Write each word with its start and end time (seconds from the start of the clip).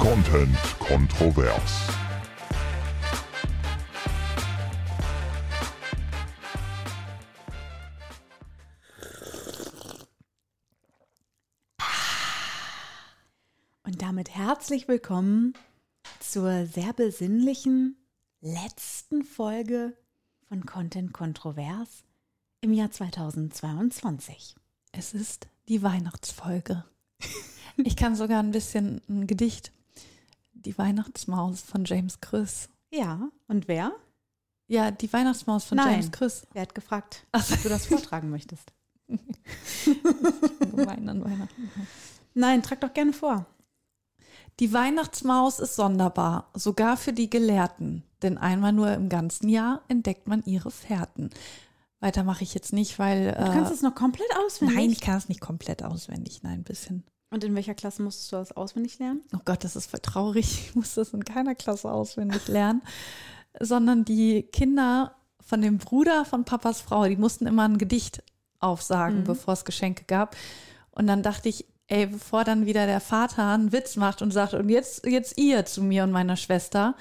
Content 0.00 0.56
kontrovers. 0.78 1.88
Und 13.82 14.00
damit 14.00 14.30
herzlich 14.30 14.88
willkommen 14.88 15.52
zur 16.18 16.64
sehr 16.64 16.94
besinnlichen 16.94 17.98
letzten 18.40 19.22
Folge 19.22 19.98
von 20.48 20.64
Content 20.64 21.12
Kontrovers 21.12 22.04
im 22.62 22.72
Jahr 22.72 22.90
2022. 22.90 24.54
Es 24.92 25.12
ist 25.12 25.48
die 25.68 25.82
Weihnachtsfolge. 25.82 26.86
Ich 27.76 27.96
kann 27.96 28.16
sogar 28.16 28.42
ein 28.42 28.50
bisschen 28.50 29.02
ein 29.08 29.26
Gedicht. 29.26 29.72
Die 30.64 30.76
Weihnachtsmaus 30.76 31.62
von 31.62 31.84
James 31.84 32.20
Chris. 32.20 32.68
Ja, 32.90 33.30
und 33.48 33.68
wer? 33.68 33.92
Ja, 34.68 34.90
die 34.90 35.12
Weihnachtsmaus 35.12 35.64
von 35.64 35.76
Nein. 35.76 35.92
James 35.92 36.12
Chris. 36.12 36.46
Wer 36.52 36.62
hat 36.62 36.74
gefragt, 36.74 37.26
Ach 37.32 37.50
ob 37.50 37.62
du 37.62 37.68
das 37.68 37.86
vortragen 37.86 38.30
möchtest? 38.30 38.72
Gemein 40.60 41.08
an 41.08 41.24
Weihnachten. 41.24 41.70
Nein, 42.34 42.62
trag 42.62 42.80
doch 42.80 42.92
gerne 42.92 43.12
vor. 43.12 43.46
Die 44.60 44.72
Weihnachtsmaus 44.72 45.58
ist 45.58 45.74
sonderbar, 45.74 46.50
sogar 46.54 46.96
für 46.96 47.12
die 47.12 47.30
Gelehrten. 47.30 48.04
Denn 48.22 48.36
einmal 48.36 48.72
nur 48.72 48.92
im 48.92 49.08
ganzen 49.08 49.48
Jahr 49.48 49.82
entdeckt 49.88 50.28
man 50.28 50.42
ihre 50.44 50.70
Fährten. 50.70 51.30
Weiter 52.00 52.22
mache 52.22 52.44
ich 52.44 52.54
jetzt 52.54 52.72
nicht, 52.72 52.98
weil. 52.98 53.32
Du 53.32 53.52
kannst 53.52 53.72
es 53.72 53.82
noch 53.82 53.94
komplett 53.94 54.28
auswendig. 54.44 54.76
Nein, 54.76 54.90
ich 54.90 55.00
kann 55.00 55.16
es 55.16 55.28
nicht 55.28 55.40
komplett 55.40 55.82
auswendig. 55.82 56.42
Nein, 56.42 56.60
ein 56.60 56.64
bisschen. 56.64 57.04
Und 57.30 57.44
in 57.44 57.54
welcher 57.54 57.74
Klasse 57.74 58.02
musstest 58.02 58.32
du 58.32 58.36
das 58.36 58.52
auswendig 58.52 58.98
lernen? 58.98 59.22
Oh 59.34 59.40
Gott, 59.44 59.62
das 59.62 59.76
ist 59.76 59.90
voll 59.90 60.00
traurig. 60.00 60.46
Ich 60.70 60.74
muss 60.74 60.94
das 60.94 61.12
in 61.12 61.24
keiner 61.24 61.54
Klasse 61.54 61.90
auswendig 61.90 62.48
lernen. 62.48 62.82
Sondern 63.58 64.04
die 64.04 64.42
Kinder 64.42 65.14
von 65.40 65.62
dem 65.62 65.78
Bruder 65.78 66.24
von 66.24 66.44
Papas 66.44 66.80
Frau, 66.80 67.06
die 67.06 67.16
mussten 67.16 67.46
immer 67.46 67.64
ein 67.64 67.78
Gedicht 67.78 68.22
aufsagen, 68.58 69.24
bevor 69.24 69.54
es 69.54 69.64
Geschenke 69.64 70.04
gab. 70.04 70.36
Und 70.90 71.06
dann 71.06 71.22
dachte 71.22 71.48
ich, 71.48 71.66
ey, 71.90 72.06
bevor 72.06 72.44
dann 72.44 72.66
wieder 72.66 72.86
der 72.86 73.00
Vater 73.00 73.48
einen 73.48 73.72
Witz 73.72 73.96
macht 73.96 74.22
und 74.22 74.30
sagt, 74.30 74.54
und 74.54 74.68
jetzt, 74.68 75.06
jetzt 75.06 75.38
ihr 75.38 75.66
zu 75.66 75.82
mir 75.82 76.04
und 76.04 76.12
meiner 76.12 76.36
Schwester, 76.36 76.94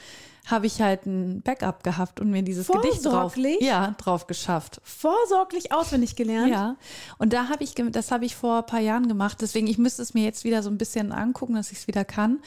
habe 0.48 0.66
ich 0.66 0.82
halt 0.82 1.06
ein 1.06 1.42
Backup 1.42 1.84
gehabt 1.84 2.20
und 2.20 2.32
mir 2.32 2.42
dieses 2.42 2.68
Gedicht 2.68 3.06
drauf, 3.06 3.34
Vorsorglich? 3.34 3.62
ja, 3.62 3.94
drauf 3.98 4.26
geschafft. 4.26 4.82
Vorsorglich 4.84 5.72
auswendig 5.72 6.16
gelernt? 6.16 6.52
Ja, 6.52 6.76
und 7.20 7.34
da 7.34 7.50
habe 7.50 7.64
ich, 7.64 7.76
das 7.76 8.12
habe 8.12 8.26
ich 8.26 8.36
vor 8.36 8.60
ein 8.60 8.66
paar 8.66 8.80
Jahren 8.80 9.08
gemacht. 9.08 9.38
Deswegen, 9.42 9.68
ich 9.68 9.78
müsste 9.78 10.02
es 10.02 10.16
mir 10.16 10.24
jetzt 10.24 10.44
wieder 10.44 10.64
so 10.64 10.70
ein 10.70 10.78
bisschen 10.78 11.12
angucken, 11.12 11.54
dass 11.54 11.72
ich 11.72 11.80
es 11.80 11.88
wieder 11.88 12.04
kann. 12.04 12.40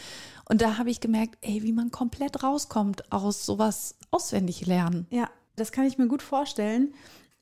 Und 0.47 0.63
da 0.63 0.79
habe 0.79 0.91
ich 0.91 1.01
gemerkt, 1.01 1.39
ey, 1.43 1.63
wie 1.63 1.73
man 1.73 1.91
komplett 1.93 2.43
rauskommt 2.43 3.13
aus 3.13 3.47
sowas 3.47 3.95
auswendig 4.11 4.67
lernen. 4.67 5.07
Ja, 5.11 5.31
das 5.55 5.71
kann 5.71 5.85
ich 5.85 5.97
mir 5.97 6.09
gut 6.09 6.23
vorstellen, 6.23 6.93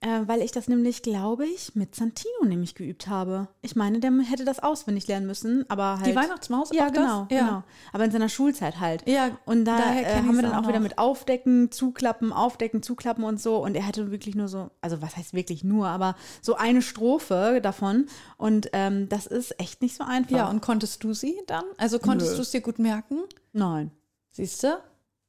äh, 0.02 0.20
weil 0.26 0.40
ich 0.40 0.50
das 0.50 0.66
nämlich, 0.66 1.02
glaube 1.02 1.46
ich, 1.46 1.74
mit 1.74 1.94
Santino 1.94 2.44
nämlich 2.46 2.74
geübt 2.74 3.06
habe. 3.08 3.48
Ich 3.60 3.76
meine, 3.76 4.00
der 4.00 4.10
hätte 4.22 4.46
das 4.46 4.58
auswendig 4.60 5.06
lernen 5.08 5.26
müssen, 5.26 5.68
aber 5.68 5.98
halt. 5.98 6.06
Die 6.06 6.16
Weihnachtsmaus? 6.16 6.70
Ja, 6.72 6.88
genau, 6.88 7.26
Ja. 7.30 7.38
genau. 7.40 7.62
Aber 7.92 8.04
in 8.04 8.10
seiner 8.10 8.30
Schulzeit 8.30 8.80
halt. 8.80 9.06
Ja, 9.06 9.38
Und 9.44 9.66
da 9.66 9.76
daher 9.76 10.06
äh, 10.06 10.16
haben 10.22 10.36
wir 10.36 10.42
dann 10.42 10.52
auch 10.54 10.64
auch 10.64 10.68
wieder 10.68 10.80
mit 10.80 10.98
Aufdecken, 10.98 11.70
Zuklappen, 11.70 12.32
Aufdecken, 12.32 12.82
Zuklappen 12.82 13.24
und 13.24 13.40
so. 13.40 13.58
Und 13.58 13.74
er 13.74 13.86
hatte 13.86 14.10
wirklich 14.10 14.34
nur 14.34 14.48
so, 14.48 14.70
also 14.80 15.02
was 15.02 15.16
heißt 15.16 15.34
wirklich 15.34 15.64
nur, 15.64 15.88
aber 15.88 16.16
so 16.40 16.54
eine 16.54 16.80
Strophe 16.82 17.60
davon. 17.62 18.06
Und 18.36 18.70
ähm, 18.72 19.08
das 19.08 19.26
ist 19.26 19.58
echt 19.60 19.82
nicht 19.82 19.96
so 19.96 20.04
einfach. 20.04 20.36
Ja, 20.36 20.48
und 20.48 20.62
konntest 20.62 21.04
du 21.04 21.12
sie 21.12 21.38
dann? 21.46 21.64
Also 21.76 21.98
konntest 21.98 22.36
du 22.38 22.42
es 22.42 22.50
dir 22.50 22.60
gut 22.62 22.78
merken? 22.78 23.18
nein. 23.52 23.90
Siehst 24.32 24.62
du? 24.62 24.78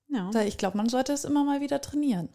Ja. 0.10 0.30
Ich 0.46 0.58
glaube, 0.58 0.78
man 0.78 0.88
sollte 0.88 1.12
es 1.12 1.26
immer 1.26 1.44
mal 1.44 1.60
wieder 1.60 1.82
trainieren. 1.82 2.30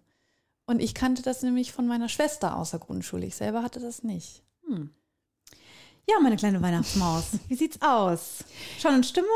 Und 0.67 0.81
ich 0.81 0.95
kannte 0.95 1.23
das 1.23 1.43
nämlich 1.43 1.73
von 1.73 1.87
meiner 1.87 2.09
Schwester 2.09 2.57
aus 2.57 2.71
der 2.71 2.81
Grundschule. 2.81 3.27
Ich 3.27 3.37
selber 3.37 3.63
hatte 3.63 3.81
das 3.81 4.03
nicht. 4.03 4.43
ja, 6.09 6.19
meine 6.21 6.37
kleine 6.37 6.61
Weihnachtsmaus. 6.63 7.25
Wie 7.49 7.55
sieht's 7.55 7.81
aus? 7.81 8.45
Schon 8.81 8.97
in 8.97 9.05
Stimmung? 9.05 9.31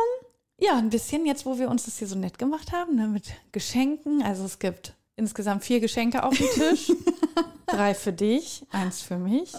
Ja, 0.58 0.76
ein 0.76 0.90
bisschen 0.90 1.24
jetzt, 1.26 1.46
wo 1.46 1.58
wir 1.58 1.70
uns 1.70 1.84
das 1.84 1.98
hier 1.98 2.08
so 2.08 2.16
nett 2.16 2.38
gemacht 2.38 2.72
haben, 2.72 2.96
ne, 2.96 3.08
mit 3.08 3.32
Geschenken. 3.52 4.22
Also 4.22 4.44
es 4.44 4.58
gibt 4.58 4.94
insgesamt 5.16 5.64
vier 5.64 5.80
Geschenke 5.80 6.22
auf 6.22 6.36
dem 6.36 6.48
Tisch. 6.48 6.92
Drei 7.66 7.94
für 7.94 8.12
dich, 8.12 8.66
eins 8.70 9.00
für 9.00 9.16
mich. 9.16 9.52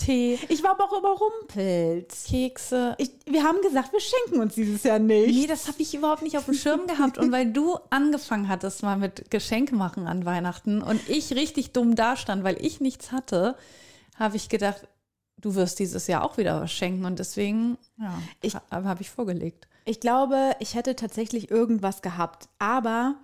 Tee, 0.00 0.38
Ich 0.48 0.62
war 0.62 0.70
aber 0.70 0.84
auch 0.84 0.98
überrumpelt. 0.98 2.14
Kekse. 2.26 2.94
Ich, 2.98 3.10
wir 3.26 3.44
haben 3.44 3.60
gesagt, 3.60 3.92
wir 3.92 4.00
schenken 4.00 4.40
uns 4.40 4.54
dieses 4.54 4.82
Jahr 4.82 4.98
nicht. 4.98 5.34
Nee, 5.34 5.46
das 5.46 5.68
habe 5.68 5.82
ich 5.82 5.94
überhaupt 5.94 6.22
nicht 6.22 6.38
auf 6.38 6.46
dem 6.46 6.54
Schirm 6.54 6.86
gehabt. 6.86 7.18
Und 7.18 7.30
weil 7.32 7.52
du 7.52 7.76
angefangen 7.90 8.48
hattest 8.48 8.82
mal 8.82 8.96
mit 8.96 9.30
Geschenke 9.30 9.74
machen 9.74 10.06
an 10.06 10.24
Weihnachten 10.24 10.80
und 10.80 11.06
ich 11.08 11.34
richtig 11.34 11.72
dumm 11.72 11.96
dastand, 11.96 12.44
weil 12.44 12.56
ich 12.64 12.80
nichts 12.80 13.12
hatte, 13.12 13.56
habe 14.18 14.36
ich 14.36 14.48
gedacht, 14.48 14.88
du 15.36 15.54
wirst 15.54 15.78
dieses 15.78 16.06
Jahr 16.06 16.24
auch 16.24 16.38
wieder 16.38 16.62
was 16.62 16.72
schenken. 16.72 17.04
Und 17.04 17.18
deswegen 17.18 17.76
ja, 17.98 18.62
habe 18.70 19.02
ich 19.02 19.10
vorgelegt. 19.10 19.68
Ich 19.84 20.00
glaube, 20.00 20.52
ich 20.60 20.74
hätte 20.74 20.96
tatsächlich 20.96 21.50
irgendwas 21.50 22.00
gehabt. 22.00 22.48
Aber 22.58 23.16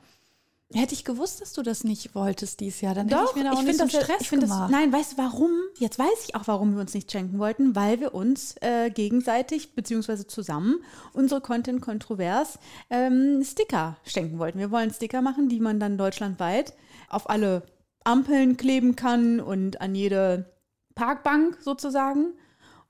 Hätte 0.74 0.94
ich 0.94 1.04
gewusst, 1.04 1.40
dass 1.40 1.52
du 1.52 1.62
das 1.62 1.84
nicht 1.84 2.16
wolltest 2.16 2.58
dieses 2.58 2.80
Jahr, 2.80 2.92
dann 2.94 3.08
hätte 3.08 3.24
ich 3.30 3.36
mir 3.36 3.44
da 3.44 3.52
auch 3.52 3.56
find 3.62 3.68
nicht 3.68 3.78
so 3.78 3.88
Stress 3.88 4.22
ich 4.22 4.28
find 4.28 4.42
das, 4.42 4.50
gemacht. 4.50 4.70
Nein, 4.70 4.92
weißt 4.92 5.12
du 5.12 5.18
warum? 5.18 5.52
Jetzt 5.78 5.96
weiß 5.96 6.24
ich 6.26 6.34
auch, 6.34 6.48
warum 6.48 6.74
wir 6.74 6.80
uns 6.80 6.92
nicht 6.92 7.12
schenken 7.12 7.38
wollten, 7.38 7.76
weil 7.76 8.00
wir 8.00 8.14
uns 8.14 8.56
äh, 8.62 8.90
gegenseitig 8.90 9.76
beziehungsweise 9.76 10.26
zusammen 10.26 10.80
unsere 11.12 11.40
Content 11.40 11.80
Kontrovers 11.80 12.58
ähm, 12.90 13.44
Sticker 13.44 13.96
schenken 14.04 14.40
wollten. 14.40 14.58
Wir 14.58 14.72
wollen 14.72 14.90
Sticker 14.92 15.22
machen, 15.22 15.48
die 15.48 15.60
man 15.60 15.78
dann 15.78 15.98
deutschlandweit 15.98 16.74
auf 17.08 17.30
alle 17.30 17.62
Ampeln 18.02 18.56
kleben 18.56 18.96
kann 18.96 19.38
und 19.38 19.80
an 19.80 19.94
jede 19.94 20.52
Parkbank 20.96 21.58
sozusagen. 21.60 22.32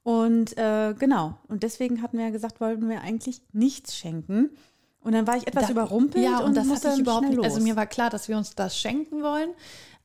Und 0.02 0.56
äh, 0.56 0.94
genau. 0.98 1.36
Und 1.48 1.62
deswegen 1.62 2.00
hatten 2.00 2.16
wir 2.16 2.26
ja 2.26 2.30
gesagt, 2.30 2.60
wollten 2.60 2.88
wir 2.88 3.02
eigentlich 3.02 3.42
nichts 3.52 3.96
schenken. 3.96 4.50
Und 5.06 5.12
dann 5.12 5.26
war 5.26 5.36
ich 5.36 5.46
etwas 5.46 5.66
Da- 5.66 5.70
überrumpelt 5.70 6.24
Ja, 6.24 6.38
und, 6.40 6.56
das 6.56 6.66
musste 6.66 6.88
hatte 6.88 6.96
ich 6.96 7.02
überhaupt 7.02 7.28
nicht. 7.28 7.42
Also 7.44 7.60
mir 7.60 7.76
war 7.76 7.86
klar, 7.86 8.10
dass 8.10 8.28
wir 8.28 8.36
uns 8.36 8.54
das 8.56 8.76
schenken 8.78 9.22
wollen, 9.22 9.50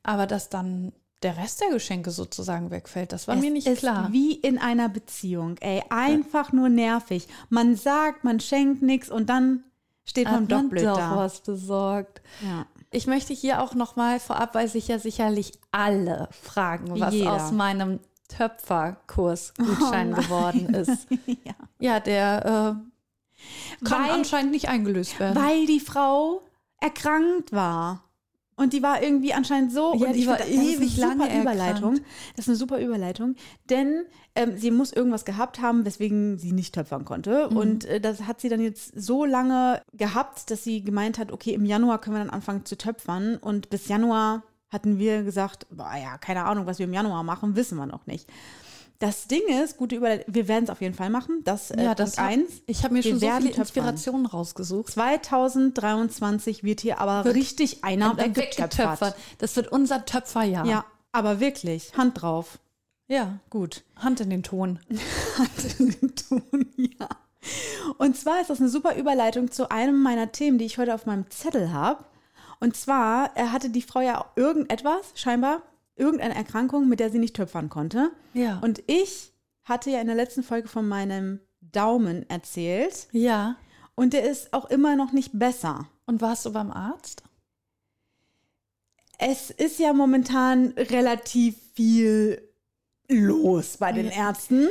aber 0.04 0.28
dass 0.28 0.50
dann 0.50 0.94
der 1.24 1.38
Rest 1.38 1.62
der 1.62 1.70
Geschenke 1.70 2.12
sozusagen 2.12 2.72
wegfällt, 2.72 3.12
das 3.12 3.28
war 3.28 3.36
mir 3.36 3.52
nicht 3.52 3.68
ist 3.68 3.80
klar. 3.80 4.10
wie 4.12 4.34
in 4.34 4.58
einer 4.60 4.90
Beziehung. 4.90 5.58
Ey, 5.60 5.84
einfach 5.90 6.52
nur 6.52 6.70
nervig. 6.70 7.28
Man 7.50 7.76
sagt, 7.76 8.24
man 8.24 8.40
schenkt 8.40 8.82
nichts 8.84 9.10
und 9.10 9.30
dann 9.30 9.64
steht 10.04 10.26
man 10.26 10.44
Hat 10.44 10.52
doch 10.52 10.58
man 10.58 10.70
blöd 10.70 10.86
doch 10.86 10.98
da. 10.98 11.16
was 11.16 11.42
besorgt. 11.42 12.22
Ja. 12.44 12.66
Ich 12.92 13.08
möchte 13.08 13.34
hier 13.34 13.62
auch 13.62 13.74
noch 13.76 13.96
mal 13.96 14.20
vorab, 14.20 14.54
weil 14.56 14.68
sich 14.68 14.88
ja 14.88 15.00
sicherlich 15.00 15.54
alle 15.72 16.28
fragen, 16.32 17.00
was 17.00 17.14
Jeder. 17.14 17.34
aus 17.34 17.52
meinem 17.52 18.00
Töpferkurs-Gutschein 18.28 20.14
Oh 20.18 20.22
geworden 20.22 20.74
ist. 20.74 21.08
ja. 21.26 21.54
Ja, 21.80 22.00
der 22.00 22.76
äh, 22.78 22.91
kann 23.84 24.04
Weil- 24.04 24.12
anscheinend 24.12 24.52
nicht 24.52 24.70
eingelöst 24.70 25.20
werden. 25.20 25.42
Weil 25.42 25.66
die 25.66 25.80
Frau 25.80 26.42
erkrankt 26.80 27.52
war. 27.52 28.04
Und 28.56 28.74
die 28.74 28.84
war 28.84 29.02
irgendwie 29.02 29.34
anscheinend 29.34 29.72
so. 29.72 29.96
Ja, 29.96 30.08
und 30.08 30.14
die 30.14 30.20
ich 30.20 30.28
war 30.28 30.38
find, 30.38 30.50
das 30.50 30.56
ist 30.56 30.76
ewig 30.76 31.02
eine 31.02 31.12
super 31.12 31.26
lange 31.26 31.42
Überleitung. 31.42 32.00
Das 32.36 32.46
ist 32.46 32.50
eine 32.50 32.58
super 32.58 32.80
Überleitung. 32.80 33.36
Denn 33.70 34.06
ähm, 34.36 34.56
sie 34.56 34.70
muss 34.70 34.94
irgendwas 34.94 35.26
gehabt 35.26 35.62
haben, 35.62 35.84
weswegen 35.84 36.38
sie 36.38 36.52
nicht 36.52 36.76
töpfern 36.76 37.04
konnte. 37.04 37.50
Mhm. 37.50 37.58
Und 37.58 37.86
äh, 37.86 38.00
das 38.00 38.24
hat 38.24 38.40
sie 38.40 38.50
dann 38.50 38.62
jetzt 38.62 38.94
so 38.96 39.26
lange 39.26 39.82
gehabt, 39.94 40.52
dass 40.52 40.64
sie 40.64 40.84
gemeint 40.84 41.18
hat, 41.18 41.32
okay, 41.32 41.54
im 41.54 41.66
Januar 41.66 42.00
können 42.00 42.18
wir 42.18 42.24
dann 42.24 42.30
anfangen 42.30 42.66
zu 42.66 42.78
töpfern. 42.78 43.38
Und 43.38 43.70
bis 43.70 43.88
Januar 43.88 44.44
hatten 44.70 45.00
wir 45.00 45.24
gesagt, 45.24 45.66
boah, 45.72 45.96
ja, 46.02 46.18
keine 46.18 46.44
Ahnung, 46.44 46.66
was 46.66 46.78
wir 46.78 46.86
im 46.86 46.94
Januar 46.94 47.24
machen, 47.24 47.56
wissen 47.56 47.78
wir 47.78 47.88
noch 47.88 48.06
nicht. 48.06 48.30
Das 49.02 49.26
Ding 49.26 49.42
ist, 49.64 49.78
gute 49.78 49.96
Überleitung, 49.96 50.32
wir 50.32 50.48
werden 50.48 50.66
es 50.66 50.70
auf 50.70 50.80
jeden 50.80 50.94
Fall 50.94 51.10
machen. 51.10 51.42
Das, 51.44 51.72
äh, 51.72 51.84
ja, 51.84 51.96
das 51.96 52.18
Punkt 52.18 52.32
eins. 52.32 52.52
Ich 52.68 52.84
habe 52.84 52.94
mir 52.94 53.04
Wir 53.04 53.12
schon 53.12 53.20
so 53.20 53.28
viele. 53.28 53.50
Inspirationen 53.50 54.28
rausgesucht. 54.28 54.94
2023 54.94 56.64
wird 56.64 56.82
hier 56.82 57.00
aber 57.02 57.26
richtig 57.34 57.84
einer 57.84 58.16
weggetöpfert. 58.16 58.60
Weggetöpfert. 58.78 59.16
Das 59.40 59.56
wird 59.56 59.72
unser 59.72 60.06
Töpferjahr. 60.06 60.68
Ja, 60.68 60.86
aber 61.12 61.40
wirklich, 61.40 61.98
Hand 61.98 62.22
drauf. 62.22 62.60
ja. 63.08 63.40
Gut. 63.50 63.84
Hand 63.96 64.20
in 64.22 64.30
den 64.30 64.44
Ton. 64.44 64.78
Hand 65.38 65.80
in 65.80 65.96
den 66.00 66.16
Ton, 66.16 66.68
ja. 66.78 67.08
Und 67.98 68.16
zwar 68.16 68.40
ist 68.42 68.52
das 68.52 68.60
eine 68.60 68.70
super 68.70 68.96
Überleitung 68.96 69.50
zu 69.50 69.72
einem 69.72 70.00
meiner 70.04 70.32
Themen, 70.32 70.60
die 70.60 70.66
ich 70.66 70.78
heute 70.78 70.94
auf 70.94 71.08
meinem 71.08 71.28
Zettel 71.32 71.74
habe. 71.74 72.06
Und 72.60 72.78
zwar 72.78 73.36
äh, 73.36 73.46
hatte 73.48 73.72
die 73.72 73.82
Frau 73.82 74.02
ja 74.02 74.26
irgendetwas, 74.36 75.14
scheinbar, 75.16 75.64
irgendeine 76.02 76.36
Erkrankung, 76.36 76.90
mit 76.90 77.00
der 77.00 77.12
sie 77.12 77.20
nicht 77.20 77.36
töpfern 77.36 77.70
konnte. 77.70 78.12
Ja. 78.34 78.60
Und 78.60 78.84
ich 78.88 79.32
hatte 79.64 79.92
ja 79.92 80.02
in 80.02 80.08
der 80.08 80.16
letzten 80.16 80.44
Folge 80.44 80.68
von 80.68 80.88
meinem 80.88 81.40
Daumen 81.62 82.28
erzählt. 82.30 83.08
Ja. 83.12 83.56
Und 83.96 84.14
der 84.14 84.30
ist 84.30 84.52
auch 84.54 84.66
immer 84.66 84.96
noch 84.96 85.12
nicht 85.12 85.38
besser. 85.38 85.88
Und 86.06 86.22
warst 86.22 86.46
du 86.46 86.52
beim 86.52 86.72
Arzt? 86.72 87.24
Es 89.20 89.52
ist 89.52 89.78
ja 89.78 89.94
momentan 89.94 90.74
relativ 90.76 91.56
viel 91.76 92.42
los 93.08 93.78
bei 93.78 93.92
den 93.92 94.08
Ärzten. 94.08 94.68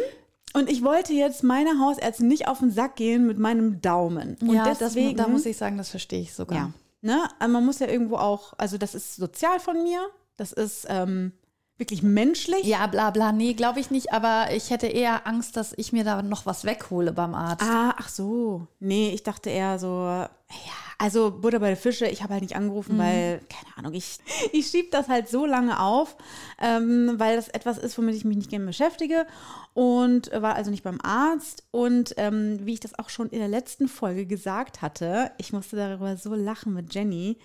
Und 0.52 0.68
ich 0.68 0.82
wollte 0.82 1.12
jetzt 1.12 1.44
meiner 1.44 1.78
Hausärztin 1.78 2.26
nicht 2.26 2.48
auf 2.48 2.58
den 2.58 2.72
Sack 2.72 2.96
gehen 2.96 3.26
mit 3.26 3.38
meinem 3.38 3.80
Daumen. 3.80 4.36
Und 4.40 4.52
ja, 4.52 4.74
deswegen, 4.74 5.16
das, 5.16 5.26
da 5.26 5.32
muss 5.32 5.46
ich 5.46 5.56
sagen, 5.56 5.78
das 5.78 5.90
verstehe 5.90 6.22
ich 6.22 6.34
sogar. 6.34 6.58
ja, 6.58 6.72
ne? 7.02 7.28
Man 7.48 7.64
muss 7.64 7.78
ja 7.78 7.86
irgendwo 7.86 8.16
auch, 8.16 8.54
also 8.58 8.76
das 8.76 8.96
ist 8.96 9.14
sozial 9.14 9.60
von 9.60 9.84
mir, 9.84 10.00
das 10.40 10.52
ist 10.52 10.86
ähm, 10.88 11.32
wirklich 11.76 12.02
menschlich. 12.02 12.64
Ja, 12.64 12.86
bla 12.86 13.10
bla, 13.10 13.30
nee, 13.30 13.52
glaube 13.52 13.78
ich 13.78 13.90
nicht, 13.90 14.10
aber 14.10 14.48
ich 14.54 14.70
hätte 14.70 14.86
eher 14.86 15.26
Angst, 15.26 15.54
dass 15.54 15.74
ich 15.76 15.92
mir 15.92 16.02
da 16.02 16.22
noch 16.22 16.46
was 16.46 16.64
weghole 16.64 17.12
beim 17.12 17.34
Arzt. 17.34 17.62
Ah, 17.62 17.94
ach 17.98 18.08
so. 18.08 18.66
Nee, 18.78 19.10
ich 19.10 19.22
dachte 19.22 19.50
eher 19.50 19.78
so, 19.78 19.86
ja, 19.88 20.28
also 20.96 21.30
Butter 21.30 21.58
bei 21.58 21.68
der 21.68 21.76
Fische, 21.76 22.06
ich 22.06 22.22
habe 22.22 22.32
halt 22.32 22.42
nicht 22.42 22.56
angerufen, 22.56 22.96
weil, 22.96 23.40
keine 23.50 23.76
Ahnung, 23.76 23.92
ich, 23.92 24.18
ich 24.52 24.68
schiebe 24.68 24.88
das 24.90 25.08
halt 25.08 25.28
so 25.28 25.44
lange 25.44 25.78
auf, 25.78 26.16
ähm, 26.58 27.14
weil 27.18 27.36
das 27.36 27.48
etwas 27.48 27.76
ist, 27.76 27.98
womit 27.98 28.14
ich 28.14 28.24
mich 28.24 28.38
nicht 28.38 28.50
gerne 28.50 28.64
beschäftige 28.64 29.26
und 29.74 30.30
war 30.32 30.54
also 30.54 30.70
nicht 30.70 30.84
beim 30.84 31.00
Arzt. 31.02 31.64
Und 31.70 32.14
ähm, 32.16 32.60
wie 32.64 32.72
ich 32.72 32.80
das 32.80 32.98
auch 32.98 33.10
schon 33.10 33.28
in 33.28 33.40
der 33.40 33.48
letzten 33.48 33.88
Folge 33.88 34.24
gesagt 34.24 34.80
hatte, 34.80 35.32
ich 35.36 35.52
musste 35.52 35.76
darüber 35.76 36.16
so 36.16 36.34
lachen 36.34 36.72
mit 36.72 36.94
Jenny, 36.94 37.36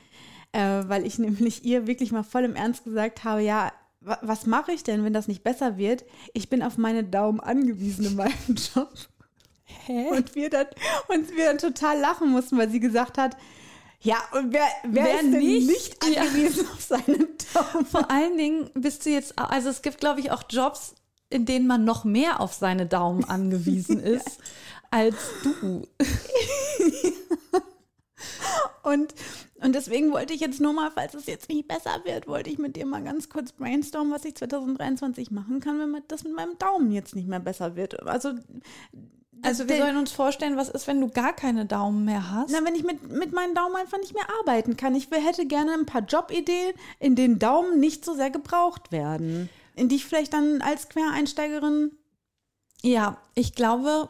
äh, 0.55 0.87
weil 0.89 1.05
ich 1.05 1.19
nämlich 1.19 1.63
ihr 1.65 1.87
wirklich 1.87 2.11
mal 2.11 2.23
voll 2.23 2.43
im 2.45 2.55
Ernst 2.55 2.83
gesagt 2.85 3.23
habe, 3.23 3.41
ja, 3.41 3.71
wa- 4.01 4.19
was 4.21 4.45
mache 4.45 4.71
ich 4.71 4.83
denn, 4.83 5.03
wenn 5.03 5.13
das 5.13 5.27
nicht 5.27 5.43
besser 5.43 5.77
wird? 5.77 6.05
Ich 6.33 6.49
bin 6.49 6.63
auf 6.63 6.77
meine 6.77 7.03
Daumen 7.03 7.39
angewiesen 7.39 8.05
in 8.05 8.15
meinem 8.15 8.33
Job. 8.75 8.89
Hä? 9.65 10.07
Und 10.11 10.35
wir 10.35 10.49
dann, 10.49 10.67
und 11.09 11.35
wir 11.35 11.45
dann 11.45 11.57
total 11.57 11.99
lachen 11.99 12.29
mussten, 12.31 12.57
weil 12.57 12.69
sie 12.69 12.79
gesagt 12.79 13.17
hat, 13.17 13.35
ja, 14.01 14.17
und 14.33 14.53
wer, 14.53 14.65
wer, 14.83 15.03
Wer 15.05 15.15
ist 15.15 15.21
denn 15.23 15.31
nicht? 15.39 15.67
nicht, 15.67 16.05
Ja. 16.15 16.21
angewiesen 16.21 16.67
auf 16.71 16.81
seinen 16.81 17.27
Daumen? 17.53 17.85
Vor 17.85 18.11
allen 18.11 18.37
Dingen 18.37 18.69
bist 18.75 19.05
du 19.05 19.09
jetzt, 19.09 19.37
also 19.39 19.69
es 19.69 19.81
gibt, 19.81 19.99
glaube 19.99 20.19
ich, 20.19 20.31
auch 20.31 20.43
Jobs, 20.49 20.93
in 21.31 21.45
denen 21.45 21.65
man 21.65 21.85
noch 21.85 22.03
mehr 22.03 22.39
auf 22.39 22.53
seine 22.53 22.85
Daumen 22.85 23.23
angewiesen 23.25 23.99
ist 23.99 24.37
als 24.91 25.15
du. 25.43 25.87
Und, 28.83 29.15
und 29.63 29.73
deswegen 29.73 30.11
wollte 30.11 30.33
ich 30.33 30.41
jetzt 30.41 30.61
nur 30.61 30.71
mal, 30.71 30.91
falls 30.91 31.15
es 31.15 31.25
jetzt 31.25 31.49
nicht 31.49 31.67
besser 31.67 32.01
wird, 32.03 32.27
wollte 32.27 32.51
ich 32.51 32.59
mit 32.59 32.75
dir 32.75 32.85
mal 32.85 33.03
ganz 33.03 33.29
kurz 33.29 33.51
brainstormen, 33.51 34.13
was 34.13 34.25
ich 34.25 34.35
2023 34.35 35.31
machen 35.31 35.59
kann, 35.59 35.79
wenn 35.79 36.03
das 36.07 36.23
mit 36.23 36.35
meinem 36.35 36.57
Daumen 36.59 36.91
jetzt 36.91 37.15
nicht 37.15 37.27
mehr 37.27 37.39
besser 37.39 37.75
wird. 37.75 38.05
Also, 38.07 38.33
Also 39.41 39.67
wir 39.67 39.77
sollen 39.77 39.97
uns 39.97 40.11
vorstellen, 40.11 40.55
was 40.55 40.69
ist, 40.69 40.85
wenn 40.85 41.01
du 41.01 41.09
gar 41.09 41.33
keine 41.33 41.65
Daumen 41.65 42.05
mehr 42.05 42.31
hast? 42.31 42.51
Na, 42.51 42.63
wenn 42.63 42.75
ich 42.75 42.83
mit, 42.83 43.11
mit 43.11 43.33
meinen 43.33 43.55
Daumen 43.55 43.75
einfach 43.75 43.97
nicht 43.97 44.13
mehr 44.13 44.27
arbeiten 44.39 44.77
kann. 44.77 44.93
Ich 44.93 45.09
hätte 45.09 45.47
gerne 45.47 45.73
ein 45.73 45.87
paar 45.87 46.03
Jobideen, 46.03 46.73
in 46.99 47.15
denen 47.15 47.39
Daumen 47.39 47.79
nicht 47.79 48.05
so 48.05 48.13
sehr 48.13 48.29
gebraucht 48.29 48.91
werden. 48.91 49.49
In 49.75 49.89
die 49.89 49.95
ich 49.95 50.05
vielleicht 50.05 50.33
dann 50.33 50.61
als 50.61 50.89
Quereinsteigerin 50.89 51.91
Ja, 52.83 53.17
ich 53.33 53.55
glaube, 53.55 54.09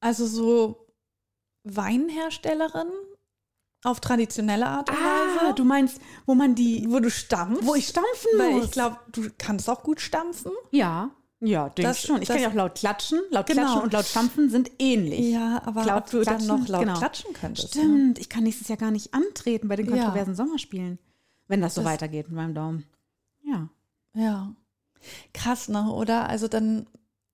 also 0.00 0.26
so 0.26 0.86
Weinherstellerin 1.64 2.88
auf 3.84 4.00
traditionelle 4.00 4.66
Art 4.66 4.90
und 4.90 4.96
Ah, 4.96 5.44
Weise. 5.44 5.54
du 5.54 5.64
meinst, 5.64 6.00
wo 6.26 6.34
man 6.34 6.54
die, 6.54 6.86
wo 6.88 7.00
du 7.00 7.10
stampfst. 7.10 7.64
wo 7.66 7.74
ich 7.74 7.88
stampfen 7.88 8.30
Weil 8.38 8.52
muss. 8.52 8.64
ich 8.66 8.70
glaube, 8.72 8.96
du 9.12 9.28
kannst 9.38 9.68
auch 9.70 9.82
gut 9.82 10.00
stampfen. 10.00 10.52
ja, 10.70 11.10
ja, 11.40 11.68
denke 11.68 11.90
ich 11.92 12.00
schon. 12.00 12.22
Ich 12.22 12.28
kann 12.28 12.40
ja 12.40 12.48
auch 12.48 12.54
laut 12.54 12.74
klatschen. 12.76 13.20
Laut 13.30 13.46
Genau. 13.46 13.62
Klatschen 13.62 13.82
und 13.82 13.92
laut 13.92 14.06
stampfen 14.06 14.48
sind 14.48 14.70
ähnlich. 14.78 15.20
Ja, 15.32 15.60
aber 15.66 15.84
Laut 15.84 16.04
ob 16.04 16.10
du 16.10 16.22
klatschen, 16.22 16.48
dann 16.48 16.60
noch 16.60 16.68
laut 16.68 16.80
genau. 16.86 16.96
klatschen 16.98 17.32
könntest. 17.34 17.74
ne? 17.74 17.82
Stimmt, 17.82 18.18
ich 18.18 18.30
kann 18.30 18.44
nächstes 18.44 18.68
Jahr 18.68 18.78
gar 18.78 18.90
nicht 18.90 19.12
antreten 19.12 19.68
bei 19.68 19.76
den 19.76 19.86
Ja. 19.86 19.92
kontroversen 19.96 20.34
Sommerspielen, 20.34 20.98
wenn 21.48 21.60
das 21.60 21.74
so 21.74 21.82
Das- 21.82 21.90
weitergeht 21.92 22.28
mit 22.28 22.36
meinem 22.36 22.54
Daumen. 22.54 22.84
Ja. 23.42 23.68
Ja. 24.14 24.54
Krass, 25.34 25.68
ne? 25.68 25.92
Oder? 25.92 26.30
Also 26.30 26.48
dann, 26.48 26.86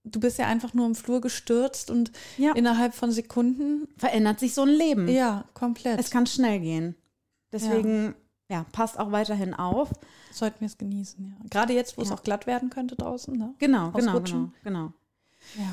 du 0.05 0.21
bist 0.21 0.39
ja 0.39 0.47
einfach 0.47 0.75
nur 0.75 0.87
im 0.87 0.95
Flur 0.95 1.21
gestürzt 1.21 1.91
und 1.91 2.11
Ja. 2.39 2.53
innerhalb 2.53 2.95
von 2.95 3.11
Sekunden, 3.13 3.89
Verändert 3.97 4.41
sich 4.41 4.55
so 4.55 4.63
ein 4.63 4.69
Leben. 4.69 5.09
ja, 5.09 5.45
komplett. 5.55 5.99
Es 6.01 6.11
kann 6.11 6.27
schnell 6.27 6.61
gehen. 6.61 6.95
Deswegen, 7.53 8.15
ja, 8.49 8.65
passt 8.73 8.99
auch 8.99 9.13
weiterhin 9.13 9.55
auf. 9.55 9.91
Sollten 10.33 10.61
wir 10.61 10.67
es 10.67 10.79
genießen, 10.79 11.27
ja. 11.39 11.47
Gerade 11.51 11.73
jetzt, 11.73 11.99
wo 11.99 12.03
es 12.03 12.09
Ja. 12.11 12.15
auch 12.15 12.23
glatt 12.23 12.47
werden 12.47 12.71
könnte 12.71 12.95
draußen, 12.97 13.37
ne? 13.37 13.55
Genau, 13.59 13.91
genau, 13.91 14.21
genau, 14.21 14.51
genau. 14.63 14.93
Ja. 15.59 15.73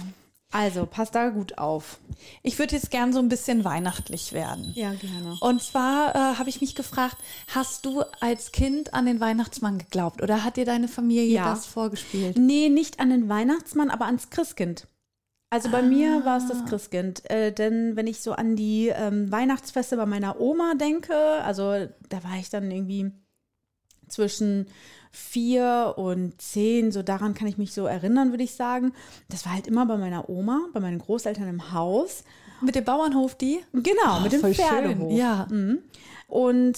Also, 0.52 0.86
passt 0.86 1.14
da 1.14 1.28
gut 1.30 1.58
auf. 1.58 2.00
Ich 2.42 2.58
würde 2.58 2.76
jetzt 2.76 2.90
gern 2.90 3.12
so 3.12 3.20
ein 3.20 3.28
bisschen 3.28 3.66
weihnachtlich 3.66 4.32
werden. 4.32 4.72
Ja, 4.76 4.94
gerne. 4.94 5.36
Und 5.42 5.62
zwar 5.62 6.16
äh, 6.16 6.36
habe 6.38 6.50
ich 6.50 6.62
mich 6.62 6.74
gefragt, 6.74 7.18
hast 7.54 7.86
du 7.86 8.02
als 8.22 8.54
Kind 8.54 8.94
an 8.94 9.06
den 9.06 9.20
Weihnachtsmann 9.20 9.78
geglaubt 9.78 10.22
oder 10.24 10.46
hat 10.46 10.56
dir 10.56 10.64
deine 10.66 10.88
Familie 10.88 11.36
Ja. 11.36 11.50
das 11.50 11.66
vorgespielt? 11.66 12.38
Nee, 12.38 12.70
nicht 12.70 13.00
an 13.02 13.10
den 13.10 13.28
Weihnachtsmann, 13.28 13.90
aber 13.90 14.06
ans 14.06 14.30
Christkind. 14.30 14.88
Also 15.50 15.70
bei 15.70 15.82
mir 15.82 16.24
war 16.26 16.38
es 16.38 16.48
das 16.48 16.64
Christkind. 16.66 17.30
Äh, 17.30 17.52
denn 17.54 17.96
wenn 17.98 18.08
ich 18.08 18.22
so 18.22 18.32
an 18.34 18.56
die 18.56 18.88
ähm, 18.88 19.30
Weihnachtsfeste 19.32 19.98
bei 19.98 20.06
meiner 20.06 20.40
Oma 20.40 20.76
denke, 20.76 21.14
also 21.16 21.88
da 22.10 22.24
war 22.24 22.38
ich 22.40 22.50
dann 22.50 22.70
irgendwie 22.72 23.12
zwischen 24.08 24.68
vier 25.12 25.94
und 25.98 26.42
zehn, 26.42 26.92
so 26.92 27.04
daran 27.04 27.34
kann 27.34 27.48
ich 27.48 27.58
mich 27.58 27.74
so 27.74 27.86
erinnern, 27.86 28.32
würde 28.32 28.44
ich 28.44 28.56
sagen. 28.56 28.94
Das 29.30 29.46
war 29.46 29.54
halt 29.54 29.68
immer 29.68 29.86
bei 29.86 29.98
meiner 29.98 30.30
Oma, 30.30 30.62
bei 30.74 30.80
meinen 30.80 31.00
Großeltern 31.00 31.48
im 31.48 31.72
Haus. 31.74 32.24
Mit 32.62 32.76
dem 32.76 32.84
Bauernhof 32.84 33.36
die? 33.36 33.60
Genau, 33.74 34.20
mit 34.22 34.32
dem 34.32 34.42
schön. 34.42 34.54
Pferdehof. 34.54 35.14
Ja. 35.14 35.48
Mhm. 35.50 35.80
Und 36.28 36.78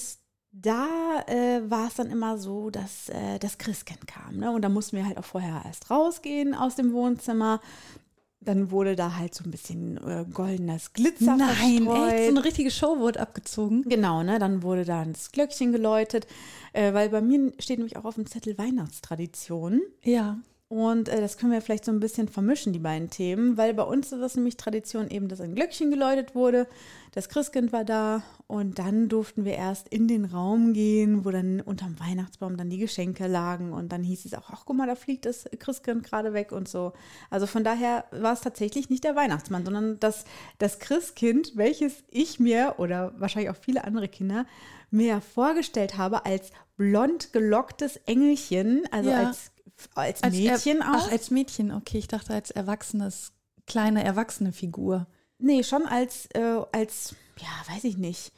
da 0.51 0.87
äh, 1.27 1.61
war 1.69 1.87
es 1.87 1.95
dann 1.95 2.09
immer 2.09 2.37
so, 2.37 2.69
dass 2.69 3.09
äh, 3.09 3.39
das 3.39 3.57
Christkind 3.57 4.07
kam. 4.07 4.37
Ne? 4.37 4.51
Und 4.51 4.61
da 4.61 4.69
mussten 4.69 4.97
wir 4.97 5.05
halt 5.05 5.17
auch 5.17 5.25
vorher 5.25 5.61
erst 5.65 5.89
rausgehen 5.89 6.55
aus 6.55 6.75
dem 6.75 6.91
Wohnzimmer. 6.91 7.61
Dann 8.41 8.71
wurde 8.71 8.95
da 8.95 9.17
halt 9.17 9.35
so 9.35 9.43
ein 9.43 9.51
bisschen 9.51 9.97
äh, 9.97 10.25
goldenes 10.31 10.93
Glitzer 10.93 11.35
Nein, 11.35 11.83
verstreut. 11.83 12.13
echt? 12.13 12.23
So 12.23 12.29
eine 12.29 12.43
richtige 12.45 12.71
Show 12.71 12.99
wurde 12.99 13.19
abgezogen. 13.19 13.83
Genau, 13.83 14.23
ne? 14.23 14.39
Dann 14.39 14.63
wurde 14.63 14.85
da 14.85 15.03
das 15.03 15.31
Glöckchen 15.31 15.71
geläutet, 15.73 16.25
äh, 16.71 16.93
weil 16.93 17.09
bei 17.09 17.21
mir 17.21 17.51
steht 17.59 17.79
nämlich 17.79 17.97
auch 17.97 18.05
auf 18.05 18.15
dem 18.15 18.27
Zettel 18.27 18.57
Weihnachtstradition. 18.57 19.81
Ja. 20.03 20.37
Und 20.69 21.09
äh, 21.09 21.19
das 21.19 21.37
können 21.37 21.51
wir 21.51 21.61
vielleicht 21.61 21.83
so 21.83 21.91
ein 21.91 21.99
bisschen 21.99 22.27
vermischen, 22.27 22.73
die 22.73 22.79
beiden 22.79 23.09
Themen, 23.09 23.57
weil 23.57 23.73
bei 23.73 23.81
uns 23.81 24.11
ist 24.11 24.21
das 24.21 24.35
nämlich 24.35 24.55
Tradition 24.55 25.09
eben, 25.09 25.27
dass 25.27 25.41
ein 25.41 25.55
Glöckchen 25.55 25.89
geläutet 25.89 26.35
wurde, 26.35 26.67
das 27.11 27.27
Christkind 27.27 27.73
war 27.73 27.83
da 27.83 28.21
und 28.45 28.77
dann 28.77 29.09
durften 29.09 29.45
wir 29.45 29.53
erst 29.53 29.87
in 29.87 30.07
den 30.07 30.25
Raum 30.25 30.73
gehen, 30.73 31.25
wo 31.25 31.31
dann 31.31 31.59
unterm 31.59 31.99
Weihnachtsbaum 31.99 32.55
dann 32.55 32.69
die 32.69 32.77
Geschenke 32.77 33.25
lagen 33.25 33.73
und 33.73 33.91
dann 33.91 34.03
hieß 34.03 34.25
es 34.25 34.35
auch, 34.35 34.51
ach 34.51 34.61
guck 34.63 34.77
mal, 34.77 34.85
da 34.85 34.93
fliegt 34.93 35.25
das 35.25 35.45
Christkind 35.57 36.03
gerade 36.03 36.33
weg 36.33 36.51
und 36.51 36.67
so. 36.67 36.93
Also 37.31 37.47
von 37.47 37.63
daher 37.63 38.05
war 38.11 38.33
es 38.33 38.41
tatsächlich 38.41 38.91
nicht 38.91 39.03
der 39.03 39.15
Weihnachtsmann, 39.15 39.65
sondern 39.65 39.99
das, 39.99 40.25
das 40.59 40.77
Christkind, 40.77 41.53
welches 41.55 42.03
ich 42.11 42.39
mir 42.39 42.75
oder 42.77 43.13
wahrscheinlich 43.17 43.49
auch 43.49 43.59
viele 43.59 43.85
andere 43.85 44.07
Kinder 44.07 44.45
mir 44.91 45.21
vorgestellt 45.21 45.97
habe 45.97 46.25
als 46.25 46.51
blond 46.77 47.33
gelocktes 47.33 47.97
Engelchen, 48.05 48.83
also 48.91 49.09
Ja. 49.09 49.27
als 49.27 49.51
als 49.95 50.23
Als 50.23 50.35
Mädchen 50.35 50.81
auch? 50.81 50.87
Ach, 51.07 51.11
als 51.11 51.31
Mädchen, 51.31 51.71
okay. 51.71 51.99
Ich 51.99 52.07
dachte 52.09 52.33
als 52.33 52.51
erwachsenes, 52.51 53.31
kleine 53.65 54.03
erwachsene 54.03 54.51
Figur. 54.51 55.07
nee, 55.37 55.63
schon 55.63 55.85
als, 55.85 56.25
äh, 56.33 56.59
als, 56.73 57.15
ja, 57.39 57.73
weiß 57.73 57.85
ich 57.85 57.97
nicht, 57.97 58.33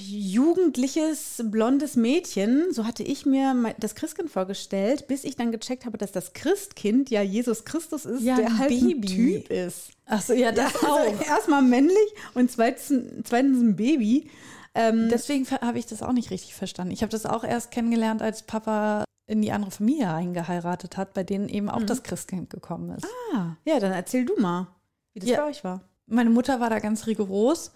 jugendliches, 0.00 1.42
blondes 1.44 1.96
Mädchen. 1.96 2.72
So 2.72 2.84
hatte 2.86 3.02
ich 3.02 3.26
mir 3.26 3.74
das 3.78 3.94
Christkind 3.94 4.30
vorgestellt, 4.30 5.06
bis 5.08 5.24
ich 5.24 5.36
dann 5.36 5.52
gecheckt 5.52 5.84
habe, 5.84 5.98
dass 5.98 6.12
das 6.12 6.32
Christkind 6.32 7.10
ja 7.10 7.22
Jesus 7.22 7.64
Christus 7.64 8.04
ist, 8.04 8.22
Ja, 8.22 8.36
der 8.36 8.56
halt 8.58 8.68
Baby. 8.70 8.92
ein 8.94 9.02
Typ 9.02 9.50
ist. 9.50 9.90
Ach 10.06 10.22
so, 10.22 10.32
ja, 10.32 10.52
das 10.52 10.74
Also 10.82 10.86
auch. 10.86 11.26
erstmal 11.26 11.62
männlich 11.62 11.96
und 12.34 12.50
zweitens, 12.50 12.92
zweitens 13.24 13.60
ein 13.60 13.76
Baby. 13.76 14.30
Ähm, 14.74 15.08
Deswegen 15.10 15.46
habe 15.48 15.78
ich 15.78 15.86
das 15.86 16.02
auch 16.02 16.12
nicht 16.12 16.30
richtig 16.30 16.54
verstanden. 16.54 16.92
Ich 16.92 17.02
habe 17.02 17.10
das 17.10 17.26
auch 17.26 17.44
erst 17.44 17.70
kennengelernt, 17.70 18.22
als 18.22 18.42
Papa 18.42 19.04
in 19.26 19.40
die 19.40 19.52
andere 19.52 19.70
Familie 19.70 20.12
eingeheiratet 20.12 20.96
hat, 20.96 21.14
bei 21.14 21.22
denen 21.22 21.48
eben 21.48 21.70
auch 21.70 21.82
das 21.84 22.02
Christkind 22.02 22.50
gekommen 22.50 22.90
ist. 22.90 23.06
ah, 23.34 23.56
ja, 23.64 23.78
dann 23.80 23.92
erzähl 23.92 24.24
du 24.26 24.38
mal, 24.40 24.66
wie 25.14 25.20
das 25.20 25.28
Ja. 25.30 25.40
bei 25.42 25.48
euch 25.48 25.64
war. 25.64 25.80
Meine 26.06 26.30
Mutter 26.30 26.60
war 26.60 26.68
da 26.70 26.78
ganz 26.80 27.06
rigoros. 27.06 27.72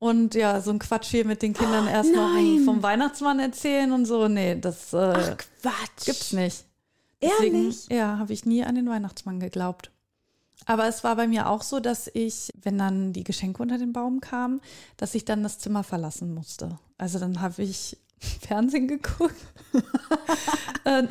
Und 0.00 0.34
ja, 0.36 0.60
so 0.60 0.70
ein 0.70 0.78
Quatsch 0.78 1.06
hier 1.10 1.24
mit 1.24 1.42
den 1.42 1.54
Kindern 1.54 1.88
erst 1.88 2.12
noch 2.14 2.30
vom 2.64 2.82
Weihnachtsmann 2.84 3.40
erzählen 3.40 3.90
und 3.92 4.06
so. 4.06 4.28
Nee, 4.28 4.54
das 4.60 4.92
äh, 4.92 5.34
Quatsch. 5.60 6.04
gibt's 6.06 6.32
nicht. 6.32 6.64
Ehrlich? 7.20 7.88
ja, 7.88 8.16
habe 8.18 8.32
ich 8.32 8.46
nie 8.46 8.62
an 8.64 8.76
den 8.76 8.88
Weihnachtsmann 8.88 9.40
geglaubt. 9.40 9.90
Aber 10.66 10.86
es 10.86 11.02
war 11.02 11.16
bei 11.16 11.26
mir 11.26 11.48
auch 11.48 11.62
so, 11.62 11.80
dass 11.80 12.10
ich, 12.12 12.50
wenn 12.62 12.78
dann 12.78 13.12
die 13.12 13.24
Geschenke 13.24 13.62
unter 13.62 13.78
den 13.78 13.92
Baum 13.92 14.20
kamen, 14.20 14.60
dass 14.96 15.14
ich 15.14 15.24
dann 15.24 15.42
das 15.42 15.58
Zimmer 15.58 15.82
verlassen 15.82 16.34
musste. 16.34 16.78
Also 16.98 17.18
dann 17.18 17.40
habe 17.40 17.62
ich 17.62 17.96
Fernsehen 18.46 18.88
geguckt. 18.88 19.34
äh, 20.84 21.04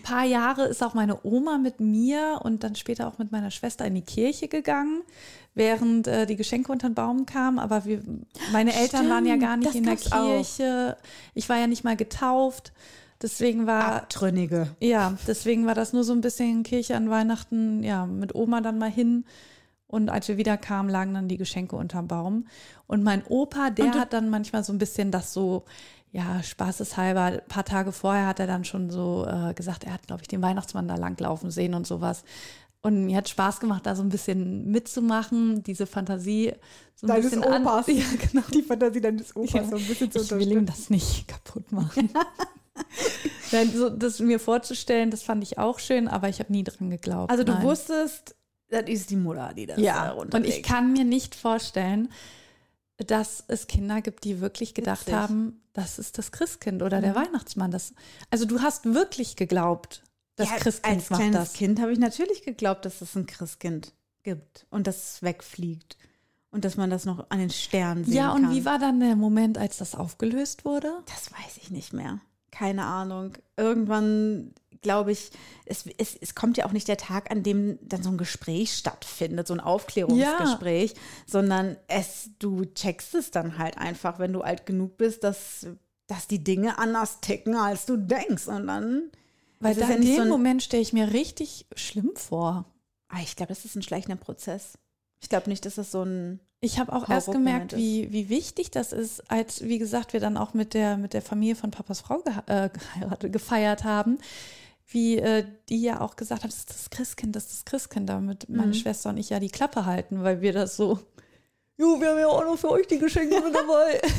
ein 0.00 0.02
paar 0.02 0.24
Jahre 0.24 0.64
ist 0.64 0.82
auch 0.82 0.94
meine 0.94 1.24
Oma 1.24 1.58
mit 1.58 1.80
mir 1.80 2.40
und 2.42 2.64
dann 2.64 2.74
später 2.74 3.06
auch 3.06 3.18
mit 3.18 3.32
meiner 3.32 3.50
Schwester 3.50 3.84
in 3.84 3.94
die 3.94 4.02
Kirche 4.02 4.48
gegangen, 4.48 5.02
während 5.54 6.06
äh, 6.06 6.26
die 6.26 6.36
Geschenke 6.36 6.72
unter 6.72 6.88
den 6.88 6.94
Baum 6.94 7.26
kamen. 7.26 7.58
Aber 7.58 7.84
wir, 7.84 8.02
meine 8.50 8.74
Eltern 8.74 9.08
waren 9.10 9.26
ja 9.26 9.36
gar 9.36 9.56
nicht 9.56 9.74
in 9.74 9.84
der 9.84 9.96
gab's 9.96 10.12
auch. 10.12 10.26
Kirche. 10.26 10.96
Ich 11.34 11.48
war 11.48 11.58
ja 11.58 11.66
nicht 11.66 11.84
mal 11.84 11.96
getauft. 11.96 12.72
Deswegen 13.22 13.66
war, 13.66 13.96
Abtrünnige. 13.96 14.68
ja, 14.80 15.14
deswegen 15.26 15.66
war 15.66 15.74
das 15.74 15.92
nur 15.92 16.04
so 16.04 16.12
ein 16.12 16.20
bisschen 16.22 16.62
Kirche 16.62 16.96
an 16.96 17.10
Weihnachten, 17.10 17.82
ja, 17.82 18.06
mit 18.06 18.34
Oma 18.34 18.60
dann 18.60 18.78
mal 18.78 18.90
hin. 18.90 19.24
Und 19.86 20.08
als 20.08 20.28
wir 20.28 20.36
wieder 20.36 20.56
kamen, 20.56 20.88
lagen 20.88 21.12
dann 21.14 21.28
die 21.28 21.36
Geschenke 21.36 21.74
unterm 21.76 22.06
Baum. 22.08 22.46
Und 22.86 23.02
mein 23.02 23.24
Opa, 23.26 23.70
der 23.70 23.92
hat 23.94 24.12
dann 24.12 24.30
manchmal 24.30 24.62
so 24.64 24.72
ein 24.72 24.78
bisschen 24.78 25.10
das 25.10 25.32
so, 25.32 25.64
ja, 26.12 26.42
spaßeshalber, 26.42 27.22
ein 27.22 27.40
paar 27.48 27.64
Tage 27.64 27.90
vorher 27.92 28.26
hat 28.28 28.38
er 28.40 28.46
dann 28.46 28.64
schon 28.64 28.88
so 28.90 29.26
äh, 29.28 29.52
gesagt, 29.52 29.84
er 29.84 29.92
hat, 29.94 30.06
glaube 30.06 30.22
ich, 30.22 30.28
den 30.28 30.42
Weihnachtsmann 30.42 30.86
da 30.88 30.94
langlaufen 30.94 31.50
sehen 31.50 31.74
und 31.74 31.86
sowas. 31.86 32.22
Und 32.82 33.04
mir 33.04 33.16
hat 33.18 33.28
Spaß 33.28 33.60
gemacht, 33.60 33.84
da 33.84 33.94
so 33.94 34.02
ein 34.02 34.08
bisschen 34.08 34.70
mitzumachen, 34.70 35.62
diese 35.64 35.86
Fantasie 35.86 36.52
so 36.94 37.06
ein 37.06 37.08
Deines 37.08 37.30
bisschen 37.32 37.44
an- 37.44 37.62
Opas. 37.66 37.86
Ja, 37.88 38.04
genau. 38.30 38.44
Die 38.54 38.62
Fantasie 38.62 39.00
deines 39.02 39.36
Opas 39.36 39.52
Ja, 39.52 39.64
so 39.64 39.76
ein 39.76 39.84
bisschen 39.84 40.10
zu 40.10 40.20
ich 40.20 40.30
will 40.30 40.52
ihm 40.52 40.66
das 40.66 40.88
nicht 40.88 41.28
kaputt 41.28 41.70
machen. 41.72 42.08
Nein, 43.52 43.72
so, 43.74 43.88
das 43.90 44.18
mir 44.20 44.38
vorzustellen, 44.38 45.10
das 45.10 45.22
fand 45.22 45.42
ich 45.42 45.58
auch 45.58 45.78
schön, 45.78 46.08
aber 46.08 46.28
ich 46.28 46.38
habe 46.40 46.52
nie 46.52 46.64
dran 46.64 46.90
geglaubt. 46.90 47.30
Also 47.30 47.42
du 47.44 47.52
nein. 47.52 47.62
wusstest, 47.64 48.34
das 48.68 48.82
ist 48.88 49.10
die 49.10 49.16
Mutter, 49.16 49.52
die 49.54 49.66
das 49.66 49.78
äh, 49.78 49.82
Ja, 49.82 50.12
und 50.12 50.34
ich 50.46 50.62
kann 50.62 50.92
mir 50.92 51.04
nicht 51.04 51.34
vorstellen, 51.34 52.12
dass 52.98 53.42
es 53.48 53.66
Kinder 53.66 54.00
gibt, 54.02 54.24
die 54.24 54.40
wirklich 54.40 54.74
gedacht 54.74 55.02
Witzig. 55.06 55.14
haben, 55.14 55.60
das 55.72 55.98
ist 55.98 56.18
das 56.18 56.32
Christkind 56.32 56.82
oder 56.82 57.00
der 57.00 57.10
Mhm. 57.12 57.16
Weihnachtsmann. 57.16 57.70
Das, 57.70 57.94
also 58.30 58.44
du 58.44 58.60
hast 58.60 58.84
wirklich 58.92 59.36
geglaubt, 59.36 60.02
das 60.36 60.50
ja, 60.50 60.56
Christkind 60.56 60.96
als 60.96 61.10
macht 61.10 61.20
kleines 61.20 61.36
das. 61.38 61.52
Kind 61.54 61.80
habe 61.80 61.92
ich 61.92 61.98
natürlich 61.98 62.42
geglaubt, 62.42 62.84
dass 62.84 63.00
es 63.00 63.14
ein 63.16 63.26
Christkind 63.26 63.94
gibt 64.22 64.66
und 64.70 64.86
dass 64.86 65.14
es 65.14 65.22
wegfliegt 65.22 65.96
und 66.50 66.64
dass 66.66 66.76
man 66.76 66.90
das 66.90 67.04
noch 67.06 67.30
an 67.30 67.38
den 67.38 67.50
Sternen 67.50 68.04
sehen 68.04 68.14
Ja, 68.14 68.32
und 68.32 68.42
kann. 68.42 68.54
wie 68.54 68.64
war 68.66 68.78
dann 68.78 69.00
der 69.00 69.16
Moment, 69.16 69.56
als 69.56 69.78
das 69.78 69.94
aufgelöst 69.94 70.64
wurde? 70.66 70.92
Das 71.06 71.32
weiß 71.32 71.56
ich 71.62 71.70
nicht 71.70 71.92
mehr. 71.94 72.20
Keine 72.50 72.84
Ahnung. 72.84 73.34
Irgendwann 73.56 74.54
glaube 74.82 75.12
ich, 75.12 75.30
es, 75.66 75.84
es, 75.98 76.16
es 76.16 76.34
kommt 76.34 76.56
ja 76.56 76.66
auch 76.66 76.72
nicht 76.72 76.88
der 76.88 76.96
Tag, 76.96 77.30
an 77.30 77.42
dem 77.42 77.78
dann 77.82 78.02
so 78.02 78.10
ein 78.10 78.18
Gespräch 78.18 78.74
stattfindet, 78.74 79.46
so 79.46 79.54
ein 79.54 79.60
Aufklärungsgespräch, 79.60 80.94
sondern 81.26 81.76
es, 81.88 82.30
du 82.38 82.64
checkst 82.64 83.14
es 83.14 83.30
dann 83.30 83.58
halt 83.58 83.78
einfach, 83.78 84.18
wenn 84.18 84.32
du 84.32 84.40
alt 84.40 84.66
genug 84.66 84.96
bist, 84.96 85.24
dass, 85.24 85.66
dass 86.06 86.26
die 86.28 86.42
Dinge 86.42 86.78
anders 86.78 87.20
ticken, 87.20 87.54
als 87.56 87.86
du 87.86 87.96
denkst. 87.96 88.48
Und 88.48 88.66
dann. 88.66 89.10
Weil 89.60 89.74
da 89.74 89.88
ja 89.88 89.96
in 89.96 90.02
dem 90.02 90.24
so 90.24 90.24
Moment 90.24 90.62
stelle 90.62 90.82
ich 90.82 90.92
mir 90.92 91.12
richtig 91.12 91.66
schlimm 91.76 92.12
vor. 92.14 92.64
Ah, 93.08 93.20
ich 93.22 93.36
glaube, 93.36 93.50
das 93.50 93.64
ist 93.64 93.76
ein 93.76 93.82
schleichender 93.82 94.16
Prozess. 94.16 94.78
Ich 95.20 95.28
glaube 95.28 95.48
nicht, 95.50 95.64
dass 95.66 95.74
das 95.76 95.90
so 95.90 96.02
ein. 96.02 96.40
Ich 96.62 96.78
habe 96.78 96.92
auch 96.92 97.08
erst 97.08 97.30
gemerkt, 97.32 97.74
wie, 97.74 98.12
wie 98.12 98.28
wichtig 98.28 98.70
das 98.70 98.92
ist, 98.92 99.30
als, 99.30 99.62
wie 99.62 99.78
gesagt, 99.78 100.12
wir 100.12 100.20
dann 100.20 100.36
auch 100.36 100.52
mit 100.52 100.74
der, 100.74 100.98
mit 100.98 101.14
der 101.14 101.22
Familie 101.22 101.56
von 101.56 101.70
Papas 101.70 102.00
Frau 102.00 102.22
äh, 102.46 102.68
geheiratet, 102.68 103.32
gefeiert 103.32 103.84
haben, 103.84 104.18
wie 104.86 105.16
äh, 105.18 105.44
die 105.70 105.80
ja 105.80 106.00
auch 106.02 106.16
gesagt 106.16 106.42
haben, 106.42 106.50
das 106.50 106.58
ist 106.58 106.70
das 106.70 106.90
Christkind, 106.90 107.34
das 107.34 107.44
ist 107.44 107.52
das 107.52 107.64
Christkind, 107.64 108.08
damit 108.10 108.48
meine 108.50 108.68
Mhm. 108.68 108.74
Schwester 108.74 109.08
und 109.08 109.16
ich 109.16 109.30
ja 109.30 109.40
die 109.40 109.48
Klappe 109.48 109.86
halten, 109.86 110.22
weil 110.22 110.42
wir 110.42 110.52
das 110.52 110.76
so, 110.76 110.98
jo, 111.78 111.98
wir 111.98 112.10
haben 112.10 112.18
ja 112.18 112.26
auch 112.26 112.44
noch 112.44 112.58
für 112.58 112.70
euch 112.70 112.86
die 112.86 112.98
Geschenke 112.98 113.40
mit 113.40 113.54
dabei. 113.54 114.00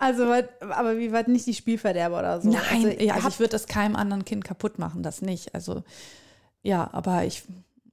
Also, 0.00 0.32
aber 0.60 0.96
wie 0.96 1.10
war 1.10 1.28
nicht 1.28 1.46
die 1.46 1.54
Spielverderber 1.54 2.20
oder 2.20 2.40
so? 2.40 2.48
Nein, 2.48 2.62
also, 2.70 2.88
ja, 3.00 3.14
also 3.14 3.28
ich 3.28 3.40
würde 3.40 3.50
das 3.50 3.66
keinem 3.66 3.96
anderen 3.96 4.24
Kind 4.24 4.44
kaputt 4.44 4.78
machen, 4.78 5.02
das 5.02 5.22
nicht. 5.22 5.56
Also 5.56 5.82
ja, 6.62 6.88
aber 6.92 7.24
ich, 7.24 7.42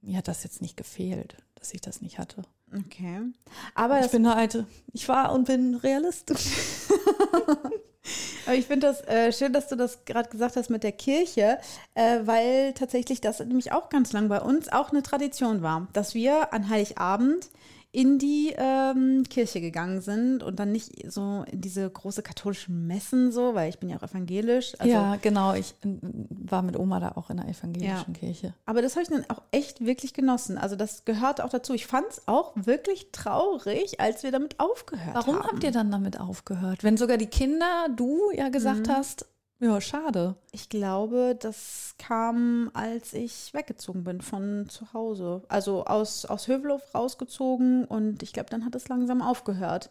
mir 0.06 0.18
hat 0.18 0.28
das 0.28 0.44
jetzt 0.44 0.62
nicht 0.62 0.76
gefehlt, 0.76 1.36
dass 1.56 1.74
ich 1.74 1.80
das 1.80 2.00
nicht 2.00 2.18
hatte. 2.18 2.42
Okay. 2.74 3.22
Aber 3.74 4.00
ich 4.00 4.10
bin 4.10 4.24
eine 4.26 4.36
alte, 4.36 4.66
ich 4.92 5.08
war 5.08 5.32
und 5.32 5.46
bin 5.46 5.74
Realist. 5.74 6.32
Aber 8.46 8.54
ich 8.54 8.66
finde 8.66 8.86
das 8.86 9.00
äh, 9.02 9.32
schön, 9.32 9.52
dass 9.52 9.66
du 9.68 9.74
das 9.74 10.04
gerade 10.04 10.28
gesagt 10.28 10.54
hast 10.56 10.70
mit 10.70 10.84
der 10.84 10.92
Kirche, 10.92 11.58
äh, 11.94 12.20
weil 12.22 12.72
tatsächlich 12.74 13.20
das 13.20 13.40
nämlich 13.40 13.72
auch 13.72 13.88
ganz 13.88 14.12
lang 14.12 14.28
bei 14.28 14.40
uns 14.40 14.68
auch 14.68 14.90
eine 14.90 15.02
Tradition 15.02 15.62
war, 15.62 15.88
dass 15.92 16.14
wir 16.14 16.52
an 16.52 16.68
Heiligabend 16.68 17.50
in 17.96 18.18
die 18.18 18.54
ähm, 18.58 19.22
Kirche 19.30 19.62
gegangen 19.62 20.02
sind 20.02 20.42
und 20.42 20.60
dann 20.60 20.70
nicht 20.70 21.10
so 21.10 21.46
in 21.50 21.62
diese 21.62 21.88
große 21.88 22.22
katholischen 22.22 22.86
Messen 22.86 23.32
so, 23.32 23.54
weil 23.54 23.70
ich 23.70 23.78
bin 23.78 23.88
ja 23.88 23.96
auch 23.96 24.02
evangelisch. 24.02 24.74
Also, 24.78 24.92
ja, 24.92 25.16
genau. 25.16 25.54
Ich 25.54 25.74
äh, 25.82 25.96
war 26.28 26.60
mit 26.60 26.78
Oma 26.78 27.00
da 27.00 27.12
auch 27.12 27.30
in 27.30 27.38
der 27.38 27.48
evangelischen 27.48 28.12
Kirche. 28.12 28.52
Aber 28.66 28.82
das 28.82 28.96
habe 28.96 29.04
ich 29.04 29.08
dann 29.08 29.24
auch 29.30 29.40
echt 29.50 29.82
wirklich 29.82 30.12
genossen. 30.12 30.58
Also 30.58 30.76
das 30.76 31.06
gehört 31.06 31.40
auch 31.40 31.48
dazu. 31.48 31.72
Ich 31.72 31.86
fand 31.86 32.06
es 32.10 32.28
auch 32.28 32.52
wirklich 32.54 33.12
traurig, 33.12 33.98
als 33.98 34.22
wir 34.22 34.30
damit 34.30 34.60
aufgehört 34.60 35.14
Warum 35.14 35.38
haben. 35.38 35.46
habt 35.46 35.64
ihr 35.64 35.72
dann 35.72 35.90
damit 35.90 36.20
aufgehört? 36.20 36.84
Wenn 36.84 36.98
sogar 36.98 37.16
die 37.16 37.28
Kinder, 37.28 37.88
du 37.96 38.30
ja 38.34 38.50
gesagt 38.50 38.90
hast, 38.90 39.24
ja, 39.58 39.80
schade. 39.80 40.36
Ich 40.52 40.68
glaube, 40.68 41.36
das 41.38 41.94
kam, 41.98 42.70
als 42.74 43.14
ich 43.14 43.54
weggezogen 43.54 44.04
bin 44.04 44.20
von 44.20 44.68
zu 44.68 44.92
Hause. 44.92 45.42
Also 45.48 45.84
aus, 45.84 46.26
aus 46.26 46.46
Hövelhof 46.46 46.94
rausgezogen 46.94 47.86
und 47.86 48.22
ich 48.22 48.34
glaube, 48.34 48.50
dann 48.50 48.64
hat 48.66 48.74
es 48.74 48.88
langsam 48.88 49.22
aufgehört. 49.22 49.90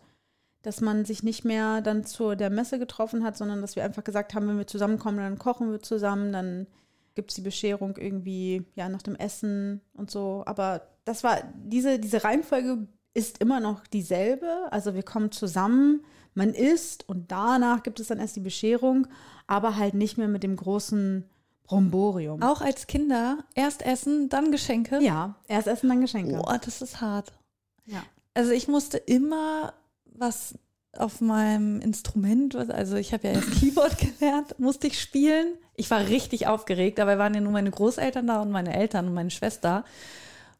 Dass 0.62 0.82
man 0.82 1.06
sich 1.06 1.24
nicht 1.24 1.46
mehr 1.46 1.82
dann 1.82 2.06
zu 2.06 2.36
der 2.36 2.50
Messe 2.50 2.80
getroffen 2.80 3.24
hat, 3.24 3.38
sondern 3.38 3.62
dass 3.62 3.76
wir 3.76 3.84
einfach 3.84 4.04
gesagt 4.04 4.34
haben, 4.34 4.48
wenn 4.48 4.58
wir 4.58 4.68
zusammenkommen, 4.68 5.18
dann 5.18 5.40
kochen 5.40 5.72
wir 5.72 5.82
zusammen, 5.82 6.32
dann 6.32 6.68
gibt 7.16 7.32
es 7.32 7.36
die 7.36 7.42
Bescherung 7.42 7.98
irgendwie 7.98 8.66
ja 8.76 8.90
nach 8.90 9.02
dem 9.02 9.16
Essen 9.16 9.82
und 9.94 10.12
so. 10.12 10.44
Aber 10.46 10.82
das 11.06 11.24
war, 11.24 11.42
diese, 11.56 11.98
diese 12.00 12.24
Reihenfolge 12.24 12.88
ist 13.14 13.40
immer 13.40 13.60
noch 13.60 13.88
dieselbe. 13.88 14.68
Also 14.72 14.94
wir 14.94 15.04
kommen 15.04 15.32
zusammen, 15.32 16.04
man 16.36 16.54
isst 16.54 17.08
und 17.08 17.32
danach 17.32 17.82
gibt 17.82 18.00
es 18.00 18.08
dann 18.08 18.20
erst 18.20 18.36
die 18.36 18.42
Bescherung, 18.42 19.08
aber 19.48 19.76
halt 19.76 19.94
nicht 19.94 20.18
mehr 20.18 20.28
mit 20.28 20.44
dem 20.44 20.56
großen 20.56 21.26
Bromborium. 21.64 22.42
Auch 22.44 22.62
als 22.62 22.88
Kinder 22.88 23.40
erst 23.56 23.84
essen, 23.86 24.30
dann 24.30 24.52
Geschenke. 24.52 25.00
Ja, 25.02 25.36
erst 25.48 25.68
essen, 25.68 25.90
dann 25.90 26.02
Geschenke. 26.02 26.36
Boah, 26.38 26.60
das 26.64 26.82
ist 26.82 27.02
hart. 27.02 27.34
Ja. 27.86 28.04
Also 28.34 28.52
ich 28.52 28.68
musste 28.68 28.98
immer 28.98 29.74
was 30.06 30.56
auf 30.98 31.22
meinem 31.22 31.82
Instrument, 31.82 32.54
was- 32.54 32.70
also 32.70 32.96
ich 32.96 33.14
habe 33.14 33.28
ja 33.28 33.34
erst 33.34 33.52
Keyboard 33.60 33.98
gelernt, 34.20 34.60
musste 34.60 34.88
ich 34.88 35.02
spielen. 35.02 35.48
Ich 35.76 35.92
war 35.92 36.00
richtig 36.08 36.48
aufgeregt, 36.48 37.00
dabei 37.00 37.18
waren 37.18 37.34
ja 37.34 37.42
nur 37.42 37.52
meine 37.52 37.72
Großeltern 37.72 38.28
da 38.28 38.42
und 38.42 38.52
meine 38.52 38.74
Eltern 38.76 39.08
und 39.08 39.14
meine 39.14 39.32
Schwester. 39.32 39.84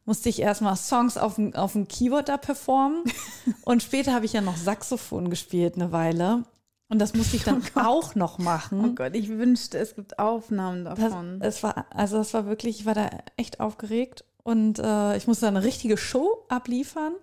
Musste 0.04 0.28
ich 0.28 0.40
erstmal 0.40 0.76
Songs 0.76 1.16
auf 1.16 1.36
dem, 1.36 1.54
auf 1.54 1.72
dem 1.72 1.88
Keyboard 1.88 2.28
da 2.28 2.36
performen. 2.36 3.02
und 3.64 3.82
später 3.82 4.12
habe 4.12 4.24
ich 4.26 4.34
ja 4.34 4.40
noch 4.40 4.56
Saxophon 4.56 5.30
gespielt 5.30 5.74
eine 5.76 5.90
Weile. 5.90 6.44
Und 6.88 7.00
das 7.00 7.14
musste 7.14 7.36
ich 7.36 7.44
dann 7.44 7.62
auch 7.74 8.14
noch 8.14 8.38
machen. 8.38 8.84
Oh 8.84 8.94
Gott, 8.94 9.14
ich 9.16 9.28
wünschte, 9.28 9.78
es 9.78 9.94
gibt 9.96 10.18
Aufnahmen 10.18 10.84
Das, 10.84 10.98
davon. 10.98 11.40
es 11.42 11.62
war, 11.62 11.86
also 11.90 12.18
es 12.18 12.32
war 12.32 12.46
wirklich, 12.46 12.80
ich 12.80 12.86
war 12.86 12.94
da 12.94 13.10
echt 13.36 13.58
aufgeregt 13.60 14.24
und 14.44 14.78
äh, 14.78 15.16
ich 15.16 15.26
musste 15.26 15.48
eine 15.48 15.64
richtige 15.64 15.96
Show 15.96 16.44
abliefern 16.48 17.14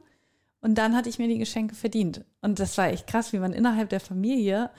und 0.59 0.77
dann 0.77 0.95
hatte 0.95 1.07
ich 1.09 1.17
mir 1.19 1.27
die 1.29 1.37
Geschenke 1.37 1.75
verdient. 1.75 2.25
Und 2.41 2.59
das 2.59 2.77
war 2.77 2.87
echt 2.87 3.07
krass, 3.07 3.31
wie 3.31 3.39
man 3.39 3.53
innerhalb 3.53 3.89
der 3.89 3.99
Familie 4.01 4.69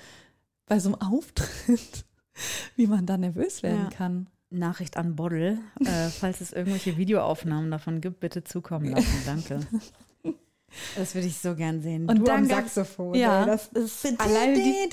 bei 0.67 0.79
so 0.81 0.91
einem 0.91 1.01
Auftritt, 1.01 2.05
wie 2.77 2.87
man 2.87 3.07
da 3.07 3.17
nervös 3.17 3.63
werden 3.63 3.85
Ja. 3.85 3.89
kann. 3.91 4.27
Nachricht 4.51 4.97
an 4.99 5.17
Boddel. 5.17 5.59
Äh, 5.85 6.09
falls 6.11 6.41
es 6.41 6.53
irgendwelche 6.53 6.97
Videoaufnahmen 6.97 7.71
davon 7.73 8.01
gibt, 8.01 8.21
bitte 8.21 8.45
zukommen 8.45 8.91
lassen. 8.93 9.23
Danke. 9.27 9.61
Das 10.97 11.15
würde 11.15 11.29
ich 11.29 11.39
so 11.39 11.55
gern 11.55 11.81
sehen. 11.83 12.09
Und 12.09 12.19
du 12.19 12.25
dann 12.25 12.39
am 12.43 12.49
Saxophon. 12.49 13.15
ja. 13.15 13.45
Das 13.45 13.69
ist 13.69 14.21
alleine 14.21 14.55
die, 14.55 14.89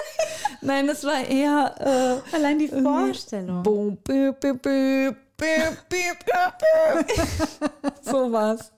Nein, 0.60 0.86
das 0.86 1.04
war 1.04 1.26
eher 1.26 2.22
äh, 2.32 2.36
allein 2.36 2.58
die 2.58 2.68
Vorstellung. 2.68 3.62
Boom, 3.62 3.96
bip, 3.96 4.40
bip, 4.40 4.62
bip, 4.62 5.16
bip, 5.36 5.88
bip, 5.88 6.26
so 8.02 8.32
war's. 8.32 8.72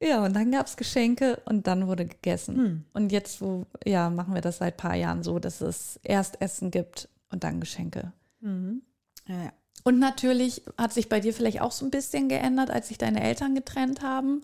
Ja, 0.00 0.24
und 0.24 0.34
dann 0.34 0.52
gab's 0.52 0.76
Geschenke 0.76 1.40
und 1.44 1.66
dann 1.66 1.86
wurde 1.86 2.06
gegessen. 2.06 2.56
Hm. 2.56 2.84
Und 2.92 3.12
jetzt, 3.12 3.40
wo, 3.40 3.66
ja, 3.84 4.10
machen 4.10 4.34
wir 4.34 4.40
das 4.40 4.58
seit 4.58 4.74
ein 4.74 4.76
paar 4.76 4.94
Jahren 4.94 5.22
so, 5.22 5.38
dass 5.38 5.60
es 5.60 5.98
erst 6.02 6.40
Essen 6.40 6.70
gibt 6.70 7.08
und 7.30 7.42
dann 7.42 7.60
Geschenke. 7.60 8.12
Mhm. 8.40 8.82
Ja, 9.26 9.44
ja. 9.44 9.52
Und 9.84 9.98
natürlich 9.98 10.62
hat 10.76 10.92
sich 10.92 11.08
bei 11.08 11.20
dir 11.20 11.32
vielleicht 11.32 11.60
auch 11.60 11.72
so 11.72 11.84
ein 11.86 11.90
bisschen 11.90 12.28
geändert, 12.28 12.70
als 12.70 12.88
sich 12.88 12.98
deine 12.98 13.22
Eltern 13.22 13.54
getrennt 13.54 14.02
haben, 14.02 14.42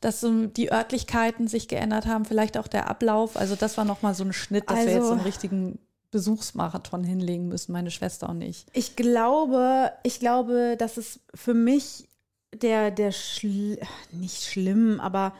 dass 0.00 0.20
so 0.20 0.46
die 0.46 0.72
Örtlichkeiten 0.72 1.48
sich 1.48 1.68
geändert 1.68 2.06
haben, 2.06 2.24
vielleicht 2.24 2.58
auch 2.58 2.68
der 2.68 2.88
Ablauf. 2.88 3.36
Also 3.36 3.54
das 3.56 3.76
war 3.76 3.84
nochmal 3.84 4.14
so 4.14 4.24
ein 4.24 4.32
Schnitt, 4.32 4.68
dass 4.68 4.78
wir 4.78 4.86
Also- 4.86 4.96
jetzt 4.98 5.06
so 5.06 5.12
einen 5.12 5.20
richtigen 5.20 5.78
Besuchsmarathon 6.10 7.02
hinlegen 7.04 7.48
müssen, 7.48 7.72
meine 7.72 7.90
Schwester 7.90 8.28
und 8.28 8.40
ich. 8.40 8.66
Ich 8.72 8.94
glaube, 8.96 9.92
ich 10.04 10.20
glaube, 10.20 10.76
dass 10.78 10.96
es 10.96 11.20
für 11.34 11.54
mich 11.54 12.06
der, 12.54 12.90
der 12.92 13.10
schl 13.10 13.78
nicht 14.12 14.44
schlimm, 14.44 15.00
aber 15.00 15.34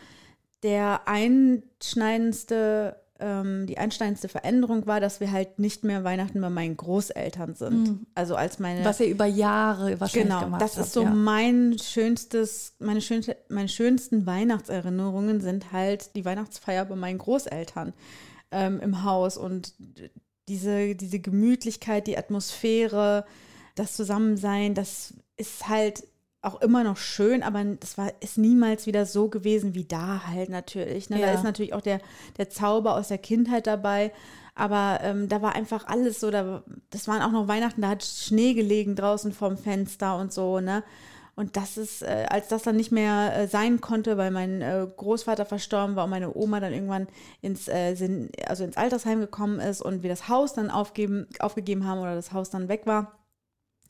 der 0.65 1.03
einschneidendste, 1.07 2.97
ähm, 3.21 3.67
die 3.67 3.79
einschneidendste 3.79 4.29
Veränderung 4.29 4.87
war, 4.87 5.01
dass 5.01 5.21
wir 5.21 5.31
halt 5.31 5.59
nicht 5.59 5.85
mehr 5.85 6.03
Weihnachten 6.05 6.41
bei 6.41 6.51
meinen 6.51 6.77
Großeltern 6.77 7.55
sind. 7.55 7.89
Mhm. 7.89 8.07
Also 8.15 8.35
als 8.35 8.59
meine 8.59 8.85
Was 8.85 9.01
ihr 9.01 9.07
über 9.07 9.27
Jahre 9.27 10.01
wahrscheinlich 10.01 10.29
Genau, 10.31 10.45
gemacht 10.45 10.63
das 10.63 10.77
habt. 10.77 10.87
ist 10.87 10.93
so 10.95 11.03
ja. 11.03 11.11
mein 11.11 11.77
schönstes, 11.81 12.75
meine, 12.81 13.01
schönste, 13.01 13.37
meine 13.49 13.69
schönsten 13.69 14.27
Weihnachtserinnerungen 14.27 15.41
sind 15.41 15.73
halt 15.73 16.15
die 16.17 16.25
Weihnachtsfeier 16.25 16.85
bei 16.87 16.97
meinen 16.97 17.19
Großeltern. 17.19 17.93
ähm, 18.51 18.79
im 18.81 19.03
Haus 19.05 19.37
und 19.37 19.75
diese, 20.49 20.95
diese 20.95 21.19
Gemütlichkeit, 21.19 22.07
die 22.07 22.17
Atmosphäre, 22.19 23.25
das 23.75 23.95
Zusammensein, 23.95 24.75
das 24.75 25.15
ist 25.37 25.69
halt 25.69 26.05
auch 26.45 26.61
immer 26.61 26.85
noch 26.85 26.97
schön, 26.97 27.43
aber 27.43 27.65
das 27.65 27.97
war 27.99 28.13
ist 28.21 28.39
niemals 28.39 28.87
wieder 28.87 29.07
so 29.07 29.29
gewesen 29.29 29.75
wie 29.75 29.85
da 29.85 30.27
halt 30.27 30.51
natürlich. 30.51 31.11
Ne? 31.11 31.21
Ja. 31.21 31.27
Da 31.27 31.33
ist 31.33 31.45
natürlich 31.45 31.75
auch 31.75 31.81
der, 31.81 32.01
der 32.37 32.51
Zauber 32.51 32.95
aus 32.95 33.09
der 33.09 33.19
Kindheit 33.19 33.67
dabei. 33.67 34.13
Aber 34.55 35.01
ähm, 35.03 35.29
da 35.29 35.43
war 35.43 35.55
einfach 35.57 35.87
alles 35.89 36.21
so, 36.21 36.31
da, 36.31 36.63
das 36.91 37.09
waren 37.09 37.23
auch 37.23 37.33
noch 37.33 37.49
Weihnachten, 37.49 37.83
da 37.83 37.89
hat 37.89 38.05
Schnee 38.05 38.55
gelegen 38.55 38.95
draußen 38.95 39.33
vorm 39.33 39.57
Fenster 39.57 40.17
und 40.17 40.33
so, 40.33 40.61
ne? 40.61 40.85
Und 41.37 41.57
das 41.57 41.77
ist, 41.77 42.03
äh, 42.03 42.27
als 42.29 42.47
das 42.47 42.63
dann 42.63 42.77
nicht 42.77 42.93
mehr 42.93 43.37
äh, 43.37 43.49
sein 43.49 43.81
konnte, 43.81 44.17
weil 44.17 44.31
mein 44.31 44.63
äh, 44.63 44.87
Großvater 44.97 45.45
verstorben 45.45 45.97
war 45.97 46.05
und 46.05 46.11
meine 46.11 46.33
Oma 46.33 46.61
dann 46.61 46.73
irgendwann 46.73 47.09
ins, 47.43 47.67
äh, 47.67 48.29
also 48.47 48.63
ins 48.63 48.77
Altersheim 48.77 49.19
gekommen 49.19 49.59
ist 49.59 49.81
und 49.81 50.05
wir 50.05 50.11
das 50.11 50.29
Haus 50.29 50.55
dann 50.55 50.71
aufgeben, 50.71 51.27
aufgegeben 51.41 51.89
haben 51.89 51.99
oder 51.99 52.15
das 52.15 52.33
Haus 52.33 52.51
dann 52.51 52.69
weg 52.69 52.83
war 52.87 53.24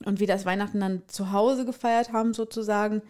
und 0.05 0.21
wir 0.21 0.27
das 0.27 0.45
Weihnachten 0.45 0.81
dann 0.81 1.03
zu 1.09 1.33
Hause 1.33 1.65
gefeiert 1.65 2.13
haben 2.13 2.35
sozusagen, 2.35 3.03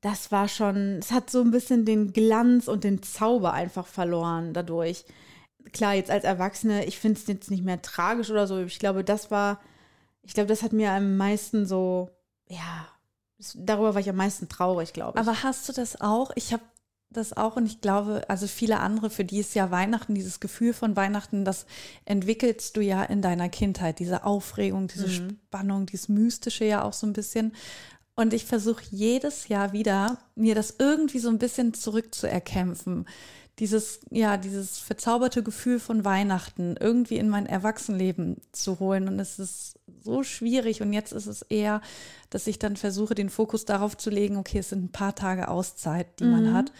das 0.00 0.30
war 0.30 0.48
schon, 0.48 0.98
es 0.98 1.10
hat 1.10 1.30
so 1.30 1.40
ein 1.40 1.50
bisschen 1.50 1.84
den 1.84 2.12
Glanz 2.12 2.68
und 2.68 2.84
den 2.84 3.02
Zauber 3.02 3.52
einfach 3.52 3.86
verloren 3.86 4.52
dadurch. 4.52 5.04
Klar, 5.72 5.94
jetzt 5.94 6.10
als 6.10 6.24
Erwachsene, 6.24 6.84
ich 6.84 6.98
finde 6.98 7.20
es 7.20 7.26
jetzt 7.26 7.50
nicht 7.50 7.64
mehr 7.64 7.82
tragisch 7.82 8.30
oder 8.30 8.46
so. 8.46 8.60
Ich 8.60 8.78
glaube, 8.78 9.02
das 9.04 9.30
war, 9.30 9.60
ich 10.22 10.34
glaube, 10.34 10.48
das 10.48 10.62
hat 10.62 10.72
mir 10.72 10.92
am 10.92 11.16
meisten 11.16 11.66
so, 11.66 12.10
ja, 12.48 12.86
darüber 13.54 13.94
war 13.94 14.00
ich 14.00 14.08
am 14.08 14.16
meisten 14.16 14.48
traurig, 14.48 14.92
glaube 14.92 15.18
ich. 15.18 15.26
Aber 15.26 15.42
hast 15.42 15.68
du 15.68 15.72
das 15.72 16.00
auch? 16.00 16.30
Ich 16.36 16.52
habe 16.52 16.62
das 17.10 17.36
auch 17.36 17.56
und 17.56 17.66
ich 17.66 17.80
glaube, 17.80 18.22
also 18.28 18.46
viele 18.46 18.80
andere, 18.80 19.08
für 19.10 19.24
die 19.24 19.38
ist 19.38 19.54
ja 19.54 19.70
Weihnachten, 19.70 20.14
dieses 20.14 20.40
Gefühl 20.40 20.74
von 20.74 20.94
Weihnachten, 20.94 21.44
das 21.44 21.66
entwickelst 22.04 22.76
du 22.76 22.80
ja 22.80 23.02
in 23.02 23.22
deiner 23.22 23.48
Kindheit, 23.48 23.98
diese 23.98 24.24
Aufregung, 24.24 24.88
diese 24.88 25.08
Spannung, 25.08 25.86
dieses 25.86 26.08
Mystische 26.08 26.64
ja 26.66 26.82
auch 26.82 26.92
so 26.92 27.06
ein 27.06 27.14
bisschen. 27.14 27.52
Und 28.14 28.34
ich 28.34 28.44
versuche 28.44 28.82
jedes 28.90 29.48
Jahr 29.48 29.72
wieder, 29.72 30.18
mir 30.34 30.54
das 30.54 30.74
irgendwie 30.78 31.20
so 31.20 31.28
ein 31.28 31.38
bisschen 31.38 31.72
zurückzuerkämpfen. 31.72 33.06
Dieses, 33.58 34.00
ja, 34.10 34.36
dieses 34.36 34.78
verzauberte 34.78 35.42
Gefühl 35.42 35.78
von 35.80 36.04
Weihnachten 36.04 36.76
irgendwie 36.78 37.16
in 37.16 37.28
mein 37.28 37.46
Erwachsenenleben 37.46 38.38
zu 38.52 38.80
holen. 38.80 39.08
Und 39.08 39.18
es 39.20 39.38
ist 39.38 39.77
so 40.02 40.22
schwierig. 40.22 40.82
Und 40.82 40.92
jetzt 40.92 41.12
ist 41.12 41.26
es 41.26 41.42
eher, 41.42 41.80
dass 42.30 42.46
ich 42.46 42.58
dann 42.58 42.76
versuche, 42.76 43.14
den 43.14 43.30
Fokus 43.30 43.64
darauf 43.64 43.96
zu 43.96 44.10
legen, 44.10 44.36
okay, 44.36 44.58
es 44.58 44.70
sind 44.70 44.84
ein 44.84 44.92
paar 44.92 45.14
Tage 45.14 45.48
Auszeit, 45.48 46.20
die 46.20 46.24
man 46.24 46.52
hat. 46.52 46.72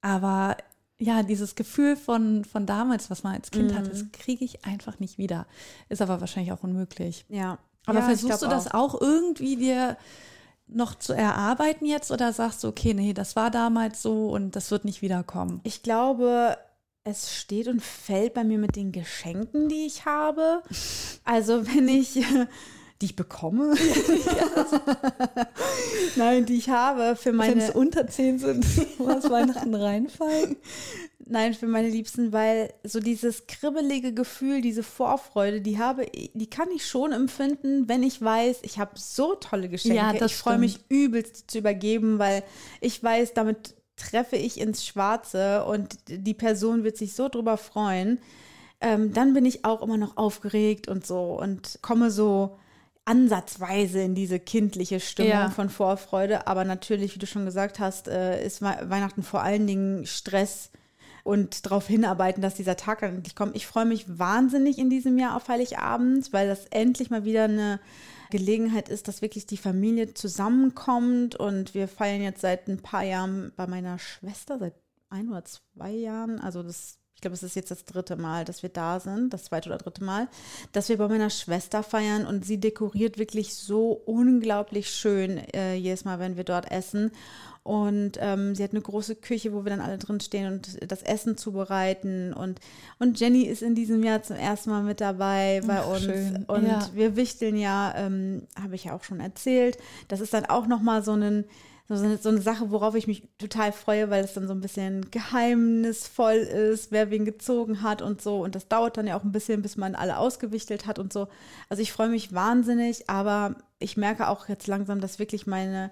Aber 0.00 0.56
ja, 0.98 1.22
dieses 1.22 1.54
Gefühl 1.54 1.96
von, 1.96 2.44
von 2.44 2.66
damals, 2.66 3.10
was 3.10 3.22
man 3.22 3.34
als 3.34 3.50
Kind 3.50 3.74
hat, 3.74 3.90
das 3.90 4.06
kriege 4.12 4.44
ich 4.44 4.64
einfach 4.64 4.98
nicht 4.98 5.18
wieder. 5.18 5.46
Ist 5.88 6.02
aber 6.02 6.20
wahrscheinlich 6.20 6.52
auch 6.52 6.62
unmöglich. 6.62 7.24
ja. 7.28 7.58
Aber 7.86 8.00
ja, 8.00 8.04
versuchst 8.04 8.42
du 8.42 8.48
das 8.48 8.70
auch 8.70 9.00
irgendwie 9.00 9.56
dir 9.56 9.96
noch 10.66 10.94
zu 10.94 11.14
erarbeiten 11.14 11.86
jetzt 11.86 12.10
oder 12.10 12.34
sagst 12.34 12.62
du, 12.62 12.68
okay, 12.68 12.92
nee, 12.92 13.14
das 13.14 13.34
war 13.34 13.50
damals 13.50 14.02
so 14.02 14.28
und 14.28 14.56
das 14.56 14.70
wird 14.70 14.84
nicht 14.84 15.00
wiederkommen? 15.00 15.60
Ich 15.64 15.82
glaube, 15.82 16.58
es 17.08 17.34
steht 17.34 17.68
und 17.68 17.82
fällt 17.82 18.34
bei 18.34 18.44
mir 18.44 18.58
mit 18.58 18.76
den 18.76 18.92
Geschenken, 18.92 19.68
die 19.68 19.86
ich 19.86 20.04
habe. 20.04 20.62
Also 21.24 21.66
wenn 21.66 21.88
ich, 21.88 22.22
die 23.00 23.06
ich 23.06 23.16
bekomme, 23.16 23.74
nein, 26.16 26.44
die 26.44 26.56
ich 26.56 26.68
habe 26.68 27.16
für 27.16 27.36
Wenn 27.36 27.50
es 27.58 27.68
meine, 27.68 27.72
unter 27.72 28.06
10 28.06 28.38
sind, 28.38 28.64
was 28.98 29.30
Weihnachten 29.30 29.74
reinfallen. 29.74 30.56
nein, 31.24 31.54
für 31.54 31.66
meine 31.66 31.88
Liebsten, 31.88 32.32
weil 32.32 32.74
so 32.84 33.00
dieses 33.00 33.46
kribbelige 33.46 34.12
Gefühl, 34.12 34.60
diese 34.60 34.82
Vorfreude, 34.82 35.62
die 35.62 35.78
habe, 35.78 36.06
die 36.12 36.50
kann 36.50 36.70
ich 36.70 36.86
schon 36.86 37.12
empfinden, 37.12 37.88
wenn 37.88 38.02
ich 38.02 38.20
weiß, 38.20 38.58
ich 38.62 38.78
habe 38.78 38.92
so 38.96 39.34
tolle 39.34 39.70
Geschenke. 39.70 39.96
Ja, 39.96 40.12
das 40.12 40.32
ich 40.32 40.36
freue 40.36 40.58
mich 40.58 40.80
übelst 40.90 41.50
zu 41.50 41.58
übergeben, 41.58 42.18
weil 42.18 42.42
ich 42.80 43.02
weiß, 43.02 43.32
damit 43.32 43.77
treffe 43.98 44.36
ich 44.36 44.58
ins 44.60 44.86
Schwarze 44.86 45.64
und 45.64 45.98
die 46.08 46.34
Person 46.34 46.84
wird 46.84 46.96
sich 46.96 47.14
so 47.14 47.28
drüber 47.28 47.56
freuen. 47.58 48.18
ähm, 48.80 49.12
dann 49.12 49.34
bin 49.34 49.44
ich 49.44 49.64
auch 49.64 49.82
immer 49.82 49.96
noch 49.96 50.16
aufgeregt 50.16 50.86
und 50.86 51.04
so 51.04 51.36
und 51.38 51.80
komme 51.82 52.12
so 52.12 52.56
ansatzweise 53.04 54.00
in 54.02 54.14
diese 54.14 54.38
kindliche 54.38 55.00
Stimmung 55.00 55.30
Ja. 55.32 55.50
von 55.50 55.68
Vorfreude. 55.70 56.46
Aber 56.46 56.64
natürlich, 56.64 57.14
wie 57.14 57.18
du 57.18 57.26
schon 57.26 57.44
gesagt 57.44 57.80
hast, 57.80 58.06
äh, 58.06 58.44
ist 58.44 58.62
Wei- 58.62 58.78
Weihnachten 58.88 59.22
vor 59.22 59.42
allen 59.42 59.66
Dingen 59.66 60.06
Stress 60.06 60.70
und 61.24 61.66
darauf 61.66 61.86
hinarbeiten, 61.88 62.42
dass 62.42 62.54
dieser 62.54 62.76
Tag 62.76 63.02
endlich 63.02 63.34
kommt. 63.34 63.56
Ich 63.56 63.66
freue 63.66 63.84
mich 63.86 64.04
wahnsinnig 64.18 64.78
in 64.78 64.90
diesem 64.90 65.18
Jahr 65.18 65.36
auf 65.36 65.48
Heiligabend, 65.48 66.32
weil 66.32 66.46
das 66.46 66.66
endlich 66.66 67.10
mal 67.10 67.24
wieder 67.24 67.44
eine 67.44 67.80
Gelegenheit 68.30 68.88
ist, 68.88 69.08
dass 69.08 69.22
wirklich 69.22 69.46
die 69.46 69.56
Familie 69.56 70.14
zusammenkommt. 70.14 71.36
Und 71.36 71.74
wir 71.74 71.88
feiern 71.88 72.22
jetzt 72.22 72.40
seit 72.40 72.68
ein 72.68 72.82
paar 72.82 73.02
Jahren 73.02 73.52
bei 73.56 73.66
meiner 73.66 73.98
Schwester, 73.98 74.58
seit 74.58 74.74
ein 75.10 75.28
oder 75.28 75.44
zwei 75.44 75.90
Jahren, 75.90 76.38
also 76.38 76.62
das 76.62 76.98
ich 77.18 77.20
glaube, 77.20 77.34
es 77.34 77.42
ist 77.42 77.56
jetzt 77.56 77.72
das 77.72 77.84
dritte 77.84 78.14
Mal, 78.14 78.44
dass 78.44 78.62
wir 78.62 78.70
da 78.70 79.00
sind, 79.00 79.34
das 79.34 79.42
zweite 79.42 79.68
oder 79.70 79.78
dritte 79.78 80.04
Mal, 80.04 80.28
dass 80.70 80.88
wir 80.88 80.98
bei 80.98 81.08
meiner 81.08 81.30
Schwester 81.30 81.82
feiern 81.82 82.24
und 82.24 82.44
sie 82.44 82.58
dekoriert 82.58 83.18
wirklich 83.18 83.54
so 83.56 83.90
unglaublich 84.06 84.88
schön 84.88 85.38
äh, 85.52 85.74
jedes 85.74 86.04
Mal, 86.04 86.20
wenn 86.20 86.36
wir 86.36 86.44
dort 86.44 86.70
essen. 86.70 87.10
Und 87.64 88.12
ähm, 88.20 88.54
sie 88.54 88.62
hat 88.62 88.70
eine 88.70 88.82
große 88.82 89.16
Küche, 89.16 89.52
wo 89.52 89.64
wir 89.64 89.70
dann 89.70 89.80
alle 89.80 89.98
drin 89.98 90.20
stehen 90.20 90.52
und 90.52 90.90
das 90.92 91.02
Essen 91.02 91.36
zubereiten. 91.36 92.32
Und, 92.32 92.60
und 93.00 93.18
Jenny 93.18 93.42
ist 93.42 93.62
in 93.62 93.74
diesem 93.74 94.04
Jahr 94.04 94.22
zum 94.22 94.36
ersten 94.36 94.70
Mal 94.70 94.84
mit 94.84 95.00
dabei 95.00 95.60
bei 95.66 95.80
Ach, 95.80 95.88
uns. 95.90 96.02
schön. 96.04 96.44
Und 96.46 96.66
Ja. 96.66 96.88
wir 96.94 97.16
wichteln 97.16 97.56
ja, 97.56 97.94
ähm, 97.96 98.42
habe 98.62 98.76
ich 98.76 98.84
ja 98.84 98.94
auch 98.94 99.02
schon 99.02 99.18
erzählt. 99.18 99.76
Das 100.06 100.20
ist 100.20 100.32
dann 100.34 100.46
auch 100.46 100.68
nochmal 100.68 101.02
so 101.02 101.14
ein 101.14 101.46
so 101.90 102.04
eine, 102.04 102.18
so 102.18 102.28
eine 102.28 102.40
Sache, 102.42 102.70
worauf 102.70 102.94
ich 102.94 103.06
mich 103.06 103.22
total 103.38 103.72
freue, 103.72 104.10
weil 104.10 104.22
es 104.22 104.34
dann 104.34 104.46
so 104.46 104.52
ein 104.52 104.60
bisschen 104.60 105.10
geheimnisvoll 105.10 106.34
ist, 106.36 106.92
wer 106.92 107.10
wen 107.10 107.24
gezogen 107.24 107.82
hat 107.82 108.02
und 108.02 108.20
so. 108.20 108.42
Und 108.42 108.54
das 108.54 108.68
dauert 108.68 108.96
dann 108.96 109.06
ja 109.06 109.16
auch 109.18 109.24
ein 109.24 109.32
bisschen, 109.32 109.62
bis 109.62 109.76
man 109.76 109.94
alle 109.94 110.18
ausgewichtelt 110.18 110.86
hat 110.86 110.98
und 110.98 111.12
so. 111.12 111.28
Also 111.68 111.82
ich 111.82 111.92
freue 111.92 112.08
mich 112.08 112.32
wahnsinnig, 112.34 113.08
aber 113.08 113.56
ich 113.78 113.96
merke 113.96 114.28
auch 114.28 114.48
jetzt 114.48 114.66
langsam, 114.66 115.00
dass 115.00 115.18
wirklich 115.18 115.46
meine, 115.46 115.90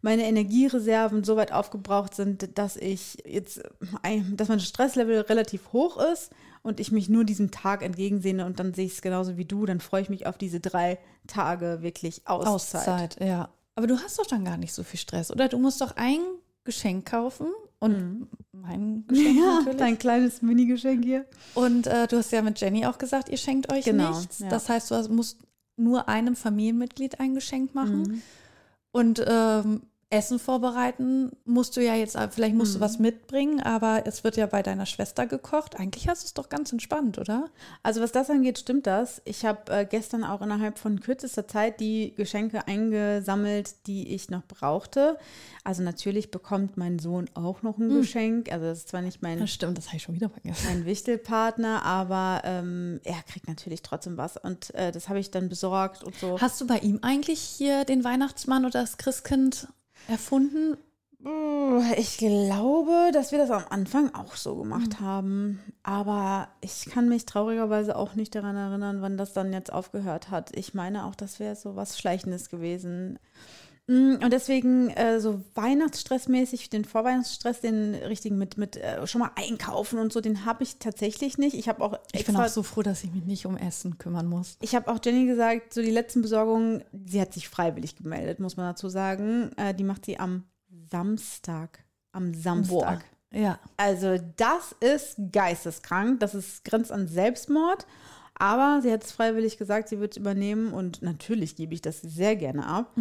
meine 0.00 0.24
Energiereserven 0.26 1.24
so 1.24 1.36
weit 1.36 1.52
aufgebraucht 1.52 2.14
sind, 2.14 2.56
dass 2.58 2.76
ich 2.76 3.18
jetzt, 3.26 3.62
ein- 4.02 4.36
dass 4.36 4.48
mein 4.48 4.60
Stresslevel 4.60 5.20
relativ 5.22 5.72
hoch 5.72 5.98
ist 6.12 6.30
und 6.62 6.78
ich 6.78 6.92
mich 6.92 7.08
nur 7.08 7.24
diesem 7.24 7.50
Tag 7.50 7.82
entgegensehne 7.82 8.46
und 8.46 8.60
dann 8.60 8.74
sehe 8.74 8.86
ich 8.86 8.92
es 8.94 9.02
genauso 9.02 9.36
wie 9.36 9.44
du. 9.44 9.66
Dann 9.66 9.80
freue 9.80 10.02
ich 10.02 10.08
mich 10.08 10.26
auf 10.26 10.38
diese 10.38 10.60
drei 10.60 10.98
Tage 11.26 11.78
wirklich 11.82 12.22
Auszeit. 12.26 12.52
Auszeit, 12.88 13.16
ja. 13.20 13.48
Aber 13.74 13.86
du 13.86 13.98
hast 13.98 14.18
doch 14.18 14.26
dann 14.26 14.44
gar 14.44 14.56
nicht 14.56 14.72
so 14.72 14.82
viel 14.82 15.00
Stress, 15.00 15.30
oder? 15.30 15.48
Du 15.48 15.58
musst 15.58 15.80
doch 15.80 15.96
ein 15.96 16.20
Geschenk 16.64 17.06
kaufen 17.10 17.46
und 17.80 18.28
mein 18.52 19.04
Geschenk 19.08 19.32
Mhm. 19.34 19.38
Ja, 19.38 19.54
natürlich. 19.58 19.78
dein 19.78 19.98
kleines 19.98 20.42
Mini-Geschenk 20.42 21.04
hier. 21.04 21.24
Und 21.54 21.86
äh, 21.86 22.06
du 22.06 22.18
hast 22.18 22.30
ja 22.32 22.42
mit 22.42 22.60
Jenny 22.60 22.86
auch 22.86 22.98
gesagt, 22.98 23.28
ihr 23.28 23.38
schenkt 23.38 23.72
euch 23.72 23.84
Genau, 23.84 24.16
nichts. 24.18 24.38
ja. 24.40 24.48
Das 24.48 24.68
heißt, 24.68 24.90
du 24.90 25.08
musst 25.12 25.38
nur 25.76 26.08
einem 26.08 26.36
Familienmitglied 26.36 27.18
ein 27.18 27.34
Geschenk 27.34 27.74
machen. 27.74 28.02
Mhm. 28.02 28.22
Und 28.92 29.24
ähm, 29.26 29.82
Essen 30.12 30.38
vorbereiten 30.38 31.32
musst 31.46 31.76
du 31.76 31.80
ja 31.82 31.94
jetzt, 31.94 32.18
vielleicht 32.30 32.54
musst 32.54 32.74
du 32.74 32.78
Mhm. 32.78 32.82
was 32.82 32.98
mitbringen, 32.98 33.60
aber 33.62 34.02
es 34.06 34.24
wird 34.24 34.36
ja 34.36 34.46
bei 34.46 34.62
deiner 34.62 34.84
Schwester 34.86 35.26
gekocht. 35.26 35.80
Eigentlich 35.80 36.06
hast 36.08 36.22
du 36.22 36.26
es 36.26 36.34
doch 36.34 36.48
ganz 36.50 36.70
entspannt, 36.70 37.18
oder? 37.18 37.46
Also 37.82 38.00
was 38.02 38.12
das 38.12 38.28
angeht, 38.28 38.58
stimmt 38.58 38.86
das. 38.86 39.22
Ich 39.24 39.44
habe 39.46 39.72
äh, 39.72 39.86
gestern 39.86 40.22
auch 40.22 40.42
innerhalb 40.42 40.78
von 40.78 41.00
kürzester 41.00 41.48
Zeit 41.48 41.80
die 41.80 42.12
Geschenke 42.14 42.66
eingesammelt, 42.68 43.74
die 43.86 44.14
ich 44.14 44.28
noch 44.30 44.42
brauchte. 44.46 45.16
Also 45.64 45.82
natürlich 45.82 46.30
bekommt 46.30 46.76
mein 46.76 46.98
Sohn 46.98 47.30
auch 47.34 47.62
noch 47.62 47.78
ein 47.78 47.88
Geschenk. 47.88 48.52
Also 48.52 48.66
das 48.66 48.78
ist 48.80 48.88
zwar 48.88 49.00
nicht 49.02 49.22
mein, 49.22 49.46
stimmt, 49.48 49.78
das 49.78 49.86
habe 49.86 49.96
ich 49.96 50.02
schon 50.02 50.14
wieder 50.14 50.28
vergessen. 50.28 50.66
mein 50.68 50.84
Wichtelpartner, 50.84 51.82
aber 51.84 52.42
ähm, 52.44 53.00
er 53.04 53.22
kriegt 53.22 53.48
natürlich 53.48 53.82
trotzdem 53.82 54.16
was. 54.18 54.36
Und 54.36 54.74
äh, 54.74 54.92
das 54.92 55.08
habe 55.08 55.18
ich 55.20 55.30
dann 55.30 55.48
besorgt 55.48 56.04
und 56.04 56.14
so. 56.16 56.40
Hast 56.40 56.60
du 56.60 56.66
bei 56.66 56.78
ihm 56.78 56.98
eigentlich 57.02 57.40
hier 57.40 57.84
den 57.84 58.04
Weihnachtsmann 58.04 58.64
oder 58.66 58.80
das 58.82 58.98
Christkind 58.98 59.68
erfunden? 60.08 60.76
Ich 61.96 62.18
glaube, 62.18 63.10
dass 63.12 63.30
wir 63.30 63.38
das 63.38 63.50
am 63.52 63.64
Anfang 63.70 64.12
auch 64.12 64.34
so 64.34 64.56
gemacht 64.56 64.98
haben. 64.98 65.60
Aber 65.84 66.48
ich 66.60 66.86
kann 66.86 67.08
mich 67.08 67.26
traurigerweise 67.26 67.94
auch 67.94 68.16
nicht 68.16 68.34
daran 68.34 68.56
erinnern, 68.56 69.02
wann 69.02 69.16
das 69.16 69.32
dann 69.32 69.52
jetzt 69.52 69.72
aufgehört 69.72 70.30
hat. 70.30 70.56
Ich 70.56 70.74
meine 70.74 71.04
auch, 71.04 71.14
das 71.14 71.38
wäre 71.38 71.54
so 71.54 71.76
was 71.76 71.96
Schleichendes 71.96 72.50
gewesen. 72.50 73.20
Mm, 73.88 74.14
Und 74.22 74.32
deswegen 74.32 74.90
äh, 74.90 75.20
so 75.20 75.42
Weihnachtsstressmäßig, 75.54 76.70
den 76.70 76.84
Vorweihnachtsstress, 76.84 77.60
den 77.60 77.94
richtigen 77.94 78.38
mit, 78.38 78.56
mit 78.56 78.76
äh, 78.76 79.06
schon 79.06 79.20
mal 79.20 79.32
einkaufen 79.34 79.98
und 79.98 80.12
so, 80.12 80.20
den 80.20 80.44
habe 80.44 80.62
ich 80.62 80.78
tatsächlich 80.78 81.36
nicht. 81.36 81.54
Ich 81.54 81.68
habe 81.68 81.82
auch 81.82 81.98
Ich 82.12 82.24
bin 82.24 82.36
auch 82.36 82.46
so 82.48 82.62
froh, 82.62 82.82
dass 82.82 83.02
ich 83.02 83.12
mich 83.12 83.24
nicht 83.24 83.44
um 83.46 83.56
Essen 83.56 83.98
kümmern 83.98 84.26
muss. 84.26 84.56
ich 84.60 84.74
habe 84.74 84.90
auch 84.90 84.98
Jenny 85.04 85.26
gesagt, 85.26 85.74
so 85.74 85.82
die 85.82 85.90
letzten 85.90 86.22
Besorgungen, 86.22 86.84
sie 87.06 87.20
hat 87.20 87.34
sich 87.34 87.48
freiwillig 87.48 87.96
gemeldet, 87.96 88.38
muss 88.38 88.56
man 88.56 88.66
dazu 88.66 88.88
sagen. 88.88 89.50
Äh, 89.56 89.74
die 89.74 89.84
macht 89.84 90.04
sie 90.04 90.18
am 90.18 90.44
Samstag. 90.90 91.84
Am 92.12 92.34
Samstag. 92.34 93.04
Ja. 93.32 93.58
Also 93.78 94.18
das 94.36 94.76
ist 94.80 95.16
geisteskrank, 95.32 96.20
das 96.20 96.34
ist 96.34 96.64
grenzt 96.64 96.92
an 96.92 97.08
Selbstmord. 97.08 97.86
Aber 98.34 98.80
sie 98.82 98.92
hat 98.92 99.04
es 99.04 99.12
freiwillig 99.12 99.58
gesagt, 99.58 99.88
sie 99.88 100.00
wird 100.00 100.12
es 100.12 100.16
übernehmen 100.16 100.72
und 100.72 101.02
natürlich 101.02 101.54
gebe 101.56 101.74
ich 101.74 101.82
das 101.82 102.00
sehr 102.00 102.34
gerne 102.36 102.66
ab. 102.66 102.96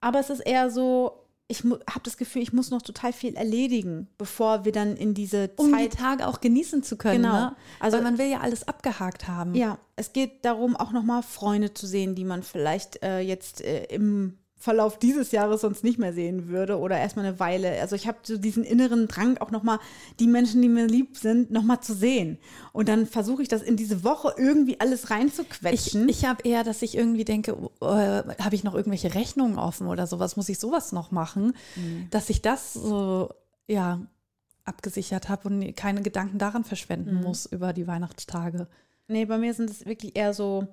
Aber 0.00 0.18
es 0.20 0.30
ist 0.30 0.40
eher 0.40 0.70
so, 0.70 1.12
ich 1.48 1.62
habe 1.64 2.00
das 2.04 2.16
Gefühl, 2.16 2.42
ich 2.42 2.52
muss 2.52 2.70
noch 2.70 2.80
total 2.82 3.12
viel 3.12 3.34
erledigen, 3.34 4.08
bevor 4.18 4.64
wir 4.64 4.72
dann 4.72 4.96
in 4.96 5.14
diese 5.14 5.50
Um 5.56 5.72
Zeit 5.72 5.92
die 5.92 5.96
Tage 5.96 6.26
auch 6.26 6.40
genießen 6.40 6.82
zu 6.82 6.96
können. 6.96 7.22
Genau. 7.22 7.34
Ne? 7.34 7.56
Also- 7.80 7.96
Weil 7.96 8.04
man 8.04 8.18
will 8.18 8.26
ja 8.30 8.40
alles 8.40 8.66
abgehakt 8.68 9.28
haben. 9.28 9.54
Ja, 9.54 9.78
es 9.96 10.12
geht 10.12 10.44
darum, 10.44 10.76
auch 10.76 10.92
nochmal 10.92 11.22
Freunde 11.22 11.74
zu 11.74 11.86
sehen, 11.86 12.14
die 12.14 12.24
man 12.24 12.42
vielleicht 12.42 13.02
äh, 13.02 13.20
jetzt 13.20 13.62
äh, 13.62 13.84
im 13.86 14.38
Verlauf 14.62 14.98
dieses 14.98 15.32
Jahres 15.32 15.62
sonst 15.62 15.82
nicht 15.84 15.98
mehr 15.98 16.12
sehen 16.12 16.48
würde 16.48 16.78
oder 16.78 16.98
erstmal 16.98 17.24
eine 17.24 17.40
Weile. 17.40 17.80
Also 17.80 17.96
ich 17.96 18.06
habe 18.06 18.18
so 18.24 18.36
diesen 18.36 18.62
inneren 18.62 19.08
Drang, 19.08 19.38
auch 19.38 19.50
nochmal 19.50 19.78
die 20.18 20.26
Menschen, 20.26 20.60
die 20.60 20.68
mir 20.68 20.86
lieb 20.86 21.16
sind, 21.16 21.50
nochmal 21.50 21.80
zu 21.80 21.94
sehen. 21.94 22.36
Und 22.72 22.90
dann 22.90 23.06
versuche 23.06 23.40
ich 23.42 23.48
das 23.48 23.62
in 23.62 23.76
diese 23.78 24.04
Woche 24.04 24.34
irgendwie 24.36 24.78
alles 24.78 25.04
Ich, 25.04 25.10
reinzuquetschen. 25.10 26.08
ich 26.10 26.26
habe 26.26 26.42
eher, 26.46 26.62
dass 26.62 26.82
ich 26.82 26.94
irgendwie 26.94 27.24
denke, 27.24 27.52
äh, 27.80 27.86
habe 27.86 28.54
ich 28.54 28.62
noch 28.62 28.74
irgendwelche 28.74 29.14
Rechnungen 29.14 29.58
offen 29.58 29.86
oder 29.86 30.06
sowas? 30.06 30.36
Muss 30.36 30.50
ich 30.50 30.58
sowas 30.58 30.92
noch 30.92 31.10
machen? 31.10 31.54
Dass 32.10 32.28
ich 32.28 32.42
das 32.42 32.74
so, 32.74 33.30
ja, 33.66 34.00
abgesichert 34.66 35.30
habe 35.30 35.48
und 35.48 35.74
keine 35.74 36.02
Gedanken 36.02 36.36
daran 36.36 36.64
verschwenden 36.64 37.16
Mhm. 37.16 37.22
muss 37.22 37.46
über 37.46 37.72
die 37.72 37.86
Weihnachtstage. 37.86 38.68
nee, 39.08 39.24
bei 39.24 39.38
mir 39.38 39.54
sind 39.54 39.70
es 39.70 39.86
wirklich 39.86 40.14
eher 40.16 40.34
so 40.34 40.68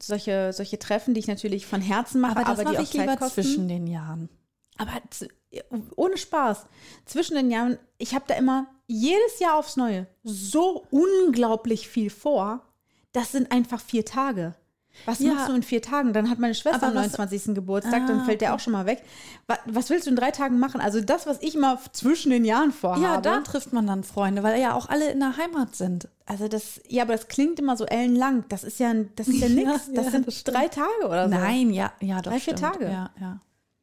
solche, 0.00 0.52
solche 0.52 0.78
Treffen, 0.78 1.14
die 1.14 1.20
ich 1.20 1.26
natürlich 1.26 1.66
von 1.66 1.80
Herzen 1.80 2.20
mache, 2.20 2.36
Aber 2.36 2.46
aber, 2.46 2.50
das 2.50 2.58
die 2.58 2.64
mache 2.64 2.78
auch 2.78 2.82
ich 2.82 2.92
lieber 2.92 3.06
Zeit 3.06 3.18
kosten. 3.18 3.42
zwischen 3.42 3.68
den 3.68 3.86
Jahren. 3.86 4.28
Aber 4.76 4.92
ohne 5.96 6.16
Spaß. 6.16 6.66
Zwischen 7.04 7.34
den 7.36 7.50
Jahren, 7.50 7.78
ich 7.98 8.14
habe 8.14 8.24
da 8.26 8.34
immer 8.34 8.66
jedes 8.86 9.38
Jahr 9.38 9.56
aufs 9.56 9.76
Neue 9.76 10.06
so 10.24 10.86
unglaublich 10.90 11.88
viel 11.88 12.10
vor. 12.10 12.66
Das 13.12 13.32
sind 13.32 13.52
einfach 13.52 13.80
vier 13.80 14.04
Tage. 14.04 14.56
Was 15.06 15.18
Ja. 15.18 15.34
machst 15.34 15.48
du 15.48 15.52
in 15.54 15.62
vier 15.62 15.82
Tagen? 15.82 16.12
Dann 16.12 16.30
hat 16.30 16.38
meine 16.38 16.54
Schwester 16.54 16.84
am 16.88 16.94
was- 16.94 17.16
29. 17.16 17.54
Geburtstag, 17.54 18.06
dann 18.06 18.20
Ah, 18.20 18.24
fällt 18.24 18.40
der 18.40 18.54
auch 18.54 18.60
schon 18.60 18.72
mal 18.72 18.86
weg. 18.86 19.02
Was, 19.66 19.90
willst 19.90 20.06
du 20.06 20.10
in 20.10 20.16
drei 20.16 20.30
Tagen 20.30 20.58
machen? 20.58 20.80
Also 20.80 21.00
das, 21.00 21.26
was 21.26 21.42
ich 21.42 21.54
immer 21.54 21.78
zwischen 21.92 22.30
den 22.30 22.44
Jahren 22.44 22.72
vorhabe. 22.72 23.02
Ja, 23.02 23.20
da 23.20 23.40
trifft 23.40 23.72
man 23.72 23.86
dann 23.86 24.04
Freunde, 24.04 24.42
weil 24.42 24.60
ja 24.60 24.74
auch 24.74 24.88
alle 24.88 25.10
in 25.10 25.20
der 25.20 25.36
Heimat 25.36 25.76
sind. 25.76 26.08
Also 26.26 26.48
das, 26.48 26.80
ja, 26.88 27.02
aber 27.02 27.12
das 27.14 27.28
klingt 27.28 27.58
immer 27.58 27.76
so 27.76 27.84
ellenlang. 27.86 28.44
Das 28.48 28.64
ist 28.64 28.78
ja, 28.78 28.92
das 29.16 29.28
ist 29.28 29.40
ja 29.40 29.48
nichts. 29.50 29.90
Das 29.92 30.06
ja, 30.06 30.10
sind 30.12 30.26
das 30.26 30.42
drei 30.44 30.68
Tage 30.68 31.06
oder 31.06 31.28
so. 31.28 31.34
Nein, 31.34 31.70
ja, 31.70 31.92
ja, 32.00 32.22
doch. 32.22 32.30
Drei, 32.30 32.40
vier 32.40 32.56
stimmt. 32.56 32.72
Tage. 32.72 32.84
Ja, 32.86 33.10
ja. 33.20 33.40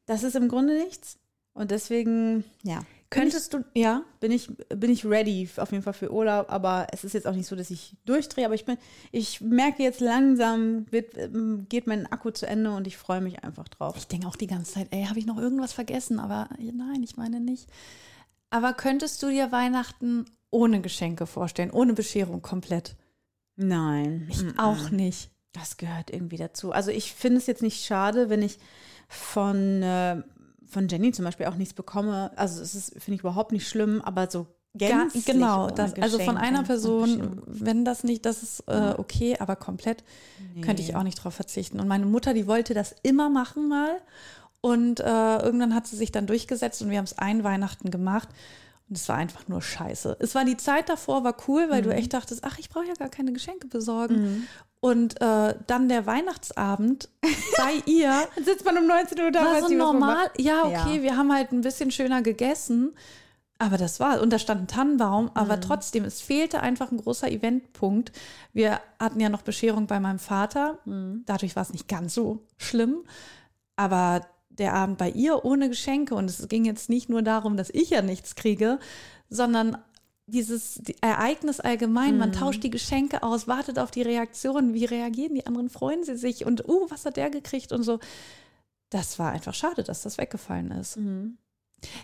Das 0.07 0.23
ist 0.23 0.35
im 0.35 0.47
Grunde 0.47 0.73
nichts. 0.73 1.17
Und 1.53 1.71
deswegen, 1.71 2.43
ja. 2.63 2.79
Könntest 3.11 3.53
du, 3.53 3.65
ja? 3.75 4.03
bin 4.21 4.31
ich, 4.31 4.49
bin 4.69 4.89
ich 4.89 5.05
ready 5.05 5.47
auf 5.57 5.71
jeden 5.71 5.83
Fall 5.83 5.91
für 5.93 6.13
Urlaub, 6.13 6.49
aber 6.49 6.87
es 6.93 7.03
ist 7.03 7.13
jetzt 7.13 7.27
auch 7.27 7.35
nicht 7.35 7.45
so, 7.45 7.57
dass 7.57 7.69
ich 7.69 7.97
durchdrehe, 8.05 8.45
aber 8.45 8.55
ich 8.55 8.63
bin, 8.63 8.77
ich 9.11 9.41
merke 9.41 9.83
jetzt 9.83 9.99
langsam, 9.99 10.89
wird, 10.91 11.17
ähm, 11.17 11.65
geht 11.67 11.87
mein 11.87 12.09
Akku 12.09 12.31
zu 12.31 12.47
Ende 12.47 12.71
und 12.71 12.87
ich 12.87 12.95
freue 12.95 13.19
mich 13.19 13.43
einfach 13.43 13.67
drauf. 13.67 13.97
Ich 13.97 14.07
denke 14.07 14.27
auch 14.27 14.37
die 14.37 14.47
ganze 14.47 14.75
Zeit, 14.75 14.87
ey, 14.91 15.03
habe 15.03 15.19
ich 15.19 15.25
noch 15.25 15.37
irgendwas 15.37 15.73
vergessen? 15.73 16.19
Aber 16.19 16.47
nein, 16.57 17.03
ich 17.03 17.17
meine 17.17 17.41
nicht. 17.41 17.67
Aber 18.49 18.71
könntest 18.71 19.21
du 19.21 19.29
dir 19.29 19.51
Weihnachten 19.51 20.25
ohne 20.49 20.79
Geschenke 20.79 21.27
vorstellen, 21.27 21.71
ohne 21.71 21.93
Bescherung 21.93 22.41
komplett? 22.41 22.95
Nein. 23.57 24.27
Ich 24.29 24.41
mm, 24.41 24.57
auch 24.57 24.89
nicht. 24.89 25.31
Das 25.51 25.75
gehört 25.75 26.11
irgendwie 26.11 26.37
dazu. 26.37 26.71
Also 26.71 26.91
ich 26.91 27.13
finde 27.13 27.39
es 27.39 27.47
jetzt 27.47 27.61
nicht 27.61 27.85
schade, 27.85 28.29
wenn 28.29 28.41
ich 28.41 28.57
von, 29.09 29.83
äh, 29.83 30.23
von 30.71 30.87
Jenny 30.87 31.11
zum 31.11 31.25
Beispiel 31.25 31.45
auch 31.47 31.55
nichts 31.55 31.73
bekomme. 31.73 32.31
Also 32.35 32.61
es 32.61 32.73
ist, 32.75 32.93
finde 32.93 33.13
ich 33.15 33.19
überhaupt 33.21 33.51
nicht 33.51 33.67
schlimm, 33.67 34.01
aber 34.01 34.29
so 34.29 34.47
gänzlich 34.73 35.25
genau, 35.25 35.65
ohne 35.65 35.73
das, 35.73 35.93
also 35.95 36.17
von 36.19 36.37
einer 36.37 36.63
Person, 36.63 37.41
wenn 37.45 37.83
das 37.83 38.03
nicht, 38.05 38.25
das 38.25 38.41
ist 38.41 38.63
äh, 38.67 38.93
okay, 38.97 39.35
aber 39.39 39.55
komplett 39.57 40.03
könnte 40.61 40.81
ich 40.81 40.95
auch 40.95 41.03
nicht 41.03 41.15
drauf 41.15 41.33
verzichten. 41.33 41.79
Und 41.79 41.87
meine 41.87 42.05
Mutter, 42.05 42.33
die 42.33 42.47
wollte 42.47 42.73
das 42.73 42.95
immer 43.03 43.29
machen 43.29 43.67
mal. 43.67 43.97
Und 44.61 44.99
äh, 44.99 45.03
irgendwann 45.39 45.73
hat 45.75 45.87
sie 45.87 45.95
sich 45.95 46.11
dann 46.11 46.27
durchgesetzt 46.27 46.81
und 46.81 46.89
wir 46.89 46.97
haben 46.99 47.05
es 47.05 47.17
ein 47.17 47.43
Weihnachten 47.43 47.89
gemacht. 47.91 48.29
Und 48.87 48.97
es 48.97 49.07
war 49.09 49.15
einfach 49.15 49.47
nur 49.47 49.61
scheiße. 49.61 50.17
Es 50.19 50.35
war 50.35 50.45
die 50.45 50.57
Zeit 50.57 50.87
davor, 50.89 51.23
war 51.23 51.35
cool, 51.47 51.67
weil 51.69 51.81
Mhm. 51.81 51.85
du 51.85 51.93
echt 51.95 52.13
dachtest, 52.13 52.43
ach, 52.43 52.59
ich 52.59 52.69
brauche 52.69 52.85
ja 52.85 52.93
gar 52.93 53.09
keine 53.09 53.33
Geschenke 53.33 53.67
besorgen. 53.67 54.47
Und 54.81 55.21
äh, 55.21 55.55
dann 55.67 55.87
der 55.89 56.05
Weihnachtsabend 56.07 57.07
bei 57.21 57.73
ihr 57.85 58.09
Dann 58.35 58.43
sitzt 58.43 58.65
man 58.65 58.77
um 58.79 58.87
19 58.87 59.19
Uhr 59.21 59.31
da, 59.31 59.45
war 59.45 59.61
so 59.61 59.69
man 59.69 59.77
normal. 59.77 60.29
Ja, 60.37 60.63
okay, 60.65 60.97
Ja. 60.97 61.01
wir 61.03 61.17
haben 61.17 61.31
halt 61.31 61.51
ein 61.53 61.61
bisschen 61.61 61.91
schöner 61.91 62.21
gegessen. 62.23 62.93
Aber 63.59 63.77
das 63.77 63.99
war, 63.99 64.19
und 64.21 64.33
da 64.33 64.39
stand 64.39 64.61
ein 64.61 64.67
Tannenbaum, 64.67 65.29
aber 65.35 65.57
Mhm. 65.57 65.61
trotzdem, 65.61 66.03
es 66.03 66.19
fehlte 66.19 66.61
einfach 66.61 66.91
ein 66.91 66.97
großer 66.97 67.29
Eventpunkt. 67.29 68.11
Wir 68.53 68.79
hatten 68.99 69.19
ja 69.19 69.29
noch 69.29 69.43
Bescherung 69.43 69.85
bei 69.85 69.99
meinem 69.99 70.17
Vater. 70.17 70.79
Mhm. 70.85 71.21
Dadurch 71.27 71.55
war 71.55 71.61
es 71.61 71.71
nicht 71.71 71.87
ganz 71.87 72.15
so 72.15 72.39
schlimm. 72.57 73.03
Aber 73.75 74.25
der 74.49 74.73
Abend 74.73 74.97
bei 74.97 75.11
ihr 75.11 75.45
ohne 75.45 75.69
Geschenke, 75.69 76.15
und 76.15 76.27
es 76.27 76.47
ging 76.47 76.65
jetzt 76.65 76.89
nicht 76.89 77.07
nur 77.07 77.21
darum, 77.21 77.55
dass 77.55 77.69
ich 77.69 77.91
ja 77.91 78.01
nichts 78.01 78.33
kriege, 78.33 78.79
sondern 79.29 79.77
dieses 80.31 80.75
die 80.75 80.95
Ereignis 81.01 81.59
allgemein, 81.59 82.13
Mhm. 82.13 82.19
man 82.19 82.31
tauscht 82.31 82.63
die 82.63 82.69
Geschenke 82.69 83.21
aus, 83.23 83.47
wartet 83.47 83.77
auf 83.79 83.91
die 83.91 84.01
Reaktion, 84.01 84.73
wie 84.73 84.85
reagieren 84.85 85.35
die 85.35 85.45
anderen, 85.45 85.69
freuen 85.69 86.03
sie 86.03 86.15
sich 86.17 86.45
und, 86.45 86.67
oh, 86.67 86.87
was 86.89 87.05
hat 87.05 87.17
der 87.17 87.29
gekriegt 87.29 87.71
und 87.71 87.83
so. 87.83 87.99
Das 88.89 89.19
war 89.19 89.31
einfach 89.31 89.53
schade, 89.53 89.83
dass 89.83 90.01
das 90.03 90.17
weggefallen 90.17 90.71
ist. 90.71 90.97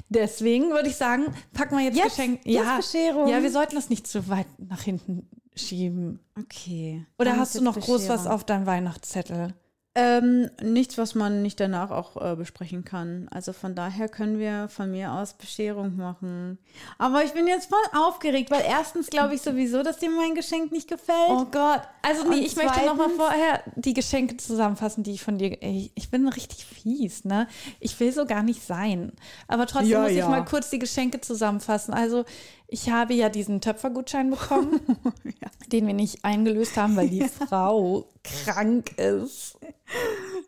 Deswegen 0.10 0.70
würde 0.72 0.90
ich 0.90 0.96
sagen, 0.96 1.26
packen 1.54 1.78
wir 1.78 1.86
jetzt, 1.86 1.96
Mhm. 1.96 2.00
Jetzt? 2.04 2.16
Geschenke. 2.16 2.50
Ja, 2.52 2.78
Bescherung? 2.78 3.28
ja, 3.28 3.42
wir 3.44 3.52
sollten 3.52 3.76
das 3.76 3.90
nicht 3.90 4.08
zu 4.08 4.28
weit 4.30 4.48
nach 4.58 4.82
hinten 4.82 5.28
schieben. 5.56 6.20
Okay. 6.40 7.06
Oder 7.20 7.38
hast 7.38 7.56
du 7.56 7.62
noch 7.64 7.80
groß 7.80 8.10
was 8.10 8.26
auf 8.28 8.44
deinem 8.44 8.66
Weihnachtszettel? 8.66 9.54
Ähm, 10.00 10.52
nichts, 10.62 11.00
was 11.00 11.16
man 11.16 11.42
nicht 11.42 11.60
danach 11.60 11.90
auch 11.90 12.18
äh, 12.24 12.36
besprechen 12.36 12.86
kann. 12.86 13.28
Also 13.32 13.52
von 13.52 13.74
daher 13.74 14.08
können 14.10 14.38
wir 14.38 14.68
von 14.70 14.92
mir 14.92 15.12
aus 15.12 15.34
Bescherung 15.34 15.96
machen. 15.96 16.60
Aber 17.00 17.24
ich 17.24 17.32
bin 17.34 17.48
jetzt 17.48 17.68
voll 17.70 17.80
aufgeregt, 18.00 18.52
weil 18.52 18.62
erstens 18.64 19.08
glaube 19.08 19.34
ich 19.34 19.42
sowieso, 19.42 19.82
dass 19.82 19.98
dir 19.98 20.12
mein 20.12 20.36
Geschenk 20.36 20.72
nicht 20.72 20.88
gefällt. 20.88 21.30
Oh 21.30 21.46
Gott. 21.46 21.82
Also 22.04 22.30
nee, 22.30 22.42
ich 22.42 22.56
möchte 22.56 22.86
noch 22.86 22.96
mal 22.96 23.06
zweitens- 23.08 23.16
vorher 23.18 23.64
die 23.76 23.96
Geschenke 23.96 24.38
zusammenfassen, 24.38 25.02
die 25.02 25.14
ich 25.14 25.24
von 25.24 25.40
dir. 25.40 25.58
Ey, 25.64 25.90
ich 25.96 26.12
bin 26.12 26.28
richtig 26.28 26.64
fies, 26.64 27.26
ne? 27.26 27.48
Ich 27.80 28.00
will 28.00 28.12
so 28.12 28.28
gar 28.28 28.44
nicht 28.44 28.62
sein. 28.64 29.14
Aber 29.48 29.66
trotzdem 29.66 29.90
Ja, 29.90 30.02
muss 30.04 30.12
ich 30.12 30.18
ja. 30.18 30.30
mal 30.30 30.46
kurz 30.46 30.70
die 30.70 30.78
Geschenke 30.80 31.22
zusammenfassen. 31.22 31.96
Also 31.96 32.24
ich 32.68 32.90
habe 32.90 33.14
ja 33.14 33.30
diesen 33.30 33.62
Töpfergutschein 33.62 34.30
bekommen, 34.30 34.80
den 35.72 35.88
wir 35.88 35.94
nicht 35.94 36.24
eingelöst 36.26 36.78
haben, 36.78 36.96
weil 36.96 37.10
die 37.10 37.22
Frau 37.48 38.08
krank 38.24 38.98
ist. 38.98 39.58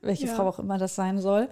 Welche 0.01 0.27
Ja. 0.27 0.35
Frau 0.35 0.47
auch 0.47 0.59
immer 0.59 0.77
das 0.77 0.95
sein 0.95 1.19
soll. 1.21 1.47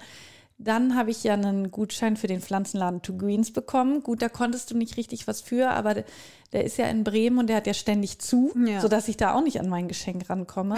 Dann 0.59 0.95
habe 0.95 1.11
ich 1.11 1.23
ja 1.23 1.33
einen 1.35 1.69
Gutschein 1.69 2.17
für 2.17 2.25
den 2.25 2.41
Pflanzenladen 2.41 3.03
To 3.03 3.15
Greens 3.15 3.53
bekommen. 3.53 4.01
Gut, 4.01 4.23
da 4.23 4.27
konntest 4.29 4.71
du 4.71 4.75
nicht 4.77 4.97
richtig 4.97 5.27
was 5.27 5.39
für, 5.41 5.69
aber 5.69 5.93
der, 5.93 6.05
der 6.51 6.63
ist 6.63 6.77
ja 6.77 6.87
in 6.87 7.03
Bremen 7.03 7.37
und 7.37 7.47
der 7.47 7.57
hat 7.57 7.67
ja 7.67 7.75
ständig 7.75 8.17
zu, 8.19 8.51
Ja. 8.65 8.81
sodass 8.81 9.07
ich 9.07 9.17
da 9.17 9.35
auch 9.35 9.43
nicht 9.43 9.59
an 9.59 9.69
mein 9.69 9.87
Geschenk 9.87 10.27
rankomme. 10.31 10.77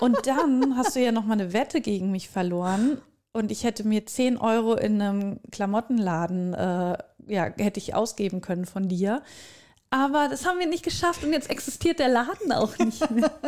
und 0.00 0.16
dann 0.26 0.76
hast 0.76 0.94
du 0.94 1.00
ja 1.00 1.10
noch 1.10 1.24
mal 1.24 1.32
eine 1.34 1.52
Wette 1.52 1.80
gegen 1.80 2.12
mich 2.12 2.28
verloren. 2.28 2.98
Und 3.32 3.50
ich 3.50 3.64
hätte 3.64 3.88
mir 3.88 4.06
10 4.06 4.36
Euro 4.36 4.74
in 4.74 5.00
einem 5.02 5.40
Klamottenladen, 5.50 6.54
äh, 6.54 6.98
ja, 7.26 7.44
hätte 7.58 7.78
ich 7.78 7.94
ausgeben 7.94 8.40
können 8.40 8.66
von 8.66 8.88
dir. 8.88 9.22
Aber 9.90 10.28
das 10.28 10.46
haben 10.46 10.58
wir 10.58 10.66
nicht 10.66 10.84
geschafft 10.84 11.22
und 11.22 11.32
jetzt 11.32 11.50
existiert 11.50 11.98
der 11.98 12.08
Laden 12.08 12.52
auch 12.52 12.76
nicht 12.78 13.10
mehr. 13.10 13.30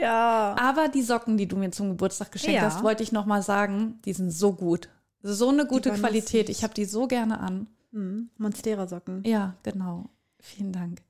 Ja. 0.00 0.56
Aber 0.58 0.88
die 0.88 1.02
Socken, 1.02 1.36
die 1.36 1.46
du 1.46 1.56
mir 1.56 1.70
zum 1.70 1.90
Geburtstag 1.90 2.32
geschenkt 2.32 2.56
Ja. 2.56 2.62
hast, 2.62 2.82
wollte 2.82 3.02
ich 3.02 3.12
noch 3.12 3.26
mal 3.26 3.42
sagen, 3.42 4.00
die 4.04 4.12
sind 4.12 4.30
so 4.30 4.52
gut. 4.52 4.88
So 5.22 5.48
eine 5.50 5.66
gute 5.66 5.92
Qualität. 5.92 6.48
Ich 6.48 6.64
habe 6.64 6.74
die 6.74 6.84
so 6.84 7.06
gerne 7.06 7.38
an. 7.38 7.68
Hm, 7.92 8.30
Monstera-Socken. 8.38 9.22
Ja, 9.24 9.54
genau. 9.62 10.06
Vielen 10.40 10.72
Dank. 10.72 11.00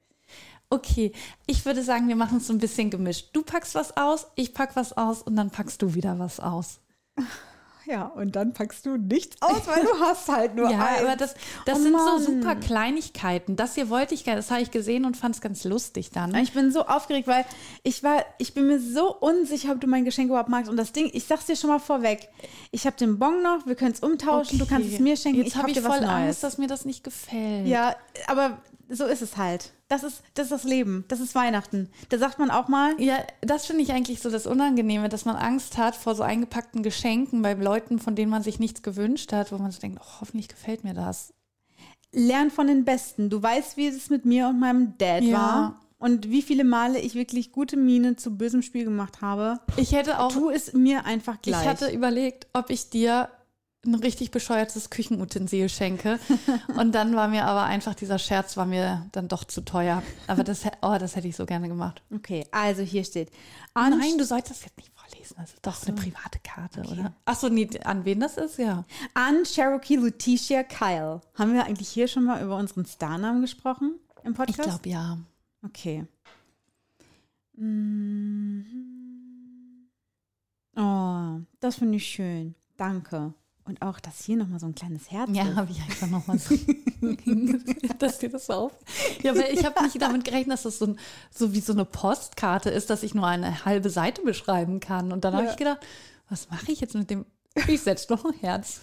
Okay, 0.70 1.12
ich 1.46 1.64
würde 1.64 1.82
sagen, 1.82 2.08
wir 2.08 2.16
machen 2.16 2.38
es 2.38 2.46
so 2.46 2.52
ein 2.52 2.58
bisschen 2.58 2.90
gemischt. 2.90 3.30
Du 3.32 3.42
packst 3.42 3.74
was 3.74 3.96
aus, 3.96 4.26
ich 4.34 4.54
pack 4.54 4.76
was 4.76 4.92
aus 4.96 5.22
und 5.22 5.36
dann 5.36 5.50
packst 5.50 5.80
du 5.82 5.94
wieder 5.94 6.18
was 6.18 6.40
aus. 6.40 6.80
Ja, 7.86 8.06
und 8.06 8.34
dann 8.36 8.52
packst 8.52 8.86
du 8.86 8.96
nichts 8.96 9.36
aus, 9.42 9.62
weil 9.66 9.82
du 9.82 10.00
hast 10.00 10.28
halt 10.28 10.54
nur 10.54 10.70
Ja, 10.70 10.78
eins. 10.86 11.00
aber 11.02 11.16
das, 11.16 11.34
das 11.66 11.78
Oh 11.78 11.82
sind 11.82 11.92
Mann. 11.92 12.18
so 12.18 12.32
super 12.32 12.56
Kleinigkeiten. 12.56 13.56
Das 13.56 13.74
hier 13.74 13.90
wollte 13.90 14.14
ich 14.14 14.24
das 14.24 14.50
habe 14.50 14.62
ich 14.62 14.70
gesehen 14.70 15.04
und 15.04 15.16
fand 15.16 15.34
es 15.34 15.40
ganz 15.40 15.64
lustig 15.64 16.10
dann. 16.10 16.34
Ich 16.36 16.52
bin 16.52 16.72
so 16.72 16.86
aufgeregt, 16.86 17.26
weil 17.28 17.44
ich 17.82 18.02
war, 18.02 18.24
ich 18.38 18.54
bin 18.54 18.66
mir 18.66 18.80
so 18.80 19.14
unsicher, 19.14 19.72
ob 19.72 19.80
du 19.80 19.86
mein 19.86 20.04
Geschenk 20.04 20.28
überhaupt 20.30 20.48
magst. 20.48 20.70
Und 20.70 20.76
das 20.76 20.92
Ding, 20.92 21.10
ich 21.12 21.24
sag's 21.24 21.46
dir 21.46 21.56
schon 21.56 21.70
mal 21.70 21.78
vorweg. 21.78 22.28
Ich 22.70 22.86
habe 22.86 22.96
den 22.96 23.18
Bon 23.18 23.42
noch, 23.42 23.66
wir 23.66 23.74
können 23.74 23.92
es 23.92 24.00
umtauschen, 24.00 24.58
du 24.58 24.66
kannst 24.66 24.92
es 24.92 24.98
mir 24.98 25.16
schenken, 25.16 25.38
Jetzt 25.38 25.48
ich 25.48 25.54
habe 25.56 25.64
hab 25.64 25.68
ich 25.68 25.74
dir 25.76 25.84
was 25.84 25.96
voll 25.98 26.00
Neues. 26.06 26.10
Angst, 26.12 26.44
dass 26.44 26.58
mir 26.58 26.68
das 26.68 26.84
nicht 26.84 27.04
gefällt. 27.04 27.66
ja, 27.66 27.94
aber 28.26 28.58
so 28.88 29.04
ist 29.06 29.22
es 29.22 29.36
halt. 29.36 29.72
Das 29.88 30.02
ist, 30.02 30.22
das 30.34 30.46
ist 30.46 30.52
das 30.52 30.64
Leben. 30.64 31.04
Das 31.08 31.20
ist 31.20 31.34
Weihnachten. 31.34 31.88
Da 32.08 32.18
sagt 32.18 32.38
man 32.38 32.50
auch 32.50 32.68
mal, 32.68 32.94
Ja, 33.00 33.18
das 33.42 33.66
finde 33.66 33.82
ich 33.82 33.92
eigentlich 33.92 34.20
so 34.20 34.30
das 34.30 34.46
Unangenehme, 34.46 35.08
dass 35.08 35.24
man 35.24 35.36
Angst 35.36 35.76
hat 35.78 35.94
vor 35.96 36.14
so 36.14 36.22
eingepackten 36.22 36.82
Geschenken 36.82 37.42
bei 37.42 37.52
Leuten, 37.54 37.98
von 37.98 38.14
denen 38.16 38.30
man 38.30 38.42
sich 38.42 38.58
nichts 38.58 38.82
gewünscht 38.82 39.32
hat, 39.32 39.52
wo 39.52 39.58
man 39.58 39.70
so 39.70 39.80
denkt, 39.80 40.00
oh, 40.02 40.20
hoffentlich 40.20 40.48
gefällt 40.48 40.84
mir 40.84 40.94
das. 40.94 41.32
lern 42.12 42.50
von 42.50 42.66
den 42.68 42.84
Besten. 42.84 43.28
Du 43.30 43.42
weißt, 43.42 43.76
wie 43.76 43.88
es 43.88 44.08
mit 44.10 44.24
mir 44.24 44.48
und 44.48 44.60
meinem 44.60 44.96
Dad 44.98 45.22
Ja. 45.24 45.36
war. 45.38 45.80
Und 45.98 46.28
wie 46.28 46.42
viele 46.42 46.64
Male 46.64 46.98
ich 47.00 47.14
wirklich 47.14 47.50
gute 47.50 47.76
Miene 47.78 48.14
zu 48.16 48.36
bösem 48.36 48.60
Spiel 48.62 48.84
gemacht 48.84 49.22
habe. 49.22 49.58
Ich 49.78 49.92
hätte 49.92 50.18
auch, 50.20 50.30
Tu 50.32 50.50
es 50.50 50.74
mir 50.74 51.06
einfach 51.06 51.40
gleich. 51.40 51.62
ich 51.62 51.66
hatte 51.68 51.90
überlegt, 51.90 52.46
ob 52.52 52.68
ich 52.70 52.90
dir 52.90 53.28
ein 53.84 53.94
richtig 53.94 54.30
bescheuertes 54.30 54.90
Küchenutensil 54.90 55.68
schenke. 55.68 56.18
Und 56.78 56.92
dann 56.94 57.14
war 57.16 57.28
mir 57.28 57.44
aber 57.44 57.64
einfach, 57.64 57.94
dieser 57.94 58.18
Scherz 58.18 58.56
war 58.56 58.66
mir 58.66 59.06
dann 59.12 59.28
doch 59.28 59.44
zu 59.44 59.62
teuer. 59.64 60.02
Aber 60.26 60.44
das, 60.44 60.64
oh, 60.82 60.96
das 60.98 61.16
hätte 61.16 61.28
ich 61.28 61.36
so 61.36 61.46
gerne 61.46 61.68
gemacht. 61.68 62.02
okay, 62.14 62.46
also 62.50 62.82
hier 62.82 63.04
steht. 63.04 63.30
An 63.74 63.98
Nein, 63.98 64.18
du 64.18 64.24
sollst 64.24 64.50
das 64.50 64.64
jetzt 64.64 64.76
nicht 64.76 64.92
vorlesen. 64.94 65.36
Das 65.36 65.52
ist 65.52 65.66
doch 65.66 65.86
eine 65.86 65.96
private 65.96 66.38
Karte, 66.42 66.82
oder? 66.82 67.14
Achso, 67.24 67.48
nee, 67.48 67.68
an 67.84 68.04
wen 68.04 68.20
das 68.20 68.36
ist, 68.36 68.58
ja. 68.58 68.84
An 69.14 69.42
Cherokee 69.44 69.96
Letitia 69.96 70.62
Kyle. 70.62 71.20
Haben 71.34 71.54
wir 71.54 71.64
eigentlich 71.64 71.88
hier 71.88 72.06
schon 72.08 72.24
mal 72.24 72.42
über 72.42 72.56
unseren 72.56 72.86
Starnamen 72.86 73.40
gesprochen 73.40 73.98
im 74.22 74.32
Ich 74.32 74.36
Podcast? 74.36 74.62
glaube 74.62 74.88
ja. 74.88 75.18
Okay. 75.64 76.06
Mhm. 77.56 78.66
Oh, 80.76 81.40
das 81.60 81.76
finde 81.76 81.96
ich 81.96 82.06
schön. 82.06 82.54
Danke. 82.76 83.32
Und 83.66 83.80
auch, 83.80 83.98
dass 83.98 84.20
hier 84.22 84.36
nochmal 84.36 84.60
so 84.60 84.66
ein 84.66 84.74
kleines 84.74 85.10
Herz 85.10 85.30
Ja, 85.32 85.54
habe 85.54 85.72
ich 85.72 85.80
einfach 85.80 86.06
nochmal 86.08 86.38
so, 86.38 86.54
dass 87.98 88.18
dir 88.18 88.28
das 88.28 88.50
auf. 88.50 88.72
Ja, 89.22 89.34
weil 89.34 89.54
ich 89.54 89.64
habe 89.64 89.82
nicht 89.84 90.00
damit 90.02 90.24
gerechnet, 90.24 90.52
dass 90.54 90.64
das 90.64 90.78
so, 90.78 90.86
ein, 90.86 90.98
so 91.34 91.54
wie 91.54 91.60
so 91.60 91.72
eine 91.72 91.86
Postkarte 91.86 92.68
ist, 92.68 92.90
dass 92.90 93.02
ich 93.02 93.14
nur 93.14 93.26
eine 93.26 93.64
halbe 93.64 93.88
Seite 93.88 94.20
beschreiben 94.22 94.80
kann. 94.80 95.12
Und 95.12 95.24
dann 95.24 95.32
habe 95.34 95.46
Ja. 95.46 95.50
ich 95.52 95.56
gedacht, 95.56 95.78
was 96.28 96.50
mache 96.50 96.72
ich 96.72 96.80
jetzt 96.80 96.94
mit 96.94 97.08
dem? 97.08 97.24
Ich 97.68 97.80
setze 97.80 98.12
noch 98.12 98.24
ein 98.26 98.34
Herz. 98.34 98.80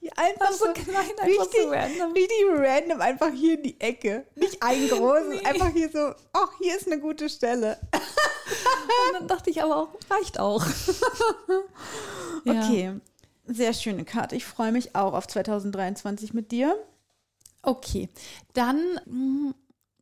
Ja, 0.00 0.12
einfach 0.16 0.50
so 0.52 0.64
so 0.64 0.72
klein, 0.72 0.96
einfach 0.96 1.26
richtig, 1.26 1.60
so 1.62 1.68
random. 1.68 2.12
richtig 2.12 2.38
random, 2.52 3.00
einfach 3.02 3.30
hier 3.34 3.54
in 3.58 3.62
die 3.64 3.78
Ecke. 3.82 4.26
Nicht 4.34 4.62
ein 4.62 4.88
großes, 4.88 5.44
einfach 5.44 5.68
hier 5.74 5.90
so, 5.90 6.14
ach, 6.32 6.52
hier 6.58 6.74
ist 6.74 6.86
eine 6.86 6.98
gute 7.00 7.28
Stelle. 7.28 7.78
Und 7.92 9.18
dann 9.18 9.28
dachte 9.28 9.50
ich 9.50 9.62
aber 9.62 9.76
auch, 9.76 9.88
reicht 10.08 10.40
auch. 10.40 10.64
Ja. 12.44 12.62
Okay, 12.64 12.92
sehr 13.54 13.72
schöne 13.72 14.04
Karte. 14.04 14.36
Ich 14.36 14.44
freue 14.44 14.72
mich 14.72 14.94
auch 14.94 15.14
auf 15.14 15.26
2023 15.26 16.34
mit 16.34 16.52
dir. 16.52 16.76
Okay, 17.62 18.08
dann 18.54 18.78
mm, 19.06 19.54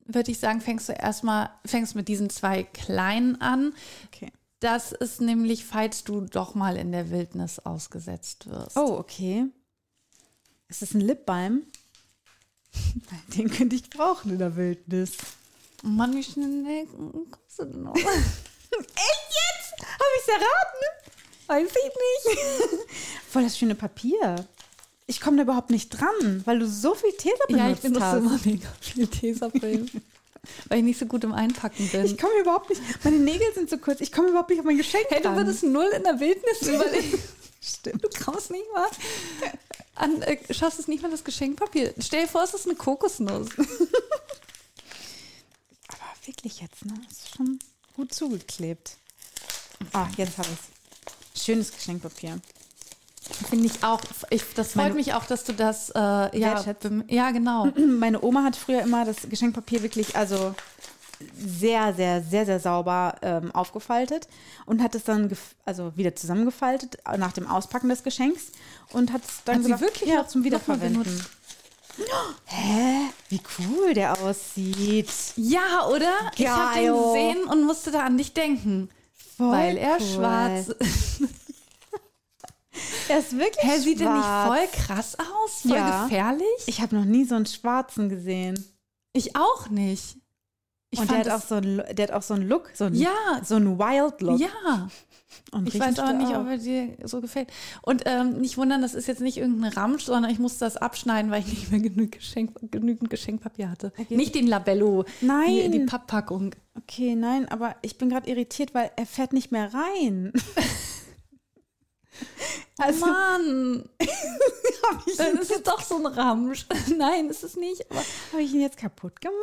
würde 0.04 0.30
ich 0.30 0.38
sagen, 0.38 0.60
fängst 0.60 0.88
du 0.88 0.92
erstmal, 0.92 1.50
fängst 1.64 1.94
mit 1.94 2.08
diesen 2.08 2.30
zwei 2.30 2.62
kleinen 2.62 3.40
an. 3.40 3.74
Okay. 4.06 4.32
Das 4.60 4.92
ist 4.92 5.20
nämlich, 5.20 5.64
falls 5.64 6.02
du 6.02 6.22
doch 6.22 6.54
mal 6.54 6.76
in 6.76 6.90
der 6.90 7.10
Wildnis 7.10 7.60
ausgesetzt 7.60 8.48
wirst. 8.48 8.76
Oh, 8.76 8.96
okay. 8.98 9.46
Ist 10.68 10.82
das 10.82 10.94
ein 10.94 11.00
Lipbalm? 11.00 11.62
Den 13.36 13.50
könnte 13.50 13.76
ich 13.76 13.88
brauchen 13.88 14.32
in 14.32 14.38
der 14.38 14.56
Wildnis. 14.56 15.16
Mann, 15.82 16.14
wie 16.14 16.24
schnell 16.24 16.86
kommst 16.86 17.58
du 17.58 17.64
denn 17.66 17.82
noch? 17.82 17.94
Echt 17.96 18.06
jetzt? 18.74 19.80
Habe 19.80 20.10
ich 20.16 20.22
es 20.22 20.28
erraten? 20.28 20.97
Weiß 21.48 21.68
ich 21.70 21.74
nicht. 22.32 22.38
Voll 23.30 23.42
das 23.42 23.58
schöne 23.58 23.74
Papier. 23.74 24.46
Ich 25.06 25.20
komme 25.20 25.38
da 25.38 25.42
überhaupt 25.44 25.70
nicht 25.70 25.88
dran, 25.88 26.42
weil 26.44 26.58
du 26.58 26.68
so 26.68 26.94
viel 26.94 27.12
Tesa 27.12 27.44
benutzt 27.48 27.64
Ja, 27.64 27.72
ich 27.72 27.80
benutze 27.80 28.04
hast. 28.04 28.18
immer 28.18 28.38
mega 28.44 28.68
viel 28.80 29.06
Tesafilm. 29.06 29.88
weil 30.68 30.78
ich 30.78 30.84
nicht 30.84 30.98
so 30.98 31.06
gut 31.06 31.24
im 31.24 31.32
Einpacken 31.32 31.88
bin. 31.88 32.04
Ich 32.04 32.16
komme 32.18 32.38
überhaupt 32.40 32.68
nicht. 32.70 32.80
Meine 33.04 33.18
Nägel 33.18 33.52
sind 33.54 33.68
so 33.70 33.78
kurz. 33.78 34.00
Ich 34.00 34.12
komme 34.12 34.28
überhaupt 34.28 34.50
nicht 34.50 34.60
auf 34.60 34.66
mein 34.66 34.76
Geschenk 34.76 35.06
hey, 35.08 35.22
du 35.22 35.34
würdest 35.34 35.62
null 35.62 35.90
in 35.96 36.04
der 36.04 36.20
Wildnis 36.20 36.62
überlegen. 36.62 37.22
Stimmt. 37.60 38.04
Du 38.04 38.08
kaufst 38.08 38.50
nicht 38.50 38.64
mal. 38.72 38.86
An, 39.94 40.22
äh, 40.22 40.38
schaffst 40.54 40.78
es 40.78 40.86
nicht 40.88 41.02
mal 41.02 41.10
das 41.10 41.24
Geschenkpapier. 41.24 41.92
Stell 41.98 42.22
dir 42.22 42.28
vor, 42.28 42.44
es 42.44 42.54
ist 42.54 42.66
eine 42.66 42.76
Kokosnuss. 42.76 43.48
Aber 45.88 46.26
wirklich 46.26 46.60
jetzt, 46.60 46.84
ne? 46.84 46.94
Das 47.08 47.18
ist 47.18 47.34
schon 47.36 47.58
gut 47.96 48.14
zugeklebt. 48.14 48.96
Ah, 49.92 50.06
jetzt 50.16 50.38
habe 50.38 50.48
ich 50.48 50.54
es. 50.54 50.77
Schönes 51.48 51.72
Geschenkpapier. 51.72 52.40
Finde 53.48 53.66
ich 53.66 53.82
auch. 53.82 54.02
Ich, 54.28 54.42
das 54.54 54.72
freut 54.72 54.84
Meine- 54.84 54.94
mich 54.96 55.14
auch, 55.14 55.24
dass 55.24 55.44
du 55.44 55.54
das. 55.54 55.88
Äh, 55.88 55.98
ja, 56.38 56.62
ja, 57.08 57.30
genau. 57.30 57.66
Meine 57.98 58.22
Oma 58.22 58.44
hat 58.44 58.54
früher 58.54 58.82
immer 58.82 59.06
das 59.06 59.16
Geschenkpapier 59.30 59.82
wirklich, 59.82 60.14
also 60.14 60.54
sehr, 61.34 61.94
sehr, 61.94 62.22
sehr, 62.22 62.44
sehr 62.44 62.60
sauber 62.60 63.14
ähm, 63.22 63.50
aufgefaltet 63.52 64.28
und 64.66 64.82
hat 64.82 64.94
es 64.94 65.04
dann 65.04 65.34
also 65.64 65.96
wieder 65.96 66.14
zusammengefaltet 66.14 66.98
äh, 67.10 67.16
nach 67.16 67.32
dem 67.32 67.46
Auspacken 67.46 67.88
des 67.88 68.02
Geschenks 68.02 68.52
und 68.92 69.10
hat 69.10 69.22
es 69.24 69.42
dann 69.46 69.56
Hat 69.56 69.62
gesagt, 69.62 69.80
wirklich 69.80 70.10
ja, 70.10 70.26
zum 70.26 70.44
Wiederverwenden. 70.44 71.24
Hä? 72.44 73.08
Wie 73.30 73.40
cool 73.58 73.94
der 73.94 74.20
aussieht. 74.20 75.10
Ja, 75.36 75.86
oder? 75.88 76.12
Ich 76.36 76.46
habe 76.46 76.78
den 76.78 76.92
Geil. 76.92 77.02
gesehen 77.02 77.44
und 77.44 77.64
musste 77.64 77.90
da 77.90 78.04
an 78.04 78.18
dich 78.18 78.34
denken. 78.34 78.90
Voll 79.38 79.50
weil 79.52 79.76
er 79.78 79.94
cool. 79.98 80.06
schwarz. 80.06 80.74
Er 83.08 83.18
ist 83.20 83.36
wirklich 83.36 83.64
Hä, 83.64 83.78
sieht 83.80 84.00
der 84.00 84.12
nicht 84.12 84.22
schwarz. 84.22 84.46
voll 84.48 84.68
krass 84.84 85.16
aus? 85.18 85.62
Voll 85.62 85.72
Ja. 85.76 86.04
gefährlich? 86.04 86.46
Ich 86.66 86.80
habe 86.80 86.94
noch 86.94 87.04
nie 87.06 87.24
so 87.24 87.34
einen 87.34 87.46
schwarzen 87.46 88.08
gesehen. 88.08 88.62
Ich 89.14 89.34
auch 89.34 89.68
nicht. 89.70 90.16
Ich 90.90 91.00
und 91.00 91.10
der 91.10 91.18
hat, 91.20 91.28
auch 91.30 91.40
so 91.42 91.56
einen, 91.56 91.82
der 91.96 92.06
hat 92.08 92.12
auch 92.12 92.22
so 92.22 92.34
einen 92.34 92.46
Look, 92.48 92.70
so 92.74 92.84
einen, 92.84 92.94
Ja. 92.94 93.40
so 93.42 93.56
einen 93.56 93.78
Wild 93.78 94.20
Look. 94.20 94.38
ja, 94.38 94.88
Und 95.52 95.68
ich 95.68 95.78
weiß 95.78 95.98
aber 95.98 96.14
nicht, 96.14 96.34
auch. 96.34 96.40
ob 96.40 96.48
er 96.48 96.58
dir 96.58 96.96
so 97.04 97.20
gefällt. 97.20 97.48
Und 97.82 98.02
ähm, 98.06 98.40
nicht 98.40 98.56
wundern, 98.56 98.82
das 98.82 98.94
ist 98.94 99.08
jetzt 99.08 99.20
nicht 99.20 99.36
irgendein 99.36 99.72
Ramsch, 99.72 100.04
sondern 100.04 100.30
ich 100.30 100.38
musste 100.38 100.64
das 100.64 100.76
abschneiden, 100.76 101.30
weil 101.30 101.40
ich 101.40 101.48
nicht 101.48 101.70
mehr 101.70 101.80
genug 101.80 102.12
Geschenk, 102.12 102.52
genügend 102.70 103.10
Geschenkpapier 103.10 103.70
hatte. 103.70 103.92
Nicht 104.08 104.34
den 104.34 104.46
Labello, 104.46 105.04
Nein. 105.20 105.48
Die, 105.48 105.70
die 105.70 105.80
Papppackung. 105.80 106.54
Okay, 106.76 107.14
nein, 107.14 107.48
aber 107.48 107.76
ich 107.82 107.98
bin 107.98 108.08
gerade 108.08 108.30
irritiert, 108.30 108.74
weil 108.74 108.90
er 108.96 109.06
fährt 109.06 109.32
nicht 109.32 109.50
mehr 109.50 109.72
rein. 109.74 110.32
also 112.78 113.06
Mann, 113.06 113.88
habe 114.90 115.02
ich, 115.06 115.16
das 115.16 115.50
ist 115.50 115.66
doch 115.66 115.82
so 115.82 115.96
ein 115.96 116.06
Ramsch. 116.06 116.66
Nein, 116.96 117.28
ist 117.28 117.44
es 117.44 117.56
nicht. 117.56 117.90
Aber, 117.90 118.00
hab 118.32 118.40
ich 118.40 118.52
ihn 118.52 118.60
jetzt 118.60 118.78
kaputt 118.78 119.20
gemacht? 119.20 119.36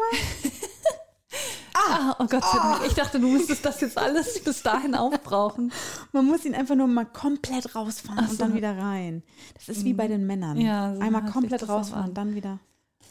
Ah, 1.74 2.16
oh 2.20 2.26
Gott 2.26 2.44
sei 2.44 2.58
Dank. 2.58 2.82
Ich 2.88 2.94
dachte, 2.94 3.20
du 3.20 3.28
müsstest 3.28 3.66
das 3.66 3.82
jetzt 3.82 3.98
alles 3.98 4.42
bis 4.44 4.62
dahin 4.64 4.96
aufbrauchen. 4.96 5.72
Man 6.12 6.26
muss 6.26 6.46
ihn 6.46 6.56
einfach 6.56 6.76
nur 6.76 6.88
mal 6.88 7.06
komplett 7.06 7.76
rausfahren 7.76 8.20
Ach 8.26 8.30
und 8.30 8.38
so. 8.38 8.44
dann 8.44 8.54
wieder 8.56 8.78
rein. 8.78 9.24
Das 9.56 9.70
ist 9.70 9.84
wie 9.86 9.94
bei 9.94 10.08
den 10.08 10.26
Männern. 10.28 10.58
Ja, 10.60 10.94
so 10.96 11.02
Einmal 11.02 11.26
komplett 11.26 11.68
rausfahren 11.68 12.10
und 12.10 12.14
dann 12.18 12.36
wieder. 12.36 12.60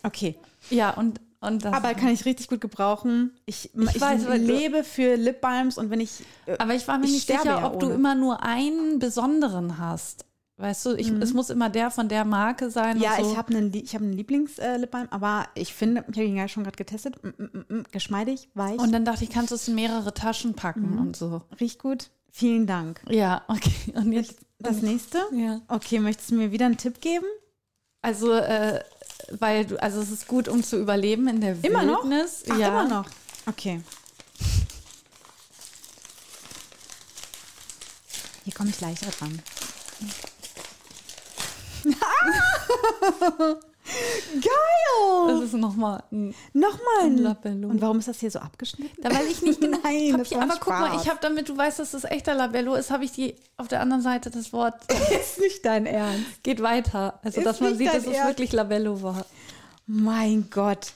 Okay, 0.02 0.36
Ja, 0.70 0.90
und, 0.90 1.20
und 1.40 1.64
das. 1.64 1.72
aber 1.72 1.94
kann 1.94 2.08
ich 2.08 2.24
richtig 2.26 2.48
gut 2.48 2.60
gebrauchen. 2.60 3.32
Ich, 3.46 3.70
ich, 3.74 4.00
weiß, 4.00 4.26
weil 4.28 4.38
du- 4.40 4.44
lebe 4.52 4.84
für 4.84 5.16
Lip 5.16 5.40
Balms 5.40 5.78
und 5.78 5.88
wenn 5.90 6.00
ich. 6.00 6.22
äh, 6.46 6.56
Aber 6.58 6.74
ich 6.74 6.86
war 6.88 6.98
mir 6.98 7.06
Ich 7.06 7.12
nicht 7.12 7.26
sicher, 7.26 7.44
ja 7.44 7.66
ob 7.66 7.80
du 7.80 7.86
ohne. 7.86 7.94
immer 7.94 8.14
nur 8.14 8.42
einen 8.42 8.98
besonderen 8.98 9.78
hast. 9.78 10.26
Weißt 10.56 10.86
du, 10.86 10.94
ich, 10.94 11.08
es 11.08 11.32
muss 11.32 11.50
immer 11.50 11.68
der 11.68 11.90
von 11.90 12.08
der 12.08 12.24
Marke 12.24 12.70
sein. 12.70 12.96
Mhm. 12.98 13.02
Ja, 13.02 13.16
und 13.16 13.24
so. 13.24 13.32
ich 13.32 13.36
habe 13.36 13.56
einen, 13.56 13.74
ich 13.74 13.94
hab 13.94 14.02
einen 14.02 14.12
Lieblings-Lip 14.12 14.90
Balm, 14.90 15.08
aber 15.10 15.48
ich 15.54 15.74
finde, 15.74 16.02
ich 16.08 16.16
habe 16.16 16.26
ihn 16.26 16.36
ja 16.36 16.46
schon 16.46 16.62
gerade 16.62 16.76
getestet. 16.76 17.16
Mm, 17.24 17.28
mm, 17.42 17.64
mm, 17.78 17.84
geschmeidig, 17.90 18.48
weich, 18.54 18.78
Und 18.78 18.92
dann 18.92 19.04
dachte 19.04 19.24
ich, 19.24 19.30
kannst 19.30 19.50
du 19.50 19.56
es 19.56 19.66
in 19.66 19.74
mehrere 19.74 20.14
Taschen 20.14 20.50
Mhm. 20.52 20.54
packen 20.56 20.98
und 20.98 21.16
so. 21.16 21.42
riecht 21.60 21.80
gut. 21.80 22.10
Vielen 22.30 22.66
Dank. 22.68 23.00
Ja, 23.08 23.42
okay. 23.48 23.72
Und 23.94 24.12
jetzt, 24.12 24.36
Das 24.60 24.80
nächste? 24.80 25.18
ja. 25.32 25.60
Okay, 25.68 25.98
möchtest 25.98 26.30
du 26.30 26.36
mir 26.36 26.52
wieder 26.52 26.66
einen 26.66 26.76
Tipp 26.76 27.00
geben? 27.00 27.26
Also, 28.02 28.32
äh, 28.32 28.80
weil 29.38 29.64
du, 29.66 29.82
also 29.82 30.00
es 30.00 30.10
ist 30.10 30.28
gut, 30.28 30.46
um 30.48 30.62
zu 30.62 30.78
überleben 30.78 31.26
in 31.28 31.40
der 31.40 31.56
Immer 31.64 31.82
noch? 31.82 32.04
Wildnis. 32.04 32.44
Ach, 32.48 32.58
ja. 32.58 32.68
immer 32.68 32.88
noch. 32.88 33.06
Okay. 33.46 33.80
Hier 38.44 38.52
komme 38.54 38.70
ich 38.70 38.80
leichter 38.80 39.10
dran. 39.10 39.40
Geil! 44.40 45.28
Das 45.28 45.40
ist 45.42 45.52
nochmal 45.54 46.02
ein 46.10 46.34
Nochmal 46.52 47.02
ein 47.02 47.18
Labello. 47.18 47.68
Und 47.68 47.80
warum 47.82 47.98
ist 47.98 48.08
das 48.08 48.20
hier 48.20 48.30
so 48.30 48.38
abgeschnitten? 48.38 48.96
Da 49.02 49.10
weil 49.14 49.26
ich 49.26 49.42
nicht 49.42 49.60
genau 49.60 49.78
Nein, 49.84 50.16
das 50.18 50.32
ein 50.32 50.42
aber 50.42 50.58
guck 50.58 50.68
mal, 50.72 50.88
Spaß. 50.88 51.02
ich 51.02 51.10
habe 51.10 51.18
damit 51.20 51.48
du 51.48 51.56
weißt, 51.56 51.78
dass 51.78 51.90
das 51.90 52.04
echter 52.04 52.34
Labello 52.34 52.74
ist, 52.74 52.90
habe 52.90 53.04
ich 53.04 53.12
die 53.12 53.34
auf 53.56 53.68
der 53.68 53.80
anderen 53.80 54.02
Seite 54.02 54.30
das 54.30 54.52
Wort 54.52 54.74
ist 55.20 55.38
nicht 55.38 55.64
dein 55.64 55.86
Ernst. 55.86 56.42
geht 56.42 56.62
weiter. 56.62 57.20
Also 57.22 57.40
Ist 57.40 57.46
dass 57.46 57.60
man 57.60 57.76
sieht, 57.76 57.88
dass 57.88 58.06
es 58.06 58.06
Ernst? 58.06 58.26
wirklich 58.28 58.52
Labello 58.52 59.02
war. 59.02 59.26
Mein 59.86 60.48
Gott. 60.50 60.92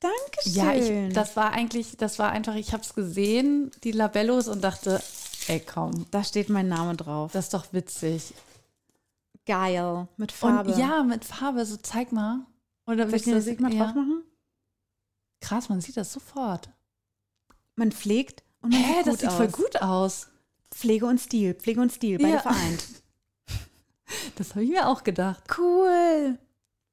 Dankeschön. 0.00 0.52
Ja, 0.52 0.74
ich, 1.08 1.14
das 1.14 1.36
war 1.36 1.52
eigentlich, 1.52 1.96
das 1.96 2.18
war 2.18 2.30
einfach, 2.30 2.54
ich 2.54 2.72
habe 2.74 2.82
es 2.82 2.94
gesehen, 2.94 3.70
die 3.82 3.92
Labellos 3.92 4.46
und 4.46 4.62
dachte, 4.62 5.02
ey 5.48 5.60
komm, 5.60 6.04
da 6.10 6.22
steht 6.22 6.50
mein 6.50 6.68
Name 6.68 6.94
drauf. 6.96 7.32
das 7.32 7.46
ist 7.46 7.54
doch 7.54 7.64
witzig. 7.72 8.34
Geil. 9.46 10.08
Mit 10.16 10.32
Farbe. 10.32 10.72
Und 10.72 10.78
ja, 10.78 11.02
mit 11.02 11.24
Farbe, 11.24 11.64
so 11.64 11.76
zeig 11.76 12.12
mal. 12.12 12.44
Oder 12.86 13.10
willst 13.10 13.26
du 13.26 13.30
das 13.30 13.44
Musik 13.44 13.60
mal 13.60 13.72
ja. 13.72 13.84
drauf 13.84 13.94
machen? 13.94 14.22
Krass, 15.40 15.68
man 15.68 15.80
sieht 15.80 15.96
das 15.96 16.12
sofort. 16.12 16.70
Man 17.76 17.92
pflegt 17.92 18.42
und 18.60 18.72
man 18.72 18.80
Hä, 18.82 18.98
sieht 18.98 19.06
das 19.06 19.20
sieht 19.20 19.28
aus. 19.28 19.36
voll 19.36 19.48
gut 19.48 19.82
aus. 19.82 20.28
Pflege 20.70 21.06
und 21.06 21.20
Stil. 21.20 21.54
Pflege 21.54 21.80
und 21.80 21.92
Stil. 21.92 22.18
Beide 22.18 22.34
Ja. 22.34 22.40
vereint. 22.40 22.84
Das 24.36 24.50
habe 24.50 24.62
ich 24.62 24.70
mir 24.70 24.86
auch 24.86 25.02
gedacht. 25.02 25.42
Cool. 25.58 26.38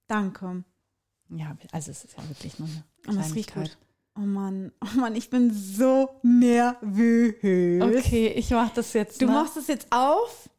Danke. 0.08 0.64
Ja, 1.30 1.56
also 1.72 1.92
es 1.92 2.04
ist 2.04 2.18
ja 2.18 2.28
wirklich 2.28 2.58
nur 2.58 2.68
eine 2.68 2.84
Und 3.08 3.16
das 3.18 3.36
riecht 3.36 3.54
gut. 3.54 3.78
Oh 4.16 4.22
Mann, 4.22 4.72
oh 4.82 5.00
Mann, 5.00 5.16
ich 5.16 5.30
bin 5.30 5.54
so 5.54 6.10
nervös. 6.24 7.36
Okay, 7.82 8.30
ich 8.30 8.50
mach 8.50 8.72
das 8.72 8.94
jetzt. 8.94 9.22
Du 9.22 9.28
ne? 9.28 9.32
machst 9.32 9.58
es 9.58 9.68
jetzt 9.68 9.88
auf? 9.92 10.50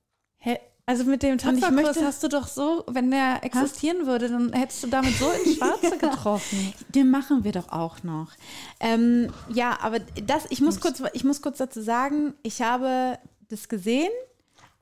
Also 0.87 1.05
mit 1.05 1.23
dem 1.23 1.39
möchte- 1.73 2.05
hast 2.05 2.23
du 2.23 2.29
doch 2.29 2.47
so, 2.47 2.85
wenn 2.89 3.11
der 3.11 3.43
existieren 3.43 4.07
würde, 4.07 4.29
dann 4.29 4.53
hättest 4.53 4.83
du 4.83 4.89
damit 4.89 5.15
so 5.17 5.31
ins 5.31 5.55
Schwarze 5.57 5.97
getroffen. 5.97 6.75
Den 6.91 7.11
machen 7.11 7.43
wir 7.43 7.53
doch 7.53 7.71
auch 7.73 8.03
noch. 8.03 8.33
Ähm, 8.81 9.33
ja, 9.49 9.79
aber 9.81 10.01
das, 10.01 10.45
ich 10.51 10.61
muss 10.61 10.81
kurz, 10.81 11.03
ich 11.15 11.25
muss 11.25 11.41
kurz 11.41 11.57
dazu 11.59 11.81
sagen, 11.81 12.35
ich 12.43 12.61
habe 12.61 13.19
das 13.49 13.69
gesehen 13.71 14.11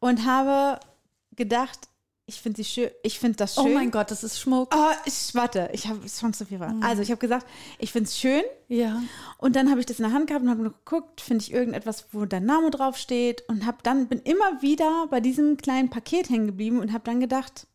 und 0.00 0.26
habe 0.26 0.80
gedacht, 1.36 1.78
ich 2.26 2.40
finde 2.40 2.56
sie 2.62 2.64
schön, 2.64 2.90
ich 3.02 3.18
finde 3.18 3.37
das 3.37 3.54
schön. 3.56 3.64
Oh 3.64 3.68
mein 3.68 3.90
Gott, 3.90 4.11
das 4.11 4.22
ist 4.24 4.38
Schmuck. 4.40 4.72
Oh, 4.74 4.90
ich, 5.04 5.35
warte, 5.35 5.68
ich 5.72 5.88
habe 5.88 6.00
schon 6.08 6.32
zu 6.32 6.46
viel. 6.46 6.58
verraten. 6.58 6.82
Also 6.82 7.02
ich 7.02 7.11
habe 7.11 7.18
gesagt, 7.18 7.46
ich 7.78 7.90
finde 7.92 8.08
es 8.08 8.18
schön 8.18 8.42
Ja. 8.68 9.02
und 9.38 9.56
dann 9.56 9.70
habe 9.70 9.80
ich 9.80 9.87
das 9.87 9.98
in 9.98 10.04
der 10.04 10.12
Hand 10.12 10.28
gehabt 10.28 10.44
und 10.44 10.50
habe 10.50 10.62
geguckt, 10.62 11.20
finde 11.20 11.42
ich 11.42 11.52
irgendetwas, 11.52 12.06
wo 12.12 12.24
dein 12.24 12.44
Name 12.46 12.70
drauf 12.70 12.96
steht 12.96 13.42
und 13.48 13.66
habe 13.66 13.78
dann 13.82 14.06
bin 14.06 14.20
immer 14.20 14.62
wieder 14.62 15.06
bei 15.11 15.20
diesem 15.20 15.56
kleinen 15.56 15.90
Paket 15.90 16.30
hängen 16.30 16.46
geblieben 16.46 16.78
und 16.80 16.92
habe 16.92 17.04
dann 17.04 17.20
gedacht, 17.20 17.66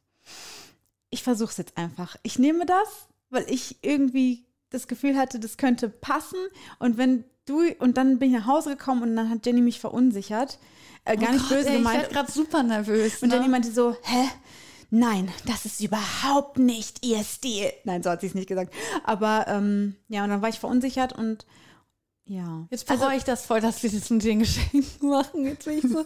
ich 1.09 1.23
versuche 1.23 1.51
es 1.51 1.57
jetzt 1.57 1.77
einfach. 1.77 2.15
Ich 2.23 2.39
nehme 2.39 2.65
das, 2.65 3.07
weil 3.29 3.45
ich 3.49 3.77
irgendwie 3.81 4.45
das 4.69 4.87
Gefühl 4.87 5.17
hatte, 5.17 5.39
das 5.39 5.57
könnte 5.57 5.89
passen 5.89 6.39
und 6.79 6.97
wenn 6.97 7.23
du 7.45 7.61
und 7.79 7.95
dann 7.97 8.19
bin 8.19 8.33
ich 8.33 8.39
nach 8.39 8.47
Hause 8.47 8.71
gekommen 8.71 9.03
und 9.03 9.15
dann 9.15 9.29
hat 9.29 9.45
Jenny 9.45 9.61
mich 9.61 9.79
verunsichert, 9.79 10.59
äh, 11.07 11.17
gar 11.17 11.31
nicht 11.31 11.45
Oh 11.45 11.49
Gott, 11.49 11.57
böse 11.57 11.69
ey, 11.69 11.73
Ich 11.75 11.77
gemeint. 11.79 12.01
werde 12.01 12.13
gerade 12.13 12.31
super 12.31 12.63
nervös. 12.63 13.21
Und 13.23 13.29
ne? 13.29 13.35
Jenny 13.35 13.47
meinte 13.49 13.71
so, 13.71 13.95
hä? 14.03 14.29
Nein, 14.89 15.29
das 15.45 15.65
ist 15.65 15.81
überhaupt 15.81 16.57
nicht 16.59 17.05
ihr 17.05 17.23
Stil. 17.23 17.71
Nein, 17.83 18.03
so 18.03 18.09
hat 18.09 18.21
sie 18.21 18.27
es 18.27 18.35
nicht 18.35 18.47
gesagt. 18.47 18.73
Aber 19.03 19.45
ähm, 19.47 19.95
ja, 20.07 20.23
und 20.23 20.29
dann 20.29 20.41
war 20.41 20.49
ich 20.49 20.59
verunsichert 20.59 21.13
und 21.13 21.45
ja. 22.25 22.65
Jetzt 22.69 22.87
bereue 22.87 23.15
ich 23.17 23.23
das 23.23 23.45
voll, 23.45 23.61
dass 23.61 23.81
wir 23.83 23.91
das 23.91 24.09
mit 24.09 24.23
den 24.23 24.39
Geschenken 24.39 24.85
machen. 25.09 25.45
Jetzt 25.45 25.65
bin 25.65 25.77
ich 25.79 25.83
so. 25.91 26.05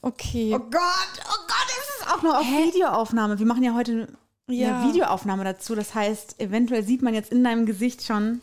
Okay. 0.00 0.52
Oh 0.54 0.58
Gott, 0.58 1.22
oh 1.28 1.46
Gott, 1.46 1.66
es 1.68 2.00
ist 2.00 2.12
auch 2.12 2.22
noch 2.22 2.34
auf 2.40 2.46
Videoaufnahme. 2.46 3.38
Wir 3.38 3.46
machen 3.46 3.62
ja 3.62 3.74
heute 3.74 4.08
eine 4.48 4.56
Ja. 4.56 4.84
Videoaufnahme 4.88 5.44
dazu. 5.44 5.74
Das 5.76 5.94
heißt, 5.94 6.40
eventuell 6.40 6.82
sieht 6.84 7.02
man 7.02 7.14
jetzt 7.14 7.30
in 7.30 7.44
deinem 7.44 7.66
Gesicht 7.66 8.04
schon. 8.04 8.40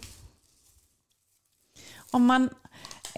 Oh 2.13 2.19
Mann. 2.19 2.49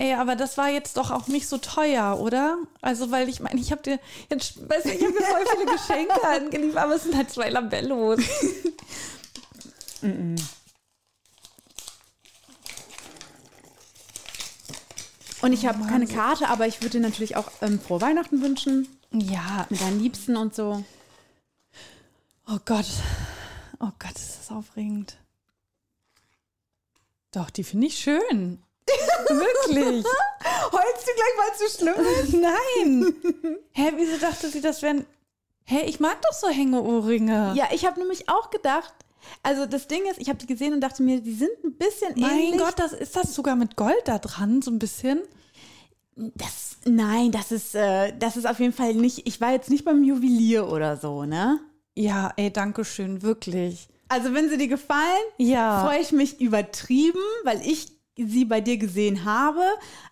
Ey, 0.01 0.15
aber 0.15 0.35
das 0.35 0.57
war 0.57 0.67
jetzt 0.67 0.97
doch 0.97 1.11
auch 1.11 1.27
nicht 1.27 1.47
so 1.47 1.59
teuer, 1.59 2.19
oder? 2.19 2.57
Also, 2.81 3.11
weil 3.11 3.29
ich 3.29 3.39
meine, 3.39 3.61
ich 3.61 3.71
habe 3.71 3.83
dir 3.83 3.99
jetzt, 4.31 4.67
weißt 4.67 4.85
du, 4.85 4.89
ich 4.89 5.03
habe 5.03 5.13
dir 5.13 5.21
voll 5.21 5.45
viele 5.55 5.71
Geschenke 5.71 6.27
angeliefert, 6.27 6.77
aber 6.81 6.95
es 6.95 7.03
sind 7.03 7.15
halt 7.15 7.29
zwei 7.29 7.51
Labellos. 7.51 8.19
Und 10.01 10.39
ich 15.53 15.67
habe 15.67 15.85
keine 15.85 16.07
Karte, 16.07 16.47
aber 16.47 16.65
ich 16.65 16.81
würde 16.81 16.97
dir 16.97 17.01
natürlich 17.01 17.35
auch 17.35 17.51
ähm, 17.61 17.79
frohe 17.79 18.01
Weihnachten 18.01 18.41
wünschen. 18.41 18.87
Ja. 19.11 19.67
Mit 19.69 19.81
deinen 19.81 19.99
Liebsten 19.99 20.35
und 20.35 20.55
so. 20.55 20.83
Oh 22.47 22.57
Gott. 22.65 22.87
Oh 23.79 23.91
Gott, 23.99 24.15
ist 24.15 24.39
das 24.39 24.49
aufregend. 24.49 25.17
Doch, 27.29 27.51
die 27.51 27.63
finde 27.63 27.85
ich 27.85 27.99
schön. 27.99 28.63
Wirklich. 29.30 30.06
Heulst 30.71 31.08
du 31.08 31.12
gleich, 31.15 31.36
weil 31.38 31.51
es 31.54 31.60
so 31.60 31.77
schlimm 31.80 32.06
ist? 32.23 32.34
Nein. 32.34 33.58
Hä, 33.73 33.91
wieso 33.95 34.17
dachte 34.17 34.49
sie, 34.49 34.62
das 34.62 34.82
wären. 34.82 35.06
Hä, 35.65 35.82
ich 35.86 35.99
mag 35.99 36.21
doch 36.21 36.34
so 36.34 36.47
Hängeohrringe. 36.49 37.54
Ja, 37.56 37.69
ich 37.71 37.86
habe 37.86 37.99
nämlich 37.99 38.27
auch 38.30 38.49
gedacht, 38.49 38.93
also 39.43 39.65
das 39.65 39.88
Ding 39.88 40.01
ist, 40.10 40.19
ich 40.19 40.27
habe 40.30 40.39
die 40.39 40.47
gesehen 40.47 40.73
und 40.73 40.82
dachte 40.82 41.04
mir, 41.04 41.21
die 41.21 41.34
sind 41.34 41.51
ein 41.63 41.73
bisschen 41.73 42.13
Mein 42.19 42.39
ähnlich. 42.39 42.60
Gott, 42.60 42.73
das 42.77 42.93
ist 42.93 43.15
das 43.15 43.34
sogar 43.36 43.56
mit 43.56 43.75
Gold 43.75 44.01
da 44.06 44.17
dran, 44.17 44.62
so 44.62 44.71
ein 44.71 44.80
bisschen. 44.80 45.21
Das, 46.15 46.77
nein, 46.86 47.32
das 47.32 47.51
ist, 47.51 47.73
äh, 47.75 48.13
das 48.17 48.36
ist 48.38 48.45
auf 48.47 48.60
jeden 48.60 48.73
Fall 48.73 48.93
nicht, 48.95 49.25
ich 49.27 49.39
war 49.39 49.51
jetzt 49.54 49.69
nicht 49.69 49.86
beim 49.86 50.04
Juwelier 50.04 50.67
oder 50.67 50.97
so, 50.97 51.23
ne? 51.23 51.60
Ja, 51.95 52.34
ey, 52.36 52.51
danke 52.51 52.84
schön, 52.84 53.21
wirklich. 53.21 53.88
Also 54.10 54.34
wenn 54.34 54.49
sie 54.49 54.58
dir 54.58 54.67
gefallen, 54.67 55.23
Ja. 55.38 55.86
freue 55.86 55.99
ich 56.01 56.12
mich 56.12 56.41
übertrieben, 56.41 57.21
weil 57.43 57.62
ich 57.65 57.88
sie 58.25 58.45
bei 58.45 58.62
dir 58.62 58.77
gesehen 58.77 59.25
habe, 59.25 59.62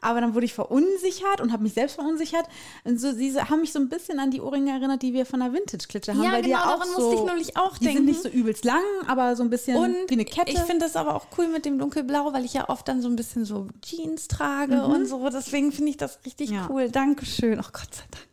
aber 0.02 0.22
dann 0.22 0.34
wurde 0.34 0.46
ich 0.46 0.54
verunsichert 0.54 1.42
und 1.42 1.52
habe 1.52 1.64
mich 1.64 1.74
selbst 1.74 1.96
verunsichert. 1.96 2.46
Und 2.84 3.00
so, 3.00 3.12
sie 3.12 3.34
haben 3.40 3.62
mich 3.62 3.72
so 3.72 3.80
ein 3.80 3.90
bisschen 3.90 4.20
an 4.20 4.32
die 4.32 4.42
Ohrringe 4.42 4.72
erinnert, 4.72 5.02
die 5.02 5.14
wir 5.14 5.26
von 5.26 5.40
der 5.40 5.54
Vintage-Klitsche 5.54 6.14
haben. 6.14 6.24
Ja, 6.24 6.38
die 6.38 6.44
genau, 6.50 6.58
ja 6.60 6.64
auch 6.66 6.80
daran 6.80 6.88
so, 6.96 7.02
musste 7.02 7.16
ich 7.22 7.28
neulich 7.28 7.58
auch 7.58 7.78
die 7.78 7.86
denken. 7.86 7.98
sind 7.98 8.06
nicht 8.08 8.22
so 8.24 8.30
übelst 8.30 8.66
lang, 8.66 8.82
aber 9.08 9.36
so 9.36 9.44
ein 9.44 9.50
bisschen 9.50 9.78
Und 9.78 9.96
wie 10.10 10.14
eine 10.14 10.26
Kette. 10.26 10.52
ich 10.52 10.60
finde 10.60 10.86
das 10.86 10.96
aber 10.96 11.16
auch 11.16 11.28
cool 11.38 11.48
mit 11.48 11.66
dem 11.66 11.78
dunkelblau, 11.80 12.34
weil 12.34 12.46
ich 12.46 12.54
ja 12.54 12.70
oft 12.70 12.88
dann 12.88 13.02
so 13.02 13.08
ein 13.10 13.16
bisschen 13.16 13.46
so 13.46 13.68
Jeans 13.82 14.28
trage 14.28 14.84
und 14.84 15.06
so. 15.08 15.28
Deswegen 15.30 15.72
finde 15.72 15.92
ich 15.92 15.98
das 15.98 16.20
richtig 16.26 16.50
Ja. 16.52 16.68
cool. 16.70 16.90
Dankeschön. 16.90 17.60
Oh 17.60 17.70
Gott 17.72 17.94
sei 17.96 18.04
Dank. 18.12 18.29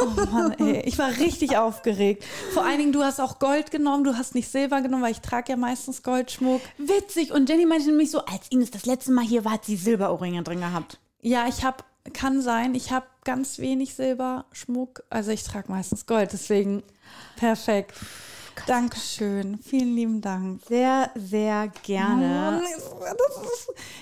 Oh 0.00 0.30
Mann, 0.30 0.52
ey. 0.58 0.82
Ich 0.84 0.98
war 0.98 1.10
richtig 1.10 1.56
aufgeregt. 1.56 2.24
Vor 2.52 2.64
allen 2.64 2.78
Dingen, 2.78 2.92
du 2.92 3.02
hast 3.02 3.20
auch 3.20 3.38
Gold 3.38 3.70
genommen, 3.70 4.04
du 4.04 4.16
hast 4.16 4.34
nicht 4.34 4.50
Silber 4.50 4.80
genommen, 4.80 5.02
weil 5.02 5.12
ich 5.12 5.20
trage 5.20 5.52
ja 5.52 5.56
meistens 5.56 6.02
Goldschmuck. 6.02 6.60
Witzig. 6.78 7.32
Und 7.32 7.48
Jenny 7.48 7.66
meinte 7.66 7.86
nämlich 7.86 8.10
so, 8.10 8.20
als 8.20 8.48
Ines 8.50 8.70
das 8.70 8.86
letzte 8.86 9.12
Mal 9.12 9.24
hier 9.24 9.44
war, 9.44 9.52
hat 9.52 9.64
sie 9.64 9.76
Silberohrringe 9.76 10.42
drin 10.42 10.60
gehabt. 10.60 10.98
Ja, 11.20 11.46
ich 11.48 11.64
habe, 11.64 11.78
kann 12.12 12.40
sein, 12.40 12.74
ich 12.74 12.92
habe 12.92 13.06
ganz 13.24 13.58
wenig 13.58 13.94
Silberschmuck. 13.94 15.02
Also 15.10 15.32
ich 15.32 15.42
trage 15.42 15.70
meistens 15.70 16.06
Gold, 16.06 16.32
deswegen 16.32 16.82
perfekt. 17.36 17.92
Dankeschön. 18.66 19.58
Vielen 19.62 19.94
lieben 19.94 20.20
Dank. 20.20 20.62
Sehr, 20.66 21.10
sehr 21.14 21.68
gerne. 21.82 22.62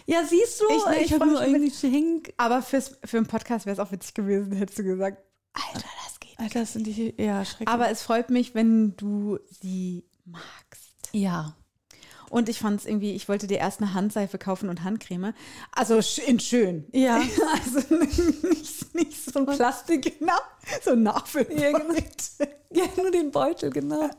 Ja, 0.07 0.25
siehst 0.25 0.61
du, 0.61 0.65
Ich- 0.71 0.87
nee, 0.91 1.05
ich 1.05 1.13
habe 1.13 1.25
freu 1.25 1.31
nur 1.33 1.41
ein 1.41 1.61
Geschenk. 1.65 2.33
Aber 2.37 2.63
fürs, 2.63 2.97
für 3.05 3.17
einen 3.19 3.27
Podcast 3.27 3.67
wäre 3.67 3.75
es 3.75 3.81
auch 3.81 3.93
witzig 3.93 4.15
gewesen, 4.15 4.53
hättest 4.53 4.79
du 4.79 4.85
gesagt, 4.85 5.19
Alter, 5.53 5.87
das 6.05 6.21
geht. 6.21 6.39
Alter, 6.39 6.61
das 6.61 6.73
sind 6.75 6.87
die, 6.87 7.15
ja, 7.19 7.45
schrecklich. 7.45 7.69
Aber 7.69 7.89
es 7.91 8.03
freut 8.03 8.31
mich, 8.31 8.55
wenn 8.55 8.97
du 8.97 9.39
sie 9.51 10.05
magst. 10.25 11.11
ja. 11.13 11.55
Und 12.29 12.49
ich 12.49 12.59
fand 12.59 12.81
es 12.81 12.87
irgendwie, 12.87 13.15
ich 13.15 13.29
wollte 13.29 13.47
dir 13.47 13.59
erst 13.59 13.81
eine 13.81 13.95
Handseife 13.95 14.37
kaufen 14.37 14.69
und 14.69 14.83
Handcreme. 14.83 15.33
Also 15.71 16.01
in 16.27 16.41
schön. 16.41 16.85
Ja. 16.93 17.23
Also 17.53 17.95
nicht, 17.95 18.95
nicht 18.97 19.25
so 19.33 19.39
ein 19.39 19.47
Plastik, 19.47 20.19
genau, 20.19 20.35
so 20.83 20.91
ein 20.91 21.05
Nachfüllbeutel, 21.05 22.49
Ja, 22.73 22.85
nur 22.97 23.13
den 23.13 23.31
Beutel, 23.31 23.71
genau. 23.71 24.11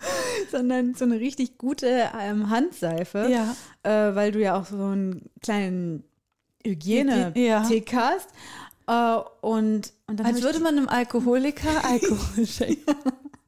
sondern 0.50 0.94
so 0.94 1.04
eine 1.04 1.20
richtig 1.20 1.58
gute 1.58 2.10
ähm, 2.18 2.50
Handseife. 2.50 3.28
Ja. 3.30 3.56
Äh, 3.82 4.14
weil 4.14 4.32
du 4.32 4.40
ja 4.40 4.58
auch 4.58 4.66
so 4.66 4.76
einen 4.76 5.28
kleinen 5.42 6.04
Ja. 6.64 6.70
Hygiene-Tick 6.72 7.94
hast. 7.94 8.28
Äh, 8.86 9.18
und, 9.40 9.92
und 10.06 10.24
Als 10.24 10.42
würde 10.42 10.60
man 10.60 10.76
einem 10.78 10.88
Alkoholiker 10.88 11.84
Alkohol 11.84 12.46
schenken. 12.46 12.94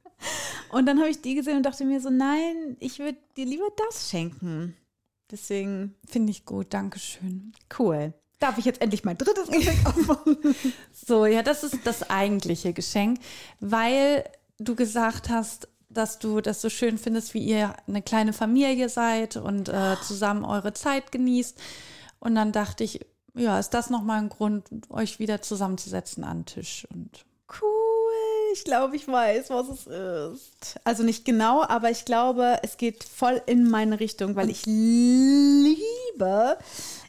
und 0.71 0.85
dann 0.85 0.99
habe 0.99 1.09
ich 1.09 1.21
die 1.21 1.35
gesehen 1.35 1.57
und 1.57 1.63
dachte 1.63 1.83
mir 1.85 1.99
so, 2.01 2.09
nein, 2.09 2.77
ich 2.79 2.99
würde 2.99 3.17
dir 3.37 3.45
lieber 3.45 3.67
das 3.87 4.09
schenken. 4.09 4.75
Deswegen 5.31 5.95
Finde 6.05 6.31
ich 6.31 6.45
gut, 6.45 6.73
Dankeschön. 6.73 7.53
cool. 7.79 8.13
Darf 8.39 8.57
ich 8.57 8.65
jetzt 8.65 8.81
endlich 8.81 9.03
mein 9.03 9.17
drittes 9.17 9.49
Geschenk 9.49 9.85
aufmachen? 9.85 10.37
So, 10.91 11.25
ja, 11.25 11.41
das 11.43 11.63
ist 11.63 11.77
das 11.85 12.09
eigentliche 12.09 12.73
Geschenk, 12.73 13.19
weil 13.59 14.23
du 14.57 14.75
gesagt 14.75 15.29
hast, 15.29 15.67
dass 15.93 16.19
du 16.19 16.41
das 16.41 16.61
so 16.61 16.69
schön 16.69 16.97
findest, 16.97 17.33
wie 17.33 17.43
ihr 17.43 17.73
eine 17.87 18.01
kleine 18.01 18.33
Familie 18.33 18.89
seid 18.89 19.37
und 19.37 19.69
äh, 19.69 19.95
zusammen 20.01 20.45
eure 20.45 20.73
Zeit 20.73 21.11
genießt. 21.11 21.59
Und 22.19 22.35
dann 22.35 22.51
dachte 22.51 22.83
ich, 22.83 23.05
ja, 23.33 23.59
ist 23.59 23.73
das 23.73 23.89
nochmal 23.89 24.19
ein 24.19 24.29
Grund, 24.29 24.65
euch 24.89 25.19
wieder 25.19 25.41
zusammenzusetzen 25.41 26.23
an 26.23 26.39
den 26.39 26.45
Tisch. 26.45 26.87
Und 26.93 27.25
Cool, 27.59 28.13
ich 28.53 28.63
glaube, 28.63 28.95
ich 28.95 29.07
weiß, 29.07 29.49
was 29.49 29.67
es 29.67 29.87
ist. 29.87 30.79
Also 30.85 31.03
nicht 31.03 31.25
genau, 31.25 31.63
aber 31.63 31.91
ich 31.91 32.05
glaube, 32.05 32.59
es 32.63 32.77
geht 32.77 33.03
voll 33.03 33.41
in 33.45 33.69
meine 33.69 33.99
Richtung, 33.99 34.37
weil 34.37 34.49
ich 34.49 34.65
liebe, 34.65 36.57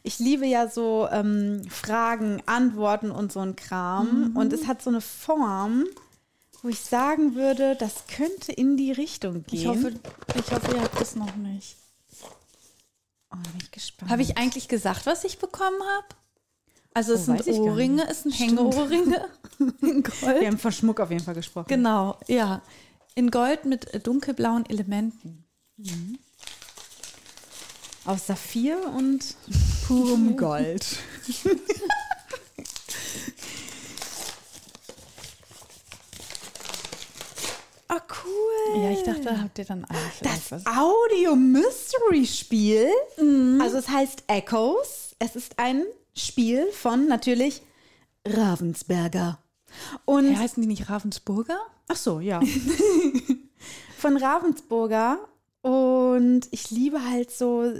ich 0.03 0.19
liebe 0.19 0.45
ja 0.45 0.67
so 0.67 1.07
ähm, 1.11 1.61
Fragen, 1.69 2.43
Antworten 2.45 3.09
und 3.09 3.31
so 3.31 3.39
ein 3.39 3.55
Kram. 3.55 4.33
Und 4.35 4.51
es 4.51 4.67
hat 4.67 4.81
so 4.81 4.89
eine 4.89 5.01
Form, 5.01 5.85
wo 6.63 6.69
ich 6.69 6.79
sagen 6.79 7.35
würde, 7.35 7.75
das 7.75 8.07
könnte 8.07 8.51
in 8.51 8.77
die 8.77 8.91
Richtung 8.91 9.43
gehen. 9.45 9.59
ich 9.59 9.67
hoffe, 9.67 9.93
ich 10.33 10.51
hoffe, 10.51 10.75
ihr 10.75 10.81
habt 10.81 10.99
das 10.99 11.15
noch 11.15 11.35
nicht. 11.35 11.75
oh, 13.31 13.35
bin 13.35 13.51
ich 13.61 13.69
gespannt. 13.69 14.09
Habe 14.09 14.21
ich 14.23 14.37
eigentlich 14.37 14.67
gesagt, 14.67 15.05
was 15.05 15.23
ich 15.25 15.37
bekommen 15.37 15.79
habe? 15.97 16.07
Also 16.95 17.13
es 17.13 17.27
Oh, 17.27 17.35
sind 17.37 17.47
Ohrringe, 17.59 18.07
es 18.09 18.23
sind 18.23 18.31
Hängeohrringe 18.39 19.27
in 19.81 20.03
Gold. 20.03 20.39
Wir 20.41 20.47
haben 20.47 20.57
von 20.59 20.71
Schmuck 20.71 20.99
auf 20.99 21.11
jeden 21.11 21.23
Fall 21.23 21.33
gesprochen. 21.35 21.67
Genau, 21.67 22.17
ja. 22.27 22.61
In 23.15 23.29
Gold 23.29 23.65
mit 23.65 24.05
dunkelblauen 24.07 24.65
Elementen. 24.67 25.43
Aus 28.05 28.27
Saphir 28.27 28.77
und 28.95 29.35
purem 29.87 30.37
Gold. 30.37 30.85
Ah, 37.95 38.01
cool. 38.25 38.81
Ja, 38.83 38.89
ich 38.91 38.99
Ich 38.99 39.03
dachte, 39.05 39.41
habt 39.41 39.57
ihr 39.59 39.65
dann 39.65 39.85
alle 39.85 39.99
vielleicht 40.17 40.51
Das 40.51 40.51
was? 40.51 40.65
Audio-Mystery-Spiel. 40.65 42.89
Also 43.61 43.77
es 43.77 43.89
heißt 43.89 44.23
Echoes. 44.27 45.15
Es 45.19 45.35
ist 45.35 45.59
ein 45.59 45.83
Spiel 46.15 46.71
von 46.71 47.07
natürlich 47.07 47.61
Ravensberger. 48.27 49.37
Und 50.05 50.31
Ja, 50.31 50.37
heißen 50.39 50.61
die 50.61 50.67
nicht 50.67 50.89
Ravensburger? 50.89 51.57
ach 51.89 51.95
so, 51.97 52.19
ja. 52.19 52.39
von 53.97 54.17
Ravensburger. 54.17 55.17
Und 55.61 56.41
ich 56.51 56.69
liebe 56.71 57.03
halt 57.03 57.31
so 57.31 57.71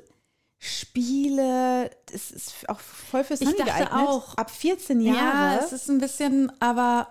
Spiele. 0.60 1.90
Das 2.12 2.32
ist 2.32 2.54
auch 2.70 2.80
voll 2.80 3.24
für 3.24 3.36
Sunny 3.38 3.52
dachte 3.58 3.66
geeignet. 3.66 3.92
auch. 3.94 4.36
Ab 4.38 4.50
14 4.52 5.02
Jahre. 5.02 5.18
Ja, 5.18 5.58
es 5.64 5.74
ist 5.74 5.90
ein 5.90 6.00
bisschen, 6.00 6.52
aber 6.62 7.08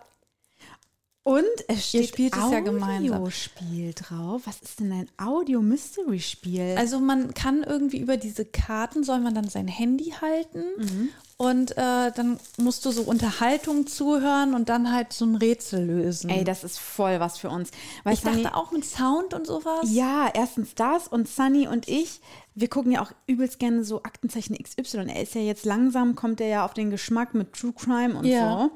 Und 1.25 1.45
es 1.69 1.89
steht 1.91 2.09
spielt 2.09 2.35
es 2.37 2.51
ja 2.51 2.59
gemeinsam. 2.61 3.19
Audiospiel 3.23 3.93
drauf. 3.95 4.43
Was 4.45 4.61
ist 4.61 4.81
denn 4.81 4.91
ein 4.93 5.09
Audio-Mystery-Spiel? 5.19 6.75
Also 6.77 6.99
man 7.01 7.33
kann 7.35 7.63
irgendwie 7.63 7.99
über 7.99 8.17
diese 8.17 8.45
Karten, 8.45 9.05
soll 9.05 9.21
man 9.21 9.35
dann 9.35 9.49
sein 9.49 9.69
Handy 9.69 10.13
halten 10.21 10.65
Mhm. 10.79 11.09
und 11.37 11.73
äh, 11.77 12.11
dann 12.13 12.39
musst 12.59 12.85
du 12.85 12.91
so 12.91 13.03
Unterhaltung 13.03 13.87
zuhören 13.87 14.55
und 14.55 14.69
dann 14.69 14.93
halt 14.93 15.13
so 15.13 15.25
ein 15.25 15.37
Rätsel 15.37 15.85
lösen. 15.87 16.29
Ey, 16.31 16.43
das 16.45 16.65
ist 16.65 16.79
voll 16.81 17.21
was 17.21 17.39
für 17.39 17.51
uns. 17.51 17.71
Weil 18.05 18.15
ich 18.15 18.21
Sunny- 18.21 18.43
dachte 18.43 18.57
auch 18.57 18.73
mit 18.73 18.85
Sound 18.85 19.33
und 19.35 19.47
sowas. 19.47 19.83
Ja, 19.93 20.29
erstens 20.35 20.75
das 20.75 21.07
und 21.09 21.29
Sunny 21.29 21.69
und 21.69 21.89
ich, 21.89 22.21
wir 22.57 22.69
gucken 22.69 22.91
ja 22.93 23.01
auch 23.03 23.13
übelst 23.27 23.59
gerne 23.61 23.85
so 23.85 24.03
Aktenzeichen 24.03 24.57
XY. 24.61 25.07
Er 25.09 25.23
ist 25.23 25.35
ja 25.37 25.41
jetzt 25.41 25.65
langsam, 25.65 26.17
kommt 26.17 26.41
er 26.41 26.49
ja 26.49 26.65
auf 26.65 26.75
den 26.75 26.91
Geschmack 26.91 27.33
mit 27.35 27.53
True 27.53 27.73
Crime 27.73 28.17
und 28.19 28.25
Ja. 28.25 28.65
so. 28.65 28.71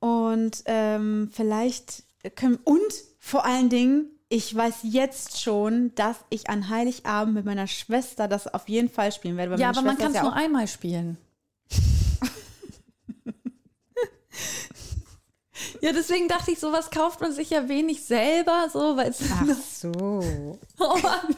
Und 0.00 0.62
ähm, 0.66 1.30
vielleicht 1.32 2.02
können, 2.34 2.56
und 2.64 2.82
vor 3.18 3.44
allen 3.44 3.68
Dingen, 3.68 4.06
ich 4.28 4.54
weiß 4.54 4.76
jetzt 4.82 5.40
schon, 5.40 5.94
dass 5.94 6.16
ich 6.30 6.48
an 6.50 6.68
Heiligabend 6.68 7.34
mit 7.34 7.44
meiner 7.44 7.66
Schwester 7.66 8.28
das 8.28 8.46
auf 8.52 8.68
jeden 8.68 8.88
Fall 8.88 9.12
spielen 9.12 9.36
werde. 9.36 9.52
weil 9.52 9.60
Ja, 9.60 9.70
aber 9.70 9.82
man 9.82 9.98
kann 9.98 10.08
es 10.12 10.16
ja 10.16 10.22
nur 10.22 10.34
einmal 10.34 10.68
spielen. 10.68 11.18
ja, 15.80 15.92
deswegen 15.92 16.28
dachte 16.28 16.52
ich, 16.52 16.58
sowas 16.60 16.90
kauft 16.90 17.20
man 17.20 17.32
sich 17.32 17.50
ja 17.50 17.68
wenig 17.68 18.04
selber, 18.04 18.68
so, 18.72 18.96
weil 18.96 19.10
es. 19.10 19.20
Ach 19.32 19.56
so. 19.56 19.90
Oh 20.78 20.96
Mann. 21.02 21.36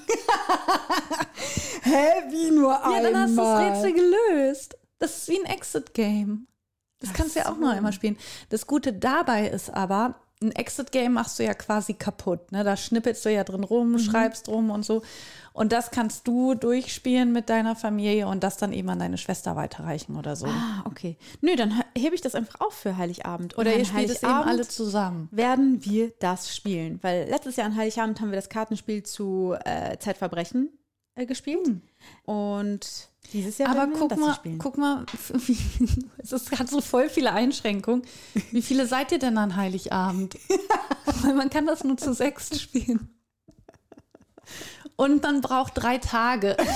Hä, 1.83 2.07
wie 2.31 2.51
nur 2.53 2.71
Ja, 2.71 2.83
einmal? 2.83 3.03
dann 3.03 3.17
hast 3.23 3.33
du 3.33 3.37
das 3.37 3.61
Rätsel 3.61 3.93
gelöst. 3.95 4.77
Das 5.01 5.17
ist 5.19 5.29
wie 5.29 5.39
ein 5.41 5.47
Exit-Game. 5.47 6.47
Das 7.03 7.13
kannst 7.13 7.37
du 7.37 7.41
ja 7.41 7.51
auch 7.53 7.57
nur 7.59 7.71
einmal 7.71 7.93
spielen. 7.93 8.17
Das 8.49 8.67
Gute 8.67 8.93
dabei 8.93 9.49
ist 9.49 9.73
aber, 9.73 10.15
ein 10.43 10.51
Exit-Game 10.51 11.13
machst 11.13 11.39
du 11.39 11.45
ja 11.45 11.55
quasi 11.55 11.95
kaputt. 11.95 12.51
Ne? 12.51 12.65
Da 12.65 12.77
schnippelst 12.77 13.25
du 13.25 13.33
ja 13.33 13.45
drin 13.45 13.63
rum, 13.63 13.99
schreibst 14.01 14.49
rum 14.49 14.71
und 14.71 14.85
so. 14.85 15.03
Und 15.53 15.71
das 15.71 15.93
kannst 15.93 16.27
du 16.27 16.55
durchspielen 16.55 17.31
mit 17.33 17.49
deiner 17.49 17.77
Familie 17.77 18.27
und 18.27 18.43
das 18.43 18.57
dann 18.57 18.73
eben 18.73 18.89
an 18.89 18.99
deine 18.99 19.19
Schwester 19.19 19.55
weiterreichen 19.55 20.17
oder 20.17 20.35
so. 20.35 20.47
Ah, 20.47 20.83
okay. 20.87 21.17
Nö, 21.43 21.55
dann 21.55 21.71
he- 21.77 22.01
hebe 22.01 22.15
ich 22.17 22.23
das 22.23 22.35
einfach 22.35 22.61
auf 22.61 22.73
für 22.75 22.97
Heiligabend. 22.97 23.55
Und 23.55 23.61
oder 23.61 23.77
ihr 23.77 23.85
spielt 23.85 24.11
es 24.11 24.23
eben 24.25 24.33
alle 24.33 24.67
zusammen. 24.67 25.29
werden 25.31 25.85
wir 25.85 26.11
das 26.19 26.57
spielen. 26.57 26.99
Weil 27.03 27.29
letztes 27.29 27.55
Jahr 27.55 27.67
an 27.67 27.77
Heiligabend 27.77 28.21
haben 28.21 28.31
wir 28.33 28.37
das 28.37 28.49
Kartenspiel 28.49 29.05
zu 29.05 29.55
äh, 29.65 29.97
Zeitverbrechen 29.99 30.71
äh, 31.15 31.25
gespielt. 31.27 31.69
Und 32.25 33.11
dieses 33.33 33.59
Jahr 33.59 33.71
Aber 33.71 33.87
guck 33.97 34.17
mal, 34.17 34.37
guck 34.59 34.79
mal, 34.79 35.07
es 36.19 36.33
ist, 36.33 36.59
hat 36.59 36.69
so 36.69 36.81
voll 36.81 37.09
viele 37.09 37.33
Einschränkungen. 37.33 38.03
Wie 38.51 38.63
viele 38.63 38.87
seid 38.87 39.13
ihr 39.13 39.19
denn 39.19 39.39
an 39.39 39.57
Heiligabend? 39.57 40.37
Weil 41.23 41.35
man 41.35 41.49
kann 41.51 41.67
das 41.67 41.83
nur 41.85 41.97
zu 41.97 42.13
sechst 42.15 42.61
spielen. 42.61 43.09
Und 44.97 45.23
man 45.23 45.41
braucht 45.41 45.73
drei 45.77 45.99
Tage. 45.99 46.57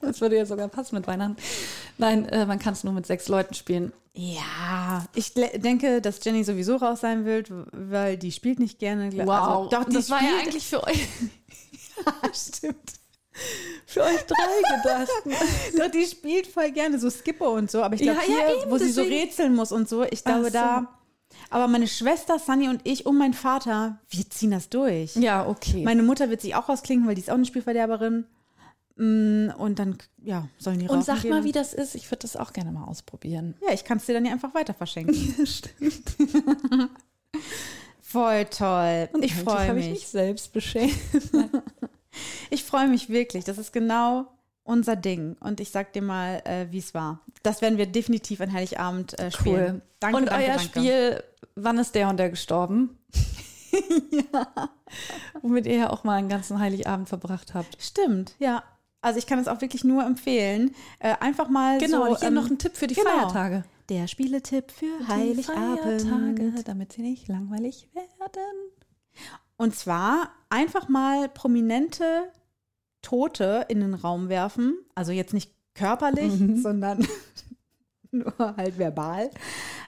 Das 0.00 0.20
würde 0.20 0.36
ja 0.36 0.44
sogar 0.46 0.68
passen 0.68 0.94
mit 0.96 1.06
Weihnachten. 1.06 1.36
Nein, 1.98 2.26
äh, 2.28 2.44
man 2.46 2.58
kann 2.58 2.74
es 2.74 2.84
nur 2.84 2.92
mit 2.92 3.06
sechs 3.06 3.28
Leuten 3.28 3.54
spielen. 3.54 3.92
Ja, 4.12 5.04
ich 5.14 5.32
denke, 5.34 6.00
dass 6.02 6.22
Jenny 6.22 6.44
sowieso 6.44 6.76
raus 6.76 7.00
sein 7.00 7.24
wird, 7.24 7.50
weil 7.72 8.16
die 8.18 8.30
spielt 8.30 8.58
nicht 8.60 8.78
gerne. 8.78 9.08
gl- 9.08 9.28
Also, 9.28 9.70
doch, 9.70 9.84
das 9.84 10.10
war 10.10 10.22
ja 10.22 10.38
eigentlich 10.38 10.66
für 10.66 10.84
euch, 10.84 11.08
stimmt. 12.34 12.92
Für 13.86 14.02
euch 14.02 14.22
drei 14.26 14.76
gedacht. 14.82 15.08
Doch, 15.78 15.90
die 15.90 16.04
spielt 16.06 16.46
voll 16.46 16.70
gerne 16.72 16.98
so 16.98 17.10
Skipper 17.10 17.50
und 17.52 17.70
so. 17.70 17.82
Aber 17.82 17.94
ich 17.94 18.02
glaube, 18.02 18.20
Ja, 18.26 18.32
ja, 18.38 18.46
hier, 18.48 18.62
eben, 18.62 18.70
wo 18.70 18.78
sie 18.78 18.90
so 18.90 19.02
rätseln 19.02 19.54
muss 19.54 19.72
und 19.72 19.88
so, 19.88 20.02
ich 20.04 20.24
glaube, 20.24 20.44
so. 20.46 20.50
da. 20.50 20.98
Aber 21.50 21.68
meine 21.68 21.86
Schwester, 21.88 22.38
Sunny 22.38 22.68
und 22.68 22.80
ich 22.84 23.06
und 23.06 23.18
mein 23.18 23.34
Vater, 23.34 23.98
wir 24.08 24.28
ziehen 24.30 24.50
das 24.52 24.68
durch. 24.68 25.16
Ja, 25.16 25.46
okay. 25.46 25.82
Meine 25.84 26.02
Mutter 26.02 26.30
wird 26.30 26.40
sich 26.40 26.54
auch 26.54 26.68
rausklinken, 26.68 27.06
weil 27.08 27.14
die 27.16 27.20
ist 27.22 27.30
auch 27.30 27.34
eine 27.34 27.44
Spielverderberin. 27.44 28.24
Mm, 28.96 29.50
Und 29.58 29.78
dann, 29.80 29.98
ja, 30.22 30.48
sollen 30.58 30.78
die 30.78 30.88
Und 30.88 31.04
sag 31.04 31.22
gehen. 31.22 31.30
mal, 31.30 31.42
wie 31.44 31.50
das 31.52 31.74
ist. 31.74 31.96
Ich 31.96 32.08
würde 32.10 32.20
das 32.22 32.36
auch 32.36 32.52
gerne 32.52 32.70
mal 32.70 32.84
ausprobieren. 32.84 33.56
Ja, 33.66 33.72
ich 33.74 33.84
kann 33.84 33.98
es 33.98 34.06
dir 34.06 34.12
dann 34.14 34.24
ja 34.24 34.32
einfach 34.32 34.54
weiter 34.54 34.72
verschenken. 34.74 35.14
Stimmt. 35.46 36.16
Voll 38.00 38.44
toll. 38.44 39.08
Und 39.12 39.24
ich 39.24 39.34
freue 39.34 39.68
habe 39.68 39.80
ich 39.80 39.86
mich. 39.86 39.94
mich 39.94 40.08
selbst 40.08 40.52
beschämt. 40.52 40.94
Ich 42.50 42.64
freue 42.64 42.88
mich 42.88 43.08
wirklich. 43.08 43.44
Das 43.44 43.58
ist 43.58 43.72
genau 43.72 44.26
unser 44.62 44.96
Ding. 44.96 45.36
Und 45.40 45.60
ich 45.60 45.70
sag 45.70 45.92
dir 45.92 46.02
mal, 46.02 46.42
äh, 46.44 46.66
wie 46.70 46.78
es 46.78 46.94
war. 46.94 47.20
Das 47.42 47.60
werden 47.62 47.78
wir 47.78 47.86
definitiv 47.86 48.40
an 48.40 48.52
Heiligabend 48.52 49.18
äh, 49.18 49.30
spielen. 49.30 49.74
Cool. 49.76 49.82
Danke, 50.00 50.16
und 50.16 50.26
danke, 50.26 50.44
euer 50.44 50.56
danke. 50.56 50.64
Spiel, 50.64 51.22
wann 51.54 51.78
ist 51.78 51.94
der 51.94 52.08
und 52.08 52.16
der 52.18 52.30
gestorben? 52.30 52.98
ja. 54.10 54.70
Womit 55.42 55.66
ihr 55.66 55.76
ja 55.76 55.90
auch 55.90 56.04
mal 56.04 56.16
einen 56.16 56.28
ganzen 56.28 56.58
Heiligabend 56.58 57.08
verbracht 57.08 57.54
habt. 57.54 57.76
Stimmt, 57.80 58.34
ja. 58.38 58.62
Also 59.00 59.18
ich 59.18 59.26
kann 59.26 59.38
es 59.38 59.48
auch 59.48 59.60
wirklich 59.60 59.84
nur 59.84 60.04
empfehlen. 60.04 60.74
Äh, 60.98 61.14
einfach 61.20 61.48
mal 61.48 61.78
Genau, 61.78 62.04
so. 62.04 62.10
und 62.12 62.18
hier 62.20 62.28
ähm, 62.28 62.34
noch 62.34 62.48
ein 62.48 62.58
Tipp 62.58 62.76
für 62.76 62.86
die 62.86 62.94
genau. 62.94 63.10
Feiertage. 63.10 63.64
Der 63.90 64.08
Spieletipp 64.08 64.70
für 64.70 64.86
Die 64.86 65.08
Heiligabend. 65.08 66.02
Feiertage, 66.02 66.64
damit 66.64 66.92
sie 66.94 67.02
nicht 67.02 67.28
langweilig 67.28 67.88
werden. 67.92 68.72
Und 69.56 69.74
zwar 69.76 70.30
einfach 70.50 70.88
mal 70.88 71.28
prominente 71.28 72.30
Tote 73.02 73.66
in 73.68 73.80
den 73.80 73.94
Raum 73.94 74.28
werfen. 74.28 74.76
Also 74.94 75.12
jetzt 75.12 75.34
nicht 75.34 75.52
körperlich, 75.74 76.38
Mhm. 76.38 76.56
sondern 76.60 77.06
nur 78.10 78.32
halt 78.56 78.78
verbal. 78.78 79.30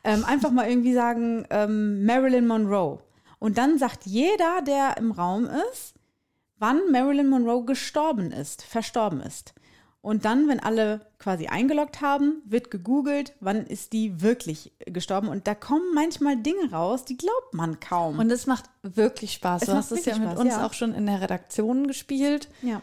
Ähm, 0.04 0.24
einfach 0.24 0.50
mal 0.50 0.68
irgendwie 0.68 0.94
sagen, 0.94 1.46
ähm, 1.50 2.04
Marilyn 2.04 2.46
Monroe. 2.46 2.98
Und 3.38 3.58
dann 3.58 3.78
sagt 3.78 4.06
jeder, 4.06 4.62
der 4.62 4.96
im 4.98 5.12
Raum 5.12 5.48
ist, 5.72 5.94
wann 6.58 6.80
Marilyn 6.90 7.28
Monroe 7.28 7.64
gestorben 7.64 8.32
ist, 8.32 8.62
verstorben 8.62 9.20
ist. 9.20 9.52
Und 10.06 10.24
dann, 10.24 10.46
wenn 10.46 10.60
alle 10.60 11.00
quasi 11.18 11.48
eingeloggt 11.48 12.00
haben, 12.00 12.40
wird 12.44 12.70
gegoogelt, 12.70 13.34
wann 13.40 13.66
ist 13.66 13.92
die 13.92 14.22
wirklich 14.22 14.70
gestorben. 14.78 15.26
Und 15.26 15.48
da 15.48 15.56
kommen 15.56 15.94
manchmal 15.96 16.36
Dinge 16.36 16.70
raus, 16.70 17.04
die 17.04 17.16
glaubt 17.16 17.54
man 17.54 17.80
kaum. 17.80 18.20
Und 18.20 18.30
es 18.30 18.46
macht 18.46 18.66
wirklich 18.84 19.32
Spaß. 19.32 19.62
Es 19.62 19.66
du 19.66 19.74
hast 19.74 19.90
es 19.90 20.04
ja 20.04 20.16
mit 20.16 20.28
Spaß, 20.28 20.38
uns 20.38 20.50
ja. 20.50 20.64
auch 20.64 20.74
schon 20.74 20.94
in 20.94 21.06
der 21.06 21.20
Redaktion 21.20 21.88
gespielt. 21.88 22.48
ja. 22.62 22.82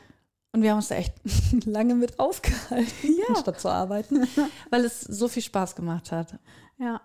Und 0.52 0.64
wir 0.64 0.72
haben 0.72 0.80
uns 0.80 0.90
da 0.90 0.96
echt 0.96 1.14
lange 1.66 1.96
mit 1.96 2.20
aufgehalten, 2.20 3.16
anstatt 3.30 3.62
zu 3.62 3.70
arbeiten, 3.70 4.28
weil 4.70 4.84
es 4.84 5.00
so 5.00 5.30
viel 5.30 5.44
Spaß 5.44 5.78
gemacht 5.78 6.12
hat. 6.12 6.38
Ja. 6.78 7.00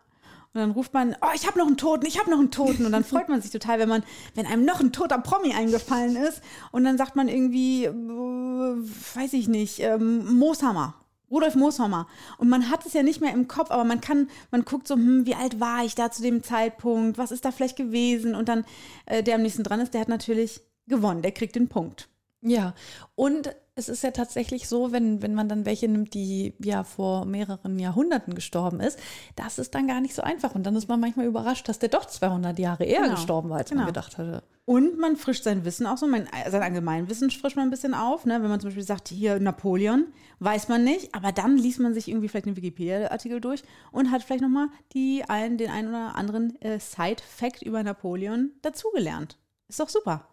Und 0.54 0.60
dann 0.60 0.70
ruft 0.70 0.94
man, 0.94 1.14
oh, 1.20 1.28
ich 1.34 1.46
habe 1.46 1.58
noch 1.58 1.66
einen 1.66 1.76
Toten, 1.76 2.06
ich 2.06 2.18
habe 2.18 2.30
noch 2.30 2.38
einen 2.38 2.50
Toten. 2.50 2.86
Und 2.86 2.92
dann 2.92 3.04
freut 3.04 3.28
man 3.28 3.40
sich 3.40 3.50
total, 3.50 3.78
wenn 3.78 3.88
man, 3.88 4.02
wenn 4.34 4.46
einem 4.46 4.64
noch 4.64 4.80
ein 4.80 4.92
toter 4.92 5.18
Promi 5.18 5.52
eingefallen 5.54 6.16
ist. 6.16 6.42
Und 6.72 6.84
dann 6.84 6.98
sagt 6.98 7.16
man 7.16 7.28
irgendwie, 7.28 7.84
äh, 7.84 7.92
weiß 7.92 9.32
ich 9.34 9.48
nicht, 9.48 9.80
ähm, 9.80 10.38
Mooshammer. 10.38 10.94
Rudolf 11.30 11.54
Mooshammer. 11.56 12.06
Und 12.38 12.48
man 12.48 12.70
hat 12.70 12.86
es 12.86 12.94
ja 12.94 13.02
nicht 13.02 13.20
mehr 13.20 13.32
im 13.34 13.48
Kopf, 13.48 13.70
aber 13.70 13.84
man 13.84 14.00
kann, 14.00 14.30
man 14.50 14.64
guckt 14.64 14.88
so, 14.88 14.94
hm, 14.94 15.26
wie 15.26 15.34
alt 15.34 15.60
war 15.60 15.84
ich 15.84 15.94
da 15.94 16.10
zu 16.10 16.22
dem 16.22 16.42
Zeitpunkt? 16.42 17.18
Was 17.18 17.32
ist 17.32 17.44
da 17.44 17.50
vielleicht 17.50 17.76
gewesen? 17.76 18.34
Und 18.34 18.48
dann, 18.48 18.64
äh, 19.06 19.22
der 19.22 19.34
am 19.34 19.42
nächsten 19.42 19.62
dran 19.62 19.80
ist, 19.80 19.92
der 19.92 20.00
hat 20.00 20.08
natürlich 20.08 20.62
gewonnen, 20.86 21.22
der 21.22 21.32
kriegt 21.32 21.54
den 21.54 21.68
Punkt. 21.68 22.08
Ja, 22.40 22.74
und 23.14 23.54
es 23.78 23.88
ist 23.88 24.02
ja 24.02 24.10
tatsächlich 24.10 24.68
so, 24.68 24.90
wenn, 24.90 25.22
wenn 25.22 25.34
man 25.34 25.48
dann 25.48 25.64
welche 25.64 25.88
nimmt, 25.88 26.12
die 26.12 26.54
ja 26.58 26.82
vor 26.82 27.24
mehreren 27.24 27.78
Jahrhunderten 27.78 28.34
gestorben 28.34 28.80
ist, 28.80 28.98
das 29.36 29.58
ist 29.58 29.74
dann 29.74 29.86
gar 29.86 30.00
nicht 30.00 30.14
so 30.14 30.22
einfach. 30.22 30.54
Und 30.56 30.64
dann 30.64 30.74
ist 30.74 30.88
man 30.88 30.98
manchmal 30.98 31.26
überrascht, 31.26 31.68
dass 31.68 31.78
der 31.78 31.88
doch 31.88 32.04
200 32.04 32.58
Jahre 32.58 32.84
eher 32.84 33.02
Genau, 33.02 33.14
gestorben 33.14 33.50
war, 33.50 33.58
als 33.58 33.70
genau. 33.70 33.82
man 33.82 33.86
gedacht 33.86 34.18
hatte. 34.18 34.42
Und 34.64 34.98
man 34.98 35.16
frischt 35.16 35.44
sein 35.44 35.64
Wissen 35.64 35.86
auch 35.86 35.96
so, 35.96 36.06
mein, 36.08 36.28
sein 36.50 36.62
Allgemeinwissen 36.62 37.30
frischt 37.30 37.56
man 37.56 37.68
ein 37.68 37.70
bisschen 37.70 37.94
auf. 37.94 38.26
Ne? 38.26 38.42
Wenn 38.42 38.50
man 38.50 38.60
zum 38.60 38.68
Beispiel 38.68 38.84
sagt, 38.84 39.08
hier 39.08 39.38
Napoleon, 39.38 40.06
weiß 40.40 40.68
man 40.68 40.82
nicht, 40.82 41.14
aber 41.14 41.30
dann 41.30 41.56
liest 41.56 41.78
man 41.78 41.94
sich 41.94 42.08
irgendwie 42.08 42.28
vielleicht 42.28 42.46
den 42.46 42.56
Wikipedia-Artikel 42.56 43.40
durch 43.40 43.62
und 43.92 44.10
hat 44.10 44.24
vielleicht 44.24 44.42
nochmal 44.42 44.68
die 44.92 45.22
ein, 45.28 45.56
den 45.56 45.70
einen 45.70 45.88
oder 45.88 46.16
anderen 46.16 46.60
äh, 46.60 46.80
Side-Fact 46.80 47.62
über 47.62 47.82
Napoleon 47.82 48.50
dazugelernt. 48.60 49.38
Ist 49.68 49.80
doch 49.80 49.88
super. 49.88 50.28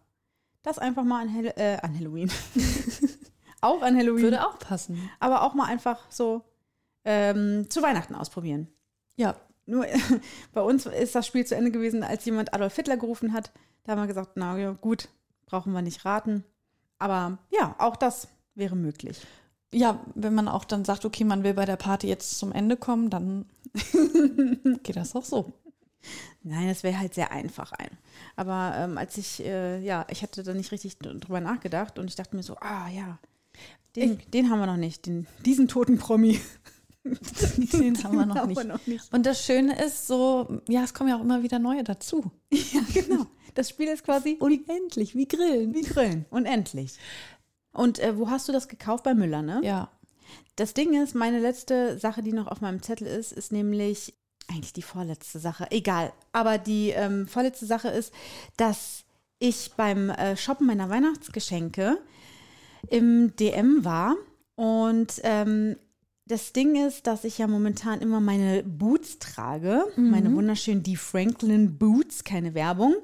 Das 0.63 0.79
einfach 0.79 1.03
mal 1.03 1.21
an, 1.21 1.33
Hall 1.33 1.53
äh, 1.57 1.77
an 1.83 1.95
Halloween. 1.95 2.31
auch 3.61 3.81
an 3.81 3.97
Halloween. 3.97 4.23
Würde 4.23 4.47
auch 4.47 4.59
passen. 4.59 5.09
aber 5.19 5.43
auch 5.43 5.53
mal 5.53 5.65
einfach 5.65 5.99
so 6.09 6.43
ähm, 7.03 7.69
zu 7.69 7.81
Weihnachten 7.81 8.15
ausprobieren. 8.15 8.67
Ja, 9.15 9.35
Nur 9.65 9.85
bei 10.53 10.61
uns 10.61 10.85
ist 10.85 11.15
das 11.15 11.27
Spiel 11.27 11.45
zu 11.45 11.55
Ende 11.55 11.71
gewesen, 11.71 12.03
als 12.03 12.25
jemand 12.25 12.53
Adolf 12.53 12.75
Hitler 12.75 12.97
gerufen 12.97 13.33
hat. 13.33 13.51
Da 13.83 13.91
haben 13.91 14.01
wir 14.01 14.07
gesagt, 14.07 14.31
na 14.35 14.57
ja, 14.57 14.71
gut, 14.71 15.09
brauchen 15.45 15.73
wir 15.73 15.81
nicht 15.81 16.05
raten. 16.05 16.43
Aber 16.97 17.37
ja, 17.51 17.75
auch 17.77 17.95
das 17.95 18.27
wäre 18.55 18.75
möglich. 18.75 19.21
Ja, 19.73 19.99
wenn 20.15 20.33
man 20.33 20.47
auch 20.47 20.63
dann 20.63 20.85
sagt, 20.85 21.05
okay, 21.05 21.23
man 21.23 21.43
will 21.43 21.53
bei 21.53 21.65
der 21.65 21.75
Party 21.75 22.07
jetzt 22.07 22.37
zum 22.39 22.51
Ende 22.51 22.77
kommen, 22.77 23.09
dann 23.09 23.45
geht 24.83 24.95
das 24.95 25.15
auch 25.15 25.25
so. 25.25 25.53
Nein, 26.43 26.67
das 26.67 26.83
wäre 26.83 26.99
halt 26.99 27.13
sehr 27.13 27.31
einfach 27.31 27.71
ein. 27.73 27.89
Aber 28.35 28.73
ähm, 28.77 28.97
als 28.97 29.17
ich, 29.17 29.43
äh, 29.43 29.79
ja, 29.79 30.05
ich 30.09 30.21
hatte 30.21 30.43
da 30.43 30.53
nicht 30.53 30.71
richtig 30.71 30.99
drüber 30.99 31.41
nachgedacht 31.41 31.97
und 31.99 32.07
ich 32.07 32.15
dachte 32.15 32.35
mir 32.35 32.43
so, 32.43 32.55
ah 32.57 32.87
ja, 32.89 33.17
den, 33.95 34.19
den 34.33 34.49
haben 34.49 34.59
wir 34.59 34.65
noch 34.65 34.77
nicht, 34.77 35.05
den, 35.05 35.27
diesen 35.45 35.67
toten 35.67 35.97
Promi. 35.97 36.39
Den 37.71 38.03
haben 38.03 38.17
wir 38.17 38.25
noch 38.25 38.47
nicht. 38.47 38.63
noch 38.65 38.87
nicht. 38.87 39.13
Und 39.13 39.27
das 39.27 39.45
Schöne 39.45 39.79
ist 39.79 40.07
so, 40.07 40.59
ja, 40.67 40.83
es 40.83 40.95
kommen 40.95 41.09
ja 41.09 41.17
auch 41.17 41.21
immer 41.21 41.43
wieder 41.43 41.59
neue 41.59 41.83
dazu. 41.83 42.31
Ja, 42.51 42.81
genau. 42.93 43.27
Das 43.53 43.69
Spiel 43.69 43.87
ist 43.89 44.03
quasi 44.03 44.37
Unendlich, 44.39 45.15
wie 45.15 45.27
Grillen. 45.27 45.73
wie 45.75 45.83
Grillen. 45.83 46.25
Unendlich. 46.31 46.97
Und 47.73 47.99
äh, 47.99 48.17
wo 48.17 48.29
hast 48.29 48.47
du 48.47 48.51
das 48.51 48.67
gekauft? 48.67 49.03
Bei 49.03 49.13
Müller, 49.13 49.41
ne? 49.43 49.61
Ja. 49.63 49.91
Das 50.55 50.73
Ding 50.73 50.99
ist, 51.01 51.13
meine 51.13 51.39
letzte 51.39 51.99
Sache, 51.99 52.23
die 52.23 52.33
noch 52.33 52.47
auf 52.47 52.61
meinem 52.61 52.81
Zettel 52.81 53.07
ist, 53.07 53.31
ist 53.31 53.51
nämlich 53.51 54.15
eigentlich 54.49 54.73
die 54.73 54.81
vorletzte 54.81 55.39
Sache. 55.39 55.67
Egal. 55.71 56.11
Aber 56.31 56.57
die 56.57 56.89
ähm, 56.89 57.27
vorletzte 57.27 57.65
Sache 57.65 57.89
ist, 57.89 58.13
dass 58.57 59.03
ich 59.39 59.73
beim 59.77 60.09
äh, 60.09 60.35
Shoppen 60.37 60.67
meiner 60.67 60.89
Weihnachtsgeschenke 60.89 61.97
im 62.89 63.35
DM 63.35 63.83
war 63.85 64.15
und 64.55 65.21
ähm, 65.23 65.75
das 66.27 66.53
Ding 66.53 66.75
ist, 66.87 67.05
dass 67.05 67.23
ich 67.23 67.37
ja 67.37 67.45
momentan 67.45 68.01
immer 68.01 68.19
meine 68.19 68.63
Boots 68.63 69.19
trage, 69.19 69.85
meine 69.95 70.33
wunderschönen 70.33 70.81
Die 70.81 70.95
Franklin 70.95 71.77
Boots, 71.77 72.23
keine 72.23 72.55
Werbung. 72.55 72.95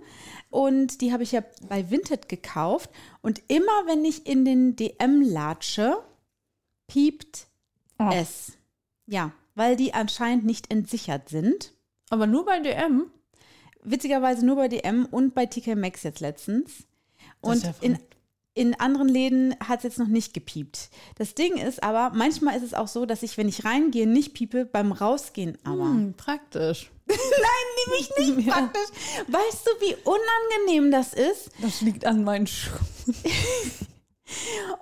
Und 0.50 1.02
die 1.02 1.14
habe 1.14 1.22
ich 1.22 1.32
ja 1.32 1.44
bei 1.70 1.92
Vinted 1.92 2.30
gekauft. 2.30 2.90
Und 3.22 3.44
immer 3.48 3.86
wenn 3.86 4.04
ich 4.04 4.26
in 4.26 4.44
den 4.44 4.76
DM 4.76 5.22
latsche, 5.22 5.98
piept 6.88 7.48
Oh. 8.00 8.10
es. 8.12 8.54
Ja, 9.06 9.32
weil 9.54 9.76
die 9.76 9.94
anscheinend 9.94 10.44
nicht 10.44 10.72
entsichert 10.72 11.30
sind. 11.30 11.74
Aber 12.10 12.26
nur 12.26 12.46
bei 12.46 12.60
DM? 12.60 13.12
Witzigerweise 13.84 14.44
nur 14.44 14.56
bei 14.56 14.68
DM 14.68 15.06
und 15.06 15.36
bei 15.36 15.46
TK 15.46 15.76
Maxx 15.76 16.02
jetzt 16.02 16.20
letztens. 16.20 16.88
Und 17.42 17.64
ja 17.64 17.76
in. 17.82 18.00
In 18.54 18.78
anderen 18.80 19.08
Läden 19.08 19.56
hat 19.66 19.80
es 19.80 19.84
jetzt 19.84 20.00
noch 20.00 20.08
nicht 20.08 20.34
gepiept. 20.34 20.90
Das 21.18 21.36
Ding 21.36 21.56
ist 21.58 21.84
aber, 21.84 22.12
manchmal 22.16 22.58
ist 22.58 22.64
es 22.64 22.74
auch 22.74 22.88
so, 22.90 23.06
dass 23.06 23.24
ich, 23.24 23.38
wenn 23.38 23.48
ich 23.48 23.64
reingehe, 23.64 24.06
nicht 24.08 24.34
piepe, 24.34 24.66
beim 24.66 24.92
Rausgehen 24.92 25.58
aber. 25.64 25.86
Hm, 25.86 26.14
praktisch. 26.18 26.92
Nein, 27.08 27.18
nämlich 28.18 28.36
nicht 28.38 28.48
Ja. 28.48 28.54
praktisch. 28.54 28.90
Weißt 29.28 29.66
du, 29.68 29.86
wie 29.86 29.96
unangenehm 30.04 30.92
das 30.92 31.14
ist? 31.14 31.50
Das 31.62 31.82
liegt 31.82 32.06
an 32.06 32.24
meinen 32.24 32.48
Schuhen. 32.48 32.80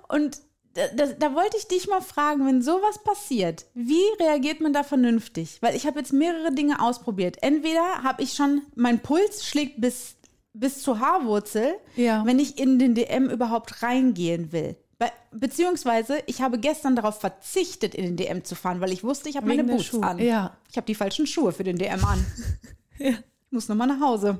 Und 0.08 0.38
da, 0.74 0.86
da, 0.94 1.06
da 1.06 1.34
wollte 1.34 1.56
ich 1.56 1.66
dich 1.66 1.88
mal 1.88 2.00
fragen, 2.00 2.46
wenn 2.46 2.62
sowas 2.62 3.02
passiert, 3.02 3.66
wie 3.74 4.02
reagiert 4.20 4.60
man 4.60 4.72
da 4.72 4.84
vernünftig? 4.84 5.58
Weil 5.60 5.74
ich 5.74 5.86
habe 5.86 5.98
jetzt 5.98 6.12
mehrere 6.12 6.52
Dinge 6.52 6.80
ausprobiert. 6.80 7.38
Entweder 7.42 8.02
habe 8.04 8.22
ich 8.22 8.34
schon, 8.34 8.62
mein 8.76 9.00
Puls 9.00 9.44
schlägt 9.46 9.80
bis, 9.80 10.14
bis 10.52 10.82
zur 10.82 10.98
Haarwurzel, 11.00 11.74
Ja. 11.96 12.24
wenn 12.26 12.38
ich 12.38 12.58
in 12.58 12.78
den 12.78 12.94
DM 12.94 13.28
überhaupt 13.30 13.82
reingehen 13.82 14.52
will. 14.52 14.76
Be 14.98 15.10
beziehungsweise, 15.32 16.18
ich 16.26 16.42
habe 16.42 16.58
gestern 16.58 16.94
darauf 16.96 17.20
verzichtet, 17.20 17.94
in 17.94 18.04
den 18.04 18.16
DM 18.16 18.44
zu 18.44 18.54
fahren, 18.54 18.80
weil 18.80 18.92
ich 18.92 19.02
wusste, 19.04 19.28
ich 19.28 19.36
habe 19.36 19.46
meine 19.46 19.64
Boots 19.64 19.84
Schuhe. 19.86 20.02
an. 20.02 20.18
Ja. 20.18 20.56
Ich 20.70 20.76
habe 20.76 20.86
die 20.86 20.94
falschen 20.94 21.26
Schuhe 21.26 21.52
für 21.52 21.64
den 21.64 21.76
DM 21.78 22.04
an. 22.04 22.24
Ja. 22.98 23.10
Ich 23.12 23.52
muss 23.52 23.66
nochmal 23.68 23.86
nach 23.88 24.00
Hause. 24.00 24.38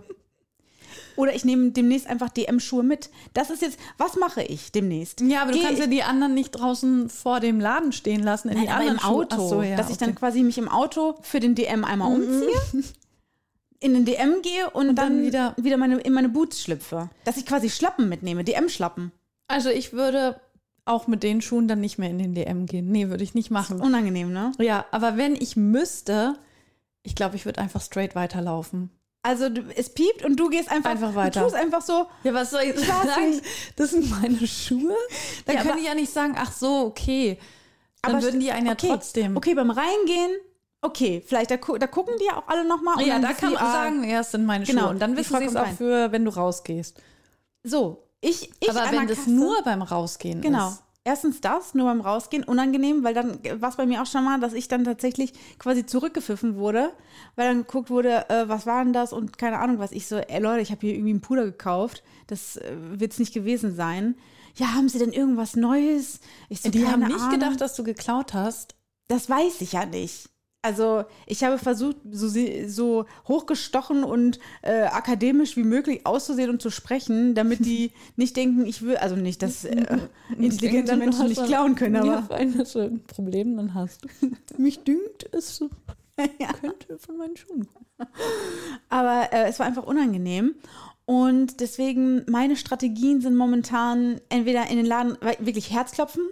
Oder 1.17 1.35
ich 1.35 1.45
nehme 1.47 1.71
demnächst 1.71 2.07
einfach 2.07 2.29
DM-Schuhe 2.29 2.83
mit. 2.83 3.09
Das 3.35 3.49
ist 3.51 3.63
jetzt, 3.63 3.79
was 3.99 4.17
mache 4.17 4.43
ich 4.43 4.71
demnächst? 4.71 5.21
Ja, 5.23 5.43
aber 5.43 5.53
du 5.53 5.59
Geh- 5.59 5.65
kannst 5.65 5.81
ja 5.81 5.87
die 5.87 6.03
anderen 6.03 6.35
nicht 6.35 6.51
draußen 6.51 7.09
vor 7.09 7.41
dem 7.41 7.59
Laden 7.59 7.93
stehen 7.93 8.23
lassen. 8.23 8.49
In 8.51 8.55
Nein, 8.57 8.65
die 8.67 8.71
anderen 8.71 8.97
im 8.99 9.03
Auto. 9.05 9.49
So, 9.49 9.63
ja, 9.63 9.77
dass 9.77 9.89
ich 9.91 9.97
dann 9.99 10.11
okay. 10.11 10.17
Mhm. 10.17 10.19
quasi 10.19 10.43
mich 10.43 10.59
im 10.59 10.69
Auto 10.69 11.17
für 11.23 11.41
den 11.41 11.55
DM 11.55 11.85
einmal 11.85 12.13
umziehe, 12.13 12.51
in 13.81 13.95
den 13.95 14.05
DM 14.05 14.43
gehe 14.43 14.68
und, 14.70 14.91
Und 14.91 14.97
dann, 14.97 15.16
dann 15.18 15.22
wieder, 15.26 15.55
wieder- 15.57 15.76
meine, 15.78 15.99
in 16.01 16.12
meine 16.12 16.28
Boots 16.28 16.62
schlüpfe. 16.62 17.09
Dass 17.24 17.37
ich 17.39 17.47
quasi 17.47 17.70
Schlappen 17.70 18.09
mitnehme, 18.09 18.45
DM-Schlappen. 18.45 19.11
Also 19.49 19.70
ich 19.70 19.93
würde 19.93 20.41
auch 20.85 21.07
mit 21.07 21.22
den 21.22 21.41
Schuhen 21.41 21.66
dann 21.68 21.81
nicht 21.81 21.99
mehr 21.99 22.11
in 22.11 22.18
den 22.18 22.35
DM 22.35 22.66
gehen. 22.66 22.91
Nee, 22.91 23.09
würde 23.09 23.24
ich 23.24 23.35
nicht 23.35 23.51
machen. 23.51 23.81
Unangenehm, 23.81 24.33
ne? 24.33 24.53
Ja, 24.59 24.85
aber 24.91 25.16
wenn 25.16 25.35
ich 25.35 25.57
müsste, 25.57 26.37
ich 27.03 27.14
glaube, 27.14 27.37
ich 27.37 27.45
würde 27.47 27.61
einfach 27.61 27.81
straight 27.81 28.14
weiterlaufen. 28.14 28.91
Also 29.22 29.49
es 29.76 29.91
piept 29.91 30.24
und 30.24 30.37
du 30.41 30.49
gehst 30.49 30.70
einfach, 30.70 30.91
Einfach 30.91 31.14
weiter. 31.14 31.41
Du 31.41 31.47
tust 31.47 31.55
einfach 31.55 31.83
so, 31.83 32.07
Ja, 32.24 32.33
was 32.33 32.51
soll 32.51 32.62
ich 32.62 32.76
weiß 32.76 32.87
sagen? 33.14 33.41
Das 33.76 33.91
sind 33.91 34.11
meine 34.11 34.47
Schuhe. 34.47 34.97
Dann 35.47 35.57
Ja, 35.57 35.62
kann 35.62 35.72
aber- 35.72 35.81
ich 35.81 35.87
ja 35.87 35.95
nicht 35.95 36.12
sagen, 36.12 36.35
ach 36.39 36.53
so, 36.53 36.87
okay. 36.87 37.39
Dann 38.03 38.14
Aber 38.14 38.22
würden 38.24 38.41
die 38.41 38.51
einen 38.51 38.66
ja 38.66 38.72
okay, 38.72 38.89
trotzdem. 38.89 39.37
Okay, 39.37 39.53
beim 39.55 39.70
Reingehen, 39.70 40.31
okay, 40.83 41.22
vielleicht 41.26 41.51
da, 41.51 41.57
da 41.57 41.87
gucken 41.87 42.14
die 42.20 42.24
ja 42.26 42.37
auch 42.39 42.49
alle 42.49 42.64
nochmal. 42.66 43.01
Ja, 43.07 43.18
da 43.18 43.33
kann 43.33 43.53
man 43.53 43.62
sagen, 43.72 44.05
ja, 44.09 44.20
es 44.20 44.31
sind 44.31 44.47
meine 44.47 44.64
Genau, 44.64 44.83
Schuhe. 44.83 44.91
Und 44.91 44.99
dann 45.01 45.16
wissen 45.16 45.37
sie 45.39 45.45
es 45.45 45.57
auch 45.57 45.66
für, 45.68 46.12
wenn 46.12 46.24
du 46.24 46.31
rausgehst. 46.31 47.01
So, 47.62 48.05
ich, 48.20 48.51
ich 48.61 48.70
Aber 48.70 48.91
wenn 48.91 49.07
das 49.07 49.18
Kasse- 49.18 49.31
nur 49.31 49.62
beim 49.62 49.83
Rausgehen 49.83 50.41
Genau. 50.41 50.68
ist. 50.70 50.83
Erstens 51.03 51.41
das, 51.41 51.74
nur 51.74 51.87
beim 51.87 52.03
Rausgehen, 52.03 52.45
unangenehm, 52.45 53.03
weil 53.03 53.14
dann 53.14 53.39
war 53.62 53.70
es 53.70 53.76
bei 53.76 53.87
mir 53.87 54.03
auch 54.03 54.07
schon 54.07 54.22
mal, 54.22 54.39
dass 54.39 54.53
ich 54.53 54.68
dann 54.68 54.85
tatsächlich 54.85 55.33
quasi 55.59 55.87
zurückgepfiffen 55.87 56.57
wurde, 56.57 56.93
weil 57.37 57.49
dann 57.49 57.59
geguckt 57.62 57.89
wurde, 57.89 58.28
äh, 58.28 58.49
was 58.51 58.66
war 58.66 58.85
denn 58.85 58.93
das 58.93 59.14
und 59.14 59.39
keine 59.39 59.59
Ahnung 59.61 59.78
was. 59.78 59.93
Ich 59.93 60.07
so, 60.07 60.16
ey 60.16 60.41
Leute, 60.43 60.61
ich 60.61 60.70
habe 60.70 60.83
hier 60.83 60.93
irgendwie 60.93 61.11
einen 61.12 61.22
Puder 61.22 61.45
gekauft, 61.47 62.03
das 62.26 62.59
äh, 62.59 62.72
wird 62.78 63.12
es 63.12 63.18
nicht 63.18 63.33
gewesen 63.33 63.74
sein. 63.74 64.14
Ja, 64.57 64.74
haben 64.74 64.91
Sie 64.91 64.99
denn 64.99 65.12
irgendwas 65.12 65.57
Neues? 65.57 66.20
Ich 66.51 66.61
so, 66.61 66.68
Die 66.70 66.87
haben 66.87 67.01
nicht 67.05 67.14
Ahnung. 67.18 67.31
gedacht, 67.31 67.61
dass 67.62 67.74
du 67.76 67.83
geklaut 67.83 68.35
hast. 68.35 68.74
Das 69.09 69.31
weiß 69.31 69.62
ich 69.62 69.72
ja 69.72 69.87
nicht. 69.87 70.28
Also 70.63 71.05
ich 71.27 71.43
habe 71.43 71.57
versucht, 71.57 71.97
so, 72.11 72.29
so 72.67 73.07
hochgestochen 73.27 74.05
und 74.05 74.39
äh, 74.61 74.83
akademisch 74.83 75.57
wie 75.57 75.63
möglich 75.63 76.05
auszusehen 76.05 76.51
und 76.51 76.61
zu 76.61 76.71
sprechen, 76.71 77.35
damit 77.35 77.65
die 77.65 77.93
nicht 78.17 78.37
denken, 78.37 78.67
ich 78.67 78.83
will, 78.83 78.97
also 78.97 79.17
nicht, 79.17 79.43
dass 79.43 79.65
äh, 79.65 79.87
intelligente 80.39 80.97
Menschen 80.97 81.29
nicht 81.29 81.43
klauen 81.45 81.77
können, 81.77 81.97
aber 81.97 82.39
Ja, 82.39 82.45
du 82.45 82.65
so 82.67 82.81
ein 82.81 83.03
Problem 83.05 83.57
dann 83.57 83.73
hast. 83.73 84.07
Mich 84.59 84.85
dünkt, 84.85 85.29
es 85.33 85.65
könnte 86.61 86.99
von 86.99 87.17
meinen 87.17 87.37
Schuhen. 87.39 87.67
Aber 88.91 89.33
äh, 89.33 89.49
es 89.49 89.59
war 89.59 89.67
einfach 89.67 89.87
unangenehm. 89.87 90.57
Und 91.07 91.61
deswegen, 91.61 92.25
meine 92.29 92.57
Strategien 92.57 93.21
sind 93.23 93.35
momentan 93.35 94.21
entweder 94.29 94.69
in 94.69 94.77
den 94.77 94.87
Laden 94.87 95.17
wirklich 95.41 95.73
Herzklopfen, 95.73 96.23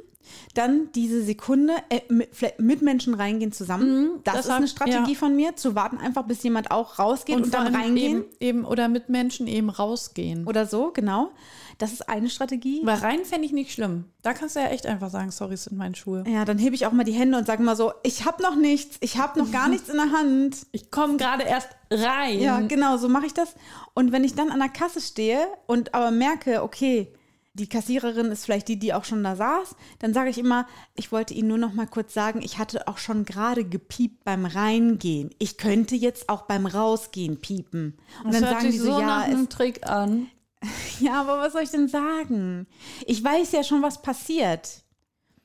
dann 0.55 0.91
diese 0.95 1.23
Sekunde 1.23 1.75
äh, 1.91 2.01
mit, 2.09 2.31
mit 2.59 2.83
Menschen 2.83 3.15
reingehen 3.15 3.53
zusammen. 3.53 4.21
das, 4.25 4.35
das 4.35 4.45
ist 4.45 4.51
hab- 4.51 4.59
eine 4.59 4.69
Strategie 4.69 5.13
ja. 5.13 5.19
von 5.19 5.37
mir, 5.37 5.57
zu 5.57 5.75
warten 5.75 5.99
einfach, 5.99 6.25
bis 6.25 6.43
jemand 6.43 6.71
auch 6.71 6.99
rausgeht 6.99 7.37
und, 7.37 7.47
vor 7.47 7.65
dann 7.65 7.75
reingehen. 7.75 8.25
Eben, 8.41 8.59
eben, 8.59 8.65
oder 8.65 8.89
mit 8.89 9.09
Menschen 9.09 9.47
eben 9.47 9.71
rausgehen. 9.71 10.47
Oder 10.47 10.67
so, 10.67 10.91
genau. 10.93 11.31
Das 11.79 11.93
ist 11.93 12.09
eine 12.09 12.29
Strategie. 12.29 12.81
Weil 12.85 12.99
rein 12.99 13.25
fände 13.25 13.47
ich 13.47 13.53
nicht 13.53 13.73
schlimm. 13.73 14.07
Da 14.23 14.35
kannst 14.35 14.57
du 14.57 14.61
ja 14.61 14.67
echt 14.67 14.85
einfach 14.85 15.11
sagen, 15.11 15.31
sorry, 15.31 15.55
es 15.55 15.65
sind 15.65 15.79
meine 15.79 15.95
Schuhe. 15.95 16.25
Ja, 16.27 16.45
dann 16.45 16.59
hebe 16.59 16.75
ich 16.75 16.87
auch 16.87 16.93
mal 16.93 17.05
die 17.05 17.13
Hände 17.13 17.39
und 17.39 17.47
sage 17.47 17.63
mal 17.63 17.77
so, 17.77 17.93
ich 18.03 18.25
habe 18.25 18.43
noch 18.43 18.57
nichts, 18.57 18.97
ich 19.01 19.17
habe 19.17 19.39
noch 19.39 19.53
gar 19.53 19.69
nichts 19.71 19.89
in 19.89 19.97
der 19.97 20.11
Hand. 20.11 20.67
Ich 20.73 20.91
komme 20.91 21.17
gerade 21.17 21.45
erst 21.45 21.69
rein. 21.91 22.41
Ja, 22.41 22.61
genau, 22.61 22.97
so 22.97 23.09
mache 23.09 23.27
ich 23.27 23.35
das. 23.35 23.55
Und 23.95 24.11
wenn 24.11 24.25
ich 24.25 24.35
dann 24.35 24.51
an 24.51 24.59
der 24.59 24.69
Kasse 24.69 25.01
stehe 25.01 25.47
und 25.67 25.95
aber 25.95 26.11
merke, 26.11 26.65
okay, 26.65 27.13
die 27.59 27.69
Kassiererin 27.69 28.27
ist 28.31 28.45
vielleicht 28.45 28.69
die, 28.69 28.79
die 28.79 28.95
auch 28.95 29.05
schon 29.05 29.23
da 29.25 29.37
saß, 29.37 29.75
dann 29.99 30.15
sage 30.15 30.31
ich 30.31 30.39
immer, 30.39 30.67
ich 30.95 31.11
wollte 31.13 31.35
Ihnen 31.35 31.49
nur 31.49 31.59
noch 31.59 31.73
mal 31.73 31.87
kurz 31.87 32.15
sagen, 32.15 32.41
ich 32.43 32.59
hatte 32.59 32.87
auch 32.89 32.99
schon 32.99 33.25
gerade 33.25 33.65
gepiept 33.65 34.25
beim 34.25 34.47
Reingehen. 34.47 35.31
Ich 35.39 35.57
könnte 35.59 35.97
jetzt 35.97 36.29
auch 36.29 36.43
beim 36.43 36.67
Rausgehen 36.67 37.41
piepen. 37.41 37.99
Und 38.25 38.33
das 38.35 38.41
dann 38.41 38.51
sagen 38.55 38.71
die 38.71 38.79
so, 38.79 38.93
so 38.93 39.01
ja, 39.01 39.27
es, 39.27 39.49
Trick 39.49 39.87
an. 39.89 40.29
ja, 41.01 41.21
aber 41.21 41.39
was 41.41 41.53
soll 41.53 41.63
ich 41.63 41.71
denn 41.71 41.89
sagen? 41.89 42.67
Ich 43.07 43.23
weiß 43.23 43.53
ja 43.53 43.63
schon, 43.65 43.83
was 43.83 44.03
passiert. 44.03 44.83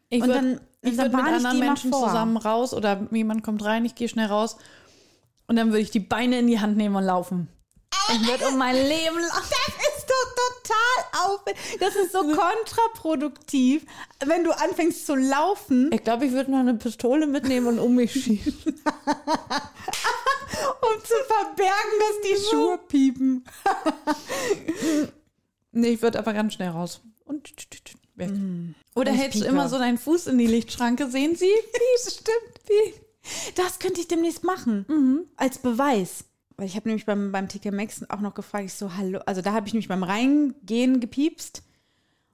Ich 0.09 0.21
Und 0.21 0.29
würd- 0.29 0.33
dann- 0.33 0.61
ich 0.85 0.97
dann 0.97 1.13
würde 1.13 1.23
mit 1.23 1.33
anderen 1.33 1.59
Menschen 1.59 1.91
vor. 1.91 2.07
zusammen 2.07 2.35
raus 2.37 2.73
oder 2.73 3.07
jemand 3.11 3.41
kommt 3.43 3.63
rein, 3.63 3.85
ich 3.85 3.95
gehe 3.95 4.09
schnell 4.09 4.27
raus 4.27 4.57
und 5.47 5.55
dann 5.55 5.67
würde 5.69 5.79
ich 5.79 5.91
die 5.91 5.99
Beine 6.01 6.39
in 6.39 6.47
die 6.47 6.59
Hand 6.59 6.75
nehmen 6.77 6.95
und 6.95 7.03
laufen. 7.05 7.47
Ich 8.11 8.27
würde 8.27 8.47
um 8.49 8.57
mein 8.57 8.75
Leben 8.75 9.17
laufen. 9.17 9.73
Das 10.07 10.09
ist 10.09 10.09
doch 10.09 10.35
total 10.63 11.25
aufwendig. 11.25 11.61
Das 11.79 11.95
ist 11.95 12.11
so 12.11 12.19
kontraproduktiv, 12.35 13.85
wenn 14.25 14.43
du 14.43 14.51
anfängst 14.51 15.05
zu 15.05 15.15
laufen, 15.15 15.91
Ich 15.91 16.03
glaube, 16.03 16.25
ich 16.25 16.31
würde 16.31 16.49
noch 16.51 16.59
eine 16.59 16.73
Pistole 16.75 17.25
mitnehmen 17.27 17.67
und 17.67 17.79
um 17.79 17.95
mich 17.95 18.11
schießen. 18.11 18.53
um 18.65 18.73
zu 21.03 21.15
verbergen, 21.27 21.99
dass 21.99 22.21
die 22.23 22.37
Schuhe 22.49 22.77
piepen. 22.87 23.43
Nee, 25.75 25.93
ich 25.93 26.03
würde 26.03 26.19
aber 26.19 26.33
ganz 26.33 26.53
schnell 26.53 26.69
raus. 26.69 27.01
Und 27.25 27.51
weg. 28.13 28.29
Oder 28.93 29.11
Ich 29.11 29.17
hältst 29.19 29.41
du 29.41 29.45
immer 29.45 29.67
so 29.69 29.79
deinen 29.79 29.97
Fuß 29.97 30.27
in 30.27 30.37
die 30.37 30.45
Lichtschranke? 30.45 31.09
Sehen 31.09 31.35
Sie? 31.35 31.49
Stimmt. 31.97 32.61
Wie? 32.67 32.93
Das 33.55 33.79
könnte 33.79 33.99
ich 33.99 34.07
demnächst 34.07 34.43
machen. 34.43 35.25
Als 35.35 35.57
Beweis. 35.57 36.25
Weil 36.63 36.69
ich 36.69 36.77
habe 36.77 36.87
nämlich 36.87 37.05
beim, 37.05 37.33
beim 37.33 37.49
TK 37.49 37.73
Maxx 37.73 38.09
auch 38.09 38.21
noch 38.21 38.35
gefragt, 38.35 38.63
ich 38.63 38.73
so, 38.73 38.95
hallo, 38.95 39.19
also 39.25 39.41
da 39.41 39.51
habe 39.51 39.67
ich 39.67 39.73
nämlich 39.73 39.89
beim 39.89 40.01
Reingehen 40.01 41.01
gepiepst. 41.01 41.61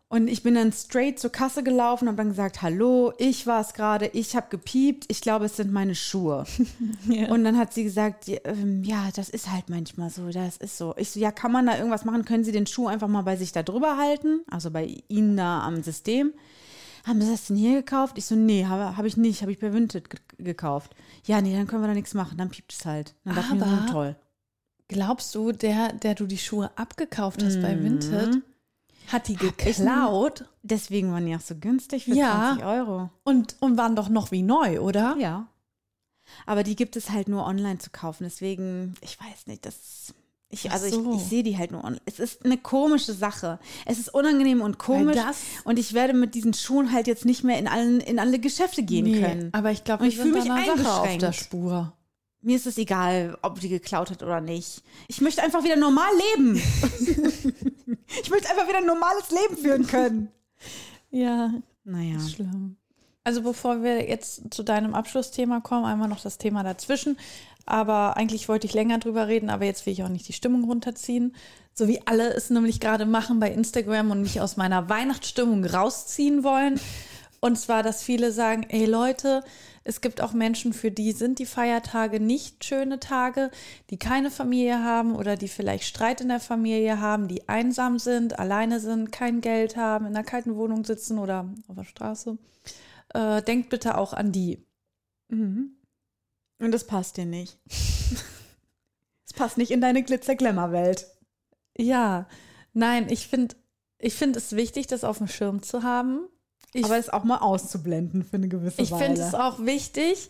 Und 0.07 0.27
ich 0.27 0.43
bin 0.43 0.53
dann 0.53 0.71
straight 0.71 1.17
zur 1.17 1.31
Kasse 1.31 1.63
gelaufen 1.63 2.03
und 2.03 2.09
habe 2.09 2.17
dann 2.17 2.29
gesagt, 2.29 2.61
hallo, 2.61 3.11
ich 3.17 3.47
war 3.47 3.59
es 3.59 3.73
gerade, 3.73 4.05
ich 4.13 4.35
habe 4.35 4.45
gepiept, 4.51 5.05
ich 5.07 5.21
glaube, 5.21 5.45
es 5.45 5.55
sind 5.55 5.71
meine 5.71 5.95
Schuhe. 5.95 6.45
Und 7.29 7.43
dann 7.43 7.57
hat 7.57 7.73
sie 7.73 7.83
gesagt, 7.83 8.27
ja, 8.27 8.37
ähm, 8.43 8.83
ja, 8.83 9.09
das 9.15 9.29
ist 9.29 9.51
halt 9.51 9.69
manchmal 9.69 10.11
so, 10.11 10.29
das 10.29 10.57
ist 10.57 10.77
so. 10.77 10.93
Ich 10.97 11.09
so, 11.09 11.19
ja, 11.19 11.31
kann 11.31 11.51
man 11.51 11.65
da 11.65 11.75
irgendwas 11.75 12.05
machen? 12.05 12.23
Können 12.23 12.43
Sie 12.43 12.51
den 12.51 12.67
Schuh 12.67 12.85
einfach 12.85 13.07
mal 13.07 13.23
bei 13.23 13.35
sich 13.35 13.51
da 13.51 13.63
drüber 13.63 13.97
halten? 13.97 14.41
Also 14.51 14.69
bei 14.69 15.01
Ihnen 15.07 15.37
da 15.37 15.61
am 15.61 15.81
System. 15.81 16.33
Haben 17.03 17.21
Sie 17.21 17.31
das 17.31 17.47
denn 17.47 17.57
hier 17.57 17.77
gekauft? 17.77 18.19
Ich 18.19 18.25
so, 18.25 18.35
nee, 18.35 18.65
habe 18.65 18.95
hab 18.95 19.05
ich 19.05 19.17
nicht, 19.17 19.41
habe 19.41 19.51
ich 19.51 19.59
bei 19.59 19.73
Vinted 19.73 20.11
ge 20.11 20.19
gekauft. 20.43 20.95
Ja, 21.25 21.41
nee, 21.41 21.55
dann 21.55 21.67
können 21.67 21.83
wir 21.83 21.87
da 21.87 21.93
nichts 21.93 22.13
machen, 22.13 22.37
dann 22.37 22.49
piept 22.49 22.73
es 22.73 22.85
halt. 22.85 23.15
Dann 23.23 23.35
dachte 23.35 23.53
ich 23.55 23.59
mir, 23.59 23.65
Aber- 23.67 23.91
toll. 23.91 24.15
Glaubst 24.87 25.35
du, 25.35 25.51
der, 25.51 25.93
der 25.93 26.15
du 26.15 26.25
die 26.25 26.39
Schuhe 26.39 26.71
abgekauft 26.75 27.43
hast 27.43 27.61
bei 27.61 27.79
Vinted, 27.81 28.41
hat 29.07 29.27
die 29.27 29.35
geklaut 29.35 30.45
Deswegen 30.63 31.11
waren 31.11 31.25
die 31.27 31.35
auch 31.35 31.41
so 31.41 31.55
günstig 31.55 32.05
für 32.05 32.15
Ja. 32.15 32.55
20 32.57 32.65
Euro. 32.65 33.09
und, 33.23 33.55
und 33.59 33.77
waren 33.77 33.95
doch 33.95 34.09
noch 34.09 34.31
wie 34.31 34.41
neu, 34.41 34.79
oder? 34.81 35.15
Ja. 35.19 35.47
Aber 36.47 36.63
die 36.63 36.75
gibt 36.75 36.95
es 36.95 37.09
halt 37.11 37.27
nur 37.27 37.45
online 37.45 37.77
zu 37.77 37.91
kaufen. 37.91 38.23
Deswegen, 38.23 38.95
ich 39.01 39.19
weiß 39.19 39.45
nicht, 39.47 39.65
das. 39.65 40.13
Ich, 40.51 40.71
also 40.71 40.89
so. 40.89 41.11
ich, 41.13 41.17
ich 41.21 41.27
sehe 41.29 41.43
die 41.43 41.57
halt 41.57 41.71
nur 41.71 41.83
online. 41.83 42.01
Es 42.05 42.19
ist 42.19 42.43
eine 42.43 42.57
komische 42.57 43.13
Sache. 43.13 43.59
Es 43.85 43.99
ist 43.99 44.11
unangenehm 44.13 44.61
und 44.61 44.79
komisch. 44.79 45.15
das- 45.15 45.37
und 45.63 45.77
ich 45.77 45.93
werde 45.93 46.13
mit 46.13 46.33
diesen 46.33 46.53
Schuhen 46.55 46.91
halt 46.91 47.05
jetzt 47.07 47.23
nicht 47.25 47.43
mehr 47.43 47.59
in, 47.59 47.67
allen, 47.67 47.99
in 47.99 48.17
alle 48.17 48.39
Geschäfte 48.39 48.81
gehen 48.83 49.05
Nee, 49.05 49.21
können. 49.21 49.49
aber 49.53 49.71
ich 49.71 49.83
glaube, 49.83 50.07
ich 50.07 50.15
fühle 50.17 50.31
fühl 50.33 50.41
mich 50.41 50.51
einer 50.51 50.65
Sache 50.77 50.89
auf 50.91 51.01
eingeschränkt. 51.03 51.21
der 51.21 51.33
Spur. 51.33 51.93
Mir 52.41 52.55
ist 52.55 52.65
es 52.65 52.77
egal, 52.77 53.37
ob 53.41 53.59
die 53.59 53.69
geklaut 53.69 54.09
hat 54.09 54.23
oder 54.23 54.41
nicht. 54.41 54.81
Ich 55.07 55.21
möchte 55.21 55.43
einfach 55.43 55.63
wieder 55.63 55.75
normal 55.75 56.09
leben. 56.35 56.55
ich 58.23 58.29
möchte 58.29 58.49
einfach 58.49 58.67
wieder 58.67 58.77
ein 58.79 58.85
normales 58.85 59.29
Leben 59.29 59.57
führen 59.57 59.85
können. 59.87 60.31
Ja, 61.11 61.51
Naja. 61.83 62.19
schlimm. 62.19 62.77
Also 63.23 63.41
bevor 63.43 63.83
wir 63.83 64.07
jetzt 64.09 64.53
zu 64.53 64.63
deinem 64.63 64.95
Abschlussthema 64.95 65.59
kommen, 65.59 65.85
einmal 65.85 66.07
noch 66.07 66.21
das 66.21 66.37
Thema 66.37 66.63
dazwischen. 66.63 67.17
Aber 67.69 68.17
eigentlich 68.17 68.49
wollte 68.49 68.67
ich 68.67 68.73
länger 68.73 68.97
drüber 68.97 69.27
reden, 69.27 69.49
aber 69.49 69.65
jetzt 69.65 69.85
will 69.85 69.93
ich 69.93 70.03
auch 70.03 70.09
nicht 70.09 70.27
die 70.27 70.33
Stimmung 70.33 70.63
runterziehen. 70.63 71.35
So 71.73 71.87
wie 71.87 72.01
alle 72.05 72.33
es 72.33 72.49
nämlich 72.49 72.79
gerade 72.79 73.05
machen 73.05 73.39
bei 73.39 73.51
Instagram 73.51 74.11
und 74.11 74.21
mich 74.21 74.41
aus 74.41 74.57
meiner 74.57 74.89
Weihnachtsstimmung 74.89 75.63
rausziehen 75.63 76.43
wollen. 76.43 76.79
Und 77.41 77.57
zwar, 77.57 77.83
dass 77.83 78.03
viele 78.03 78.31
sagen, 78.31 78.65
ey 78.69 78.85
Leute, 78.85 79.43
es 79.83 80.01
gibt 80.01 80.21
auch 80.21 80.33
Menschen, 80.33 80.73
für 80.73 80.91
die 80.91 81.13
sind 81.13 81.39
die 81.39 81.45
Feiertage 81.45 82.19
nicht 82.19 82.65
schöne 82.65 82.99
Tage, 82.99 83.49
die 83.89 83.97
keine 83.97 84.29
Familie 84.29 84.83
haben 84.83 85.15
oder 85.15 85.35
die 85.35 85.47
vielleicht 85.47 85.85
Streit 85.85 86.21
in 86.21 86.27
der 86.27 86.39
Familie 86.39 86.99
haben, 86.99 87.27
die 87.27 87.47
einsam 87.47 87.97
sind, 87.97 88.37
alleine 88.37 88.79
sind, 88.79 89.11
kein 89.11 89.41
Geld 89.41 89.77
haben, 89.77 90.05
in 90.05 90.15
einer 90.15 90.25
kalten 90.25 90.55
Wohnung 90.55 90.83
sitzen 90.83 91.17
oder 91.17 91.49
auf 91.67 91.75
der 91.75 91.85
Straße. 91.85 92.37
Äh, 93.13 93.41
denkt 93.41 93.69
bitte 93.69 93.97
auch 93.97 94.13
an 94.13 94.31
die. 94.31 94.65
Mhm. 95.29 95.78
Und 96.59 96.71
das 96.71 96.85
passt 96.85 97.17
dir 97.17 97.25
nicht. 97.25 97.57
Es 99.31 99.33
passt 99.33 99.59
nicht 99.59 99.69
in 99.69 99.79
deine 99.79 100.01
Glitzer-Glamour-Welt. 100.01 101.05
Ja, 101.77 102.27
nein, 102.73 103.07
ich 103.09 103.27
finde 103.27 103.55
ich 103.99 104.15
find 104.15 104.35
es 104.35 104.55
wichtig, 104.55 104.87
das 104.87 105.03
auf 105.03 105.19
dem 105.19 105.27
Schirm 105.27 105.61
zu 105.61 105.83
haben. 105.83 106.27
Ich, 106.73 106.85
Aber 106.85 106.97
es 106.97 107.09
auch 107.09 107.23
mal 107.23 107.37
auszublenden 107.37 108.23
für 108.23 108.37
eine 108.37 108.47
gewisse 108.47 108.81
ich 108.81 108.91
Weile. 108.91 109.05
finde 109.05 109.21
es 109.21 109.33
auch 109.35 109.59
wichtig. 109.65 110.29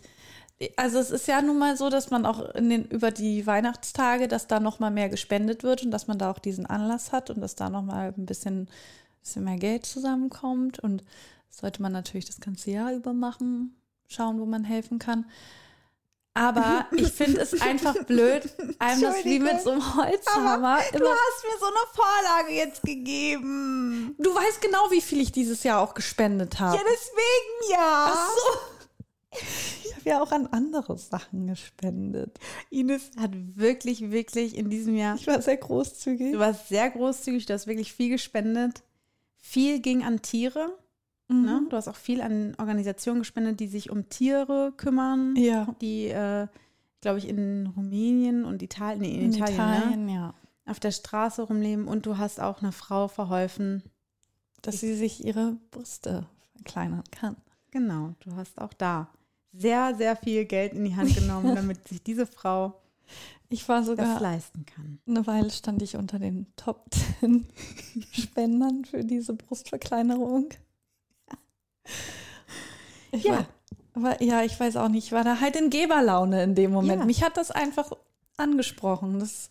Also 0.75 0.99
es 0.99 1.11
ist 1.11 1.27
ja 1.27 1.41
nun 1.41 1.57
mal 1.57 1.77
so, 1.77 1.89
dass 1.89 2.09
man 2.09 2.25
auch 2.25 2.53
in 2.55 2.69
den, 2.69 2.85
über 2.85 3.11
die 3.11 3.47
Weihnachtstage, 3.47 4.27
dass 4.27 4.47
da 4.47 4.59
noch 4.59 4.79
mal 4.79 4.91
mehr 4.91 5.07
gespendet 5.07 5.63
wird 5.63 5.83
und 5.83 5.91
dass 5.91 6.07
man 6.07 6.17
da 6.17 6.29
auch 6.31 6.39
diesen 6.39 6.65
Anlass 6.65 7.11
hat 7.13 7.29
und 7.29 7.39
dass 7.39 7.55
da 7.55 7.69
noch 7.69 7.83
mal 7.83 8.13
ein 8.17 8.25
bisschen, 8.25 8.69
bisschen 9.21 9.45
mehr 9.45 9.57
Geld 9.57 9.85
zusammenkommt. 9.85 10.79
Und 10.79 11.03
das 11.47 11.59
sollte 11.59 11.81
man 11.81 11.93
natürlich 11.93 12.25
das 12.25 12.41
ganze 12.41 12.71
Jahr 12.71 12.93
über 12.93 13.13
machen, 13.13 13.75
schauen, 14.07 14.39
wo 14.39 14.45
man 14.45 14.65
helfen 14.65 14.99
kann. 14.99 15.25
Aber 16.33 16.85
ich 16.95 17.11
finde 17.11 17.41
es 17.41 17.59
einfach 17.61 17.95
blöd, 18.05 18.43
einem 18.79 19.01
das 19.01 19.25
wie 19.25 19.39
mit 19.39 19.61
so 19.61 19.71
einem 19.71 19.95
Holzhammer 19.95 20.79
Du 20.91 20.97
immer 20.97 21.09
hast 21.09 21.43
mir 21.43 21.59
so 21.59 21.65
eine 21.65 21.85
Vorlage 21.93 22.53
jetzt 22.53 22.81
gegeben. 22.83 24.15
Du 24.19 24.33
weißt 24.33 24.61
genau, 24.61 24.89
wie 24.91 25.01
viel 25.01 25.21
ich 25.21 25.31
dieses 25.31 25.63
Jahr 25.63 25.81
auch 25.81 25.93
gespendet 25.93 26.59
habe. 26.59 26.77
Ja, 26.77 26.83
deswegen 26.83 27.71
ja. 27.71 28.11
Ach 28.13 28.29
so. 28.29 28.59
Ich 29.83 29.95
habe 29.95 30.09
ja 30.09 30.21
auch 30.21 30.31
an 30.31 30.47
andere 30.47 30.97
Sachen 30.97 31.47
gespendet. 31.47 32.39
Ines 32.69 33.11
hat 33.19 33.31
wirklich, 33.33 34.11
wirklich 34.11 34.57
in 34.57 34.69
diesem 34.69 34.95
Jahr, 34.95 35.15
Ich 35.15 35.27
war 35.27 35.41
sehr 35.41 35.57
großzügig. 35.57 36.31
du 36.31 36.39
warst 36.39 36.69
sehr 36.69 36.89
großzügig, 36.89 37.45
du 37.45 37.53
hast 37.53 37.67
wirklich 37.67 37.93
viel 37.93 38.09
gespendet. 38.09 38.81
Viel 39.37 39.79
ging 39.79 40.03
an 40.03 40.21
Tiere. 40.21 40.77
Ne? 41.29 41.61
Du 41.69 41.77
hast 41.77 41.87
auch 41.87 41.95
viel 41.95 42.21
an 42.21 42.55
Organisationen 42.57 43.21
gespendet, 43.21 43.59
die 43.59 43.67
sich 43.67 43.91
um 43.91 44.09
Tiere 44.09 44.73
kümmern. 44.75 45.35
Ja. 45.35 45.67
Die, 45.79 46.07
äh, 46.07 46.47
glaube 47.01 47.19
ich, 47.19 47.27
in 47.29 47.67
Rumänien 47.67 48.45
und 48.45 48.61
Italien, 48.63 49.01
nee, 49.01 49.15
in, 49.15 49.21
In 49.25 49.33
Italien, 49.33 49.55
Italien, 49.55 50.05
Ne? 50.07 50.13
ja. 50.15 50.33
auf 50.65 50.79
der 50.79 50.91
Straße 50.91 51.43
rumleben. 51.43 51.87
Und 51.87 52.05
du 52.05 52.17
hast 52.17 52.39
auch 52.41 52.61
einer 52.61 52.71
Frau 52.71 53.07
verholfen. 53.07 53.83
Dass 54.61 54.79
sie 54.81 54.95
sich 54.95 55.23
ihre 55.23 55.55
Brüste 55.71 56.25
verkleinern 56.55 57.03
kann. 57.11 57.37
Genau, 57.71 58.15
du 58.19 58.35
hast 58.35 58.59
auch 58.59 58.73
da 58.73 59.07
sehr, 59.53 59.95
sehr 59.95 60.15
viel 60.17 60.45
Geld 60.45 60.73
in 60.73 60.83
die 60.83 60.95
Hand 60.95 61.15
genommen, 61.15 61.55
damit 61.55 61.87
sich 61.87 62.03
diese 62.03 62.25
Frau 62.25 62.81
Ich 63.47 63.69
war 63.69 63.77
das 63.77 63.85
sogar, 63.87 64.19
leisten 64.19 64.65
kann. 64.65 64.99
eine 65.07 65.25
Weile 65.27 65.49
stand 65.49 65.81
ich 65.81 65.95
unter 65.95 66.19
den 66.19 66.47
Top 66.57 66.87
10 67.21 67.47
Spendern 68.11 68.83
für 68.83 69.03
diese 69.05 69.33
Brustverkleinerung. 69.33 70.49
Ich 73.11 73.23
Ja. 73.23 73.45
Aber 73.95 74.21
ja, 74.21 74.43
ich 74.43 74.57
weiß 74.57 74.77
auch 74.77 74.87
nicht, 74.87 75.07
ich 75.07 75.11
war 75.11 75.23
da 75.23 75.39
halt 75.41 75.55
in 75.55 75.69
Geberlaune 75.69 76.43
in 76.43 76.55
dem 76.55 76.71
Moment. 76.71 76.99
Ja. 76.99 77.05
Mich 77.05 77.23
hat 77.23 77.37
das 77.37 77.51
einfach 77.51 77.91
angesprochen. 78.37 79.19
Das, 79.19 79.49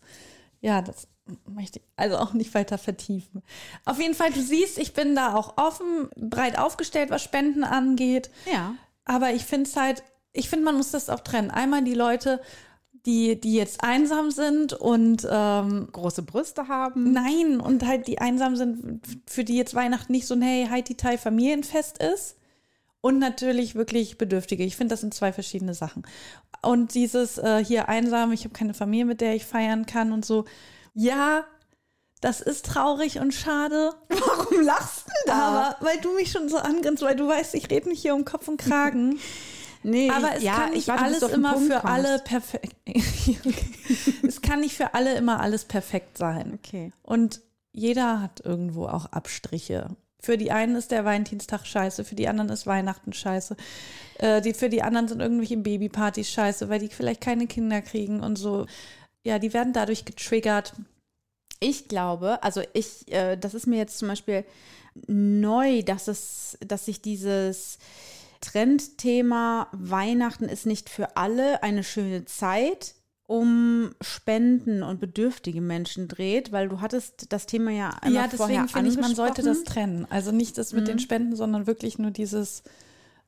ja, 0.61 0.80
das 0.80 1.07
möchte 1.47 1.80
ich 1.80 1.84
also 1.97 2.16
auch 2.16 2.32
nicht 2.32 2.55
weiter 2.55 2.78
vertiefen. 2.78 3.43
Auf 3.84 4.01
jeden 4.01 4.14
Fall, 4.14 4.32
du 4.32 4.41
siehst, 4.41 4.78
ich 4.78 4.95
bin 4.95 5.14
da 5.14 5.34
auch 5.34 5.59
offen, 5.59 6.09
breit 6.16 6.59
aufgestellt, 6.59 7.11
was 7.11 7.22
Spenden 7.22 7.64
angeht. 7.64 8.30
Ja. 8.51 8.74
Aber 9.05 9.32
ich 9.32 9.45
finde 9.45 9.68
es 9.68 9.76
halt, 9.76 10.03
ich 10.32 10.49
finde, 10.49 10.64
man 10.64 10.76
muss 10.76 10.93
das 10.93 11.11
auch 11.11 11.20
trennen. 11.20 11.51
Einmal 11.51 11.82
die 11.82 11.95
Leute, 11.95 12.41
die, 13.09 13.40
die 13.40 13.54
jetzt 13.54 13.82
einsam 13.82 14.30
sind 14.30 14.74
und 14.74 15.26
ähm, 15.30 15.88
Große 15.90 16.22
Brüste 16.22 16.68
haben. 16.68 17.12
nein, 17.12 17.59
und 17.59 17.86
halt 17.86 18.06
die 18.06 18.18
einsam 18.18 18.54
sind, 18.54 19.00
für 19.26 19.44
die 19.44 19.56
jetzt 19.56 19.74
Weihnachten 19.74 20.12
nicht 20.12 20.26
so 20.26 20.34
ein 20.34 20.42
Hey, 20.42 20.66
Heidi 20.70 20.94
Tai 20.94 21.16
Familienfest 21.16 21.98
ist. 22.02 22.36
Und 23.00 23.18
natürlich 23.20 23.76
wirklich 23.76 24.18
Bedürftige. 24.18 24.64
Ich 24.64 24.76
finde, 24.76 24.92
das 24.92 25.00
sind 25.00 25.14
zwei 25.14 25.32
verschiedene 25.32 25.72
Sachen. 25.72 26.02
Und 26.62 26.94
dieses 26.94 27.38
äh, 27.38 27.64
hier 27.64 27.88
einsam, 27.88 28.32
ich 28.32 28.42
habe 28.44 28.52
keine 28.52 28.74
Familie, 28.74 29.06
mit 29.06 29.20
der 29.20 29.34
ich 29.36 29.46
feiern 29.46 29.86
kann 29.86 30.12
und 30.12 30.26
so. 30.26 30.44
Ja, 30.94 31.44
das 32.20 32.40
ist 32.40 32.66
traurig 32.66 33.20
und 33.20 33.32
schade. 33.32 33.92
Warum 34.09 34.61
lachst 34.61 35.06
du 35.06 35.12
denn 35.26 35.32
Aber 35.32 35.76
weil 35.80 35.98
du 36.00 36.12
mich 36.14 36.30
schon 36.30 36.48
so 36.48 36.59
angrinst, 36.59 37.02
weil 37.02 37.16
du 37.16 37.28
weißt, 37.28 37.54
ich 37.54 37.70
rede 37.70 37.88
nicht 37.88 38.02
hier 38.02 38.14
um 38.16 38.24
Kopf 38.24 38.48
und 38.48 38.61
Kragen. 38.61 39.18
Nee, 39.83 40.11
Aber 40.11 40.37
es 40.37 40.43
ja, 40.43 40.55
kann 40.55 40.68
ich 40.70 40.74
nicht 40.76 40.89
warte, 40.89 41.05
alles 41.05 41.22
immer 41.22 41.53
Punkt 41.53 41.72
für 41.72 41.81
kommst. 41.81 41.95
alle 41.95 42.18
perfekt. 42.20 42.76
es 44.26 44.43
kann 44.43 44.61
nicht 44.61 44.76
für 44.76 44.95
alle 44.95 45.16
immer 45.16 45.41
alles 45.41 45.64
perfekt 45.64 46.18
sein. 46.18 46.59
Okay. 46.62 46.93
Und 47.03 47.41
jeder 47.72 48.20
hat 48.20 48.41
irgendwo 48.45 48.87
auch 48.87 49.07
Abstriche. 49.07 49.97
Für 50.20 50.37
die 50.37 50.51
einen 50.51 50.74
ist 50.74 50.91
der 50.91 51.05
Valentinstag 51.05 51.64
scheiße, 51.64 52.05
für 52.05 52.16
die 52.16 52.26
anderen 52.29 52.51
ist 52.51 52.66
Weihnachten 52.66 53.12
scheiße. 53.12 53.57
Äh, 54.18 54.41
die, 54.43 54.53
für 54.53 54.68
die 54.68 54.83
anderen 54.83 55.07
sind 55.07 55.20
irgendwelche 55.20 55.57
Babypartys 55.57 56.29
scheiße, 56.31 56.68
weil 56.68 56.81
die 56.81 56.89
vielleicht 56.89 57.20
keine 57.20 57.47
Kinder 57.47 57.81
kriegen 57.83 58.20
und 58.20 58.37
so. 58.37 58.66
Ja, 59.24 59.39
die 59.39 59.53
werden 59.53 59.72
dadurch 59.72 60.05
getriggert. 60.05 60.72
Ich 61.61 61.87
glaube, 61.87 62.43
also 62.43 62.62
ich, 62.72 63.11
äh, 63.12 63.37
das 63.37 63.55
ist 63.55 63.66
mir 63.66 63.76
jetzt 63.76 63.99
zum 63.99 64.09
Beispiel 64.09 64.45
neu, 65.07 65.83
dass 65.83 66.09
es, 66.09 66.59
dass 66.66 66.87
sich 66.87 67.01
dieses 67.01 67.79
Trendthema 68.41 69.68
Weihnachten 69.72 70.45
ist 70.45 70.66
nicht 70.66 70.89
für 70.89 71.16
alle 71.16 71.62
eine 71.62 71.84
schöne 71.84 72.24
Zeit 72.24 72.95
um 73.28 73.91
Spenden 74.01 74.82
und 74.82 75.01
bedürftige 75.01 75.61
Menschen 75.61 76.09
dreht, 76.09 76.51
weil 76.51 76.70
du 76.70 76.80
hattest 76.80 77.30
das 77.30 77.45
Thema 77.45 77.70
ja 77.70 77.91
einmal 78.01 78.24
ja, 78.24 78.28
vorher 78.30 78.62
deswegen 78.62 78.68
finde 78.68 78.91
ich, 78.91 78.99
man 78.99 79.14
sollte 79.14 79.43
das 79.43 79.64
trennen. 79.64 80.07
Also 80.09 80.32
nicht 80.32 80.57
das 80.57 80.72
mit 80.72 80.89
den 80.89 80.99
Spenden, 80.99 81.36
sondern 81.36 81.66
wirklich 81.66 81.99
nur 81.99 82.11
dieses, 82.11 82.62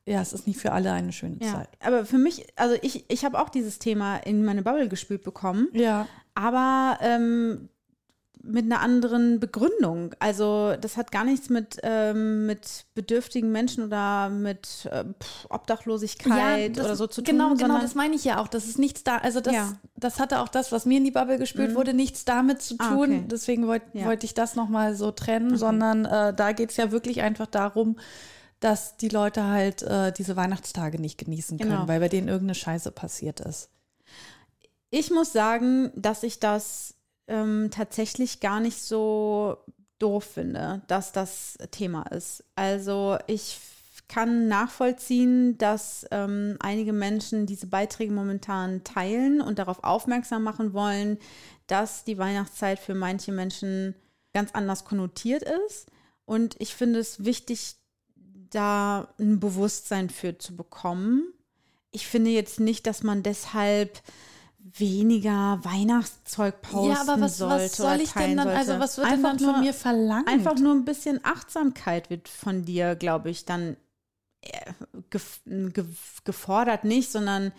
ja, 0.05 0.19
es 0.19 0.33
ist 0.33 0.47
nicht 0.47 0.59
für 0.59 0.71
alle 0.71 0.91
eine 0.91 1.11
schöne 1.11 1.37
Ja, 1.39 1.53
Zeit. 1.53 1.69
aber 1.81 2.03
für 2.05 2.17
mich, 2.17 2.47
also 2.55 2.75
ich, 2.81 3.05
ich 3.09 3.23
habe 3.23 3.39
auch 3.39 3.49
dieses 3.49 3.77
Thema 3.77 4.17
in 4.17 4.43
meine 4.43 4.63
Bubble 4.63 4.89
gespült 4.89 5.21
bekommen. 5.21 5.67
Ja. 5.73 6.07
Aber 6.33 6.97
ähm, 7.01 7.69
mit 8.43 8.65
einer 8.65 8.79
anderen 8.81 9.39
Begründung. 9.39 10.15
Also 10.19 10.75
das 10.79 10.97
hat 10.97 11.11
gar 11.11 11.23
nichts 11.23 11.49
mit, 11.49 11.77
ähm, 11.83 12.45
mit 12.47 12.85
bedürftigen 12.95 13.51
Menschen 13.51 13.83
oder 13.83 14.29
mit 14.29 14.87
äh, 14.91 15.03
Obdachlosigkeit 15.49 16.75
das, 16.77 16.85
oder 16.85 16.95
so 16.95 17.07
zu 17.07 17.23
genau, 17.23 17.49
tun. 17.49 17.57
Genau, 17.57 17.79
das 17.79 17.95
meine 17.95 18.15
ich 18.15 18.23
ja 18.23 18.41
auch. 18.41 18.47
Das 18.47 18.65
ist 18.67 18.79
nichts 18.79 19.03
da. 19.03 19.17
Also 19.17 19.41
das, 19.41 19.53
Ja. 19.53 19.73
das 19.95 20.19
hatte 20.19 20.39
auch 20.39 20.47
das, 20.47 20.71
was 20.71 20.85
mir 20.85 20.97
in 20.97 21.03
die 21.03 21.11
Bubble 21.11 21.37
gespült 21.37 21.75
wurde, 21.75 21.93
nichts 21.93 22.25
damit 22.25 22.61
zu 22.61 22.75
Ah, 22.79 22.89
tun. 22.89 23.03
okay. 23.11 23.23
Deswegen 23.29 23.67
wollte 23.67 23.85
Ja. 23.93 24.05
wollte 24.05 24.25
ich 24.25 24.33
das 24.33 24.55
nochmal 24.55 24.95
so 24.95 25.11
trennen, 25.11 25.57
sondern 25.57 26.05
äh, 26.05 26.33
da 26.33 26.51
geht 26.51 26.71
es 26.71 26.77
ja 26.77 26.91
wirklich 26.91 27.21
einfach 27.21 27.47
darum, 27.47 27.97
dass 28.59 28.97
die 28.97 29.09
Leute 29.09 29.43
halt 29.45 29.81
äh, 29.83 30.11
diese 30.11 30.35
Weihnachtstage 30.35 30.99
nicht 30.99 31.17
genießen 31.17 31.57
können, 31.57 31.71
Genau. 31.71 31.87
weil 31.87 31.99
bei 31.99 32.09
denen 32.09 32.27
irgendeine 32.27 32.55
Scheiße 32.55 32.91
passiert 32.91 33.39
ist. 33.39 33.69
Ich 34.89 35.09
muss 35.09 35.31
sagen, 35.31 35.91
dass 35.95 36.23
ich 36.23 36.39
das 36.39 36.95
ähm, 37.31 37.69
tatsächlich 37.71 38.41
gar 38.41 38.59
nicht 38.59 38.81
so 38.81 39.57
doof 39.99 40.25
finde, 40.25 40.81
dass 40.87 41.11
das 41.11 41.57
Thema 41.71 42.03
ist. 42.03 42.43
Also 42.55 43.17
ich 43.27 43.57
kann 44.07 44.49
nachvollziehen, 44.49 45.57
dass 45.57 46.05
ähm, 46.11 46.57
einige 46.59 46.91
Menschen 46.91 47.45
diese 47.45 47.67
Beiträge 47.67 48.11
momentan 48.11 48.83
teilen 48.83 49.39
und 49.39 49.57
darauf 49.57 49.83
aufmerksam 49.83 50.43
machen 50.43 50.73
wollen, 50.73 51.17
dass 51.67 52.03
die 52.03 52.17
Weihnachtszeit 52.17 52.77
für 52.77 52.93
manche 52.93 53.31
Menschen 53.31 53.95
ganz 54.33 54.51
anders 54.51 54.83
konnotiert 54.83 55.43
ist. 55.67 55.87
Und 56.25 56.55
ich 56.59 56.75
finde 56.75 56.99
es 56.99 57.23
wichtig, 57.23 57.75
da 58.49 59.13
ein 59.17 59.39
Bewusstsein 59.39 60.09
für 60.09 60.37
zu 60.37 60.57
bekommen. 60.57 61.23
Ich 61.91 62.05
finde 62.05 62.31
jetzt 62.31 62.59
nicht, 62.59 62.87
dass 62.87 63.03
man 63.03 63.23
deshalb 63.23 64.01
weniger 64.63 65.59
Weihnachtszeug 65.63 66.61
posten 66.61 66.91
ja, 66.91 67.01
aber 67.01 67.21
was, 67.21 67.37
sollte 67.37 67.63
was 67.63 67.77
soll 67.77 68.01
ich 68.01 68.11
denn 68.11 68.37
dann, 68.37 68.47
also 68.47 68.71
sollte. 68.71 68.83
was 68.83 68.97
wird 68.97 69.07
Einfach 69.07 69.29
denn 69.31 69.37
dann 69.37 69.45
nur, 69.45 69.53
von 69.55 69.63
mir 69.63 69.73
verlangt? 69.73 70.27
Einfach 70.27 70.55
nur 70.55 70.73
ein 70.73 70.85
bisschen 70.85 71.19
Achtsamkeit 71.23 72.09
wird 72.09 72.27
von 72.27 72.63
dir, 72.63 72.95
glaube 72.95 73.29
ich, 73.29 73.45
dann 73.45 73.75
äh, 74.41 74.71
gef 75.09 75.41
gef 75.45 76.23
gefordert 76.23 76.83
nicht, 76.83 77.11
sondern 77.11 77.51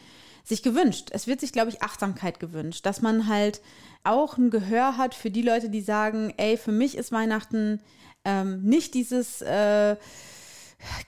sich 0.44 0.62
gewünscht. 0.62 1.09
Es 1.12 1.26
wird 1.26 1.40
sich, 1.40 1.53
glaube 1.53 1.70
ich, 1.70 1.82
Achtsamkeit 1.82 2.40
gewünscht, 2.40 2.84
dass 2.86 3.00
man 3.00 3.28
halt 3.28 3.61
auch 4.05 4.36
ein 4.36 4.50
Gehör 4.50 4.96
hat 4.96 5.14
für 5.14 5.30
die 5.30 5.42
Leute, 5.42 5.70
die 5.70 5.80
sagen, 5.80 6.34
ey, 6.36 6.57
für 6.57 6.72
mich 6.72 6.96
ist 6.96 7.12
Weihnachten 7.12 7.80
ähm, 8.24 8.62
nicht 8.62 8.94
dieses 8.94 9.42
äh, 9.42 9.96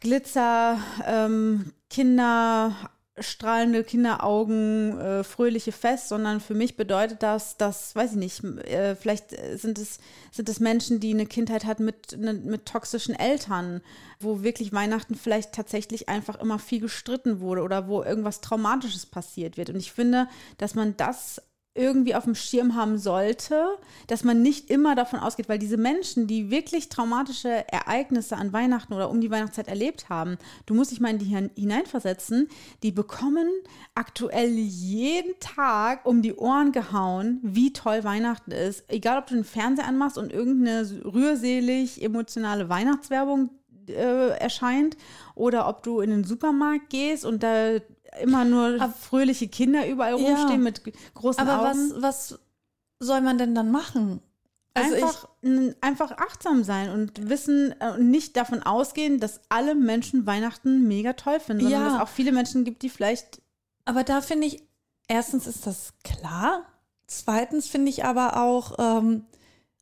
Glitzer, 0.00 0.78
ähm, 1.04 1.72
Kinder, 1.90 2.90
strahlende 3.18 3.84
Kinderaugen, 3.84 4.98
äh, 4.98 5.24
fröhliche 5.24 5.72
Fest, 5.72 6.08
sondern 6.08 6.40
für 6.40 6.54
mich 6.54 6.76
bedeutet 6.76 7.22
das, 7.22 7.56
dass, 7.56 7.94
weiß 7.94 8.12
ich 8.12 8.16
nicht, 8.16 8.44
äh, 8.66 8.96
vielleicht 8.96 9.30
sind 9.58 9.78
es, 9.78 9.98
sind 10.32 10.48
es 10.48 10.58
Menschen, 10.58 10.98
die 10.98 11.12
eine 11.14 11.26
Kindheit 11.26 11.64
hatten 11.64 11.84
mit, 11.84 12.18
ne, 12.18 12.34
mit 12.34 12.66
toxischen 12.66 13.14
Eltern, 13.14 13.82
wo 14.18 14.42
wirklich 14.42 14.72
Weihnachten 14.72 15.14
vielleicht 15.14 15.52
tatsächlich 15.52 16.08
einfach 16.08 16.40
immer 16.40 16.58
viel 16.58 16.80
gestritten 16.80 17.40
wurde 17.40 17.62
oder 17.62 17.86
wo 17.86 18.02
irgendwas 18.02 18.40
Traumatisches 18.40 19.06
passiert 19.06 19.56
wird. 19.56 19.70
Und 19.70 19.76
ich 19.76 19.92
finde, 19.92 20.28
dass 20.58 20.74
man 20.74 20.96
das 20.96 21.40
irgendwie 21.74 22.14
auf 22.14 22.24
dem 22.24 22.34
Schirm 22.36 22.76
haben 22.76 22.98
sollte, 22.98 23.66
dass 24.06 24.22
man 24.22 24.42
nicht 24.42 24.70
immer 24.70 24.94
davon 24.94 25.18
ausgeht, 25.18 25.48
weil 25.48 25.58
diese 25.58 25.76
Menschen, 25.76 26.26
die 26.26 26.50
wirklich 26.50 26.88
traumatische 26.88 27.64
Ereignisse 27.68 28.36
an 28.36 28.52
Weihnachten 28.52 28.92
oder 28.92 29.10
um 29.10 29.20
die 29.20 29.30
Weihnachtszeit 29.30 29.66
erlebt 29.66 30.08
haben, 30.08 30.38
du 30.66 30.74
musst 30.74 30.92
dich 30.92 31.00
mal 31.00 31.10
in 31.10 31.18
die 31.18 31.24
hin- 31.24 31.50
hineinversetzen, 31.56 32.48
die 32.82 32.92
bekommen 32.92 33.48
aktuell 33.94 34.50
jeden 34.50 35.38
Tag 35.40 36.06
um 36.06 36.22
die 36.22 36.34
Ohren 36.34 36.70
gehauen, 36.70 37.40
wie 37.42 37.72
toll 37.72 38.04
Weihnachten 38.04 38.52
ist. 38.52 38.84
Egal, 38.88 39.18
ob 39.18 39.26
du 39.26 39.34
den 39.34 39.44
Fernseher 39.44 39.88
anmachst 39.88 40.16
und 40.16 40.32
irgendeine 40.32 40.88
rührselig 41.04 42.02
emotionale 42.02 42.68
Weihnachtswerbung 42.68 43.50
äh, 43.88 44.38
erscheint 44.38 44.96
oder 45.34 45.68
ob 45.68 45.82
du 45.82 46.00
in 46.00 46.10
den 46.10 46.24
Supermarkt 46.24 46.88
gehst 46.90 47.24
und 47.24 47.42
da 47.42 47.78
immer 48.22 48.44
nur 48.44 48.78
fröhliche 49.00 49.48
Kinder 49.48 49.86
überall 49.88 50.18
Ja. 50.20 50.28
rumstehen 50.36 50.62
mit 50.62 50.82
großen 51.14 51.40
aber 51.46 51.60
Augen. 51.70 51.92
was, 51.94 52.02
was 52.02 52.38
soll 53.00 53.20
man 53.20 53.38
denn 53.38 53.54
dann 53.54 53.70
machen? 53.70 54.20
Also 54.76 54.94
einfach, 54.96 55.28
einfach 55.82 56.10
achtsam 56.18 56.64
sein 56.64 56.90
und 56.90 57.28
wissen 57.28 57.74
äh, 57.80 57.92
und 57.92 58.10
nicht 58.10 58.36
davon 58.36 58.62
ausgehen, 58.64 59.20
dass 59.20 59.40
alle 59.48 59.76
Menschen 59.76 60.26
Weihnachten 60.26 60.88
mega 60.88 61.12
toll 61.12 61.38
finden, 61.38 61.62
sondern 61.62 61.80
Ja. 61.80 61.86
dass 61.88 61.94
es 61.96 62.00
auch 62.00 62.08
viele 62.12 62.32
Menschen 62.32 62.64
gibt, 62.64 62.82
die 62.82 62.88
vielleicht 62.90 63.40
Aber 63.84 64.02
da 64.02 64.20
finde 64.20 64.48
ich, 64.48 64.64
erstens 65.06 65.46
ist 65.46 65.66
das 65.66 65.92
klar. 66.02 66.64
Zweitens 67.06 67.68
finde 67.68 67.90
ich 67.90 68.04
aber 68.04 68.42
auch, 68.42 68.76
ähm, 68.80 69.26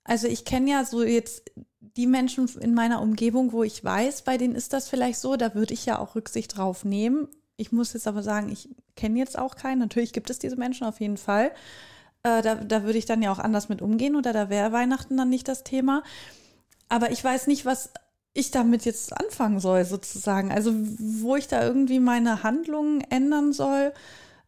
also 0.04 0.26
ich 0.26 0.44
kenne 0.44 0.70
ja 0.70 0.84
so 0.84 1.02
jetzt 1.02 1.50
die 1.96 2.06
Menschen 2.06 2.48
in 2.60 2.74
meiner 2.74 3.00
Umgebung, 3.00 3.52
wo 3.52 3.62
ich 3.62 3.82
weiß, 3.82 4.22
bei 4.22 4.36
denen 4.36 4.54
ist 4.54 4.72
das 4.74 4.88
vielleicht 4.88 5.20
so, 5.20 5.36
da 5.36 5.54
würde 5.54 5.72
ich 5.72 5.86
ja 5.86 5.98
auch 6.00 6.16
Rücksicht 6.16 6.56
drauf 6.56 6.84
nehmen. 6.84 7.28
Ich 7.56 7.72
muss 7.72 7.92
jetzt 7.92 8.08
aber 8.08 8.22
sagen, 8.22 8.50
ich 8.50 8.68
kenne 8.96 9.18
jetzt 9.18 9.38
auch 9.38 9.56
keinen. 9.56 9.78
Natürlich 9.78 10.12
gibt 10.12 10.30
es 10.30 10.38
diese 10.38 10.56
Menschen 10.56 10.86
auf 10.86 11.00
jeden 11.00 11.16
Fall. 11.16 11.52
Äh, 12.22 12.42
da, 12.42 12.56
da 12.56 12.84
würde 12.84 12.98
ich 12.98 13.06
dann 13.06 13.22
ja 13.22 13.32
auch 13.32 13.38
anders 13.38 13.68
mit 13.68 13.82
umgehen 13.82 14.16
oder 14.16 14.32
da 14.32 14.48
wäre 14.48 14.72
Weihnachten 14.72 15.16
dann 15.16 15.28
nicht 15.28 15.48
das 15.48 15.64
Thema. 15.64 16.02
Aber 16.88 17.10
ich 17.10 17.22
weiß 17.22 17.46
nicht, 17.46 17.64
was 17.64 17.90
ich 18.34 18.50
damit 18.50 18.84
jetzt 18.84 19.12
anfangen 19.18 19.60
soll, 19.60 19.84
sozusagen. 19.84 20.50
Also, 20.50 20.72
wo 20.74 21.36
ich 21.36 21.48
da 21.48 21.62
irgendwie 21.62 22.00
meine 22.00 22.42
Handlungen 22.42 23.02
ändern 23.10 23.52
soll. 23.52 23.92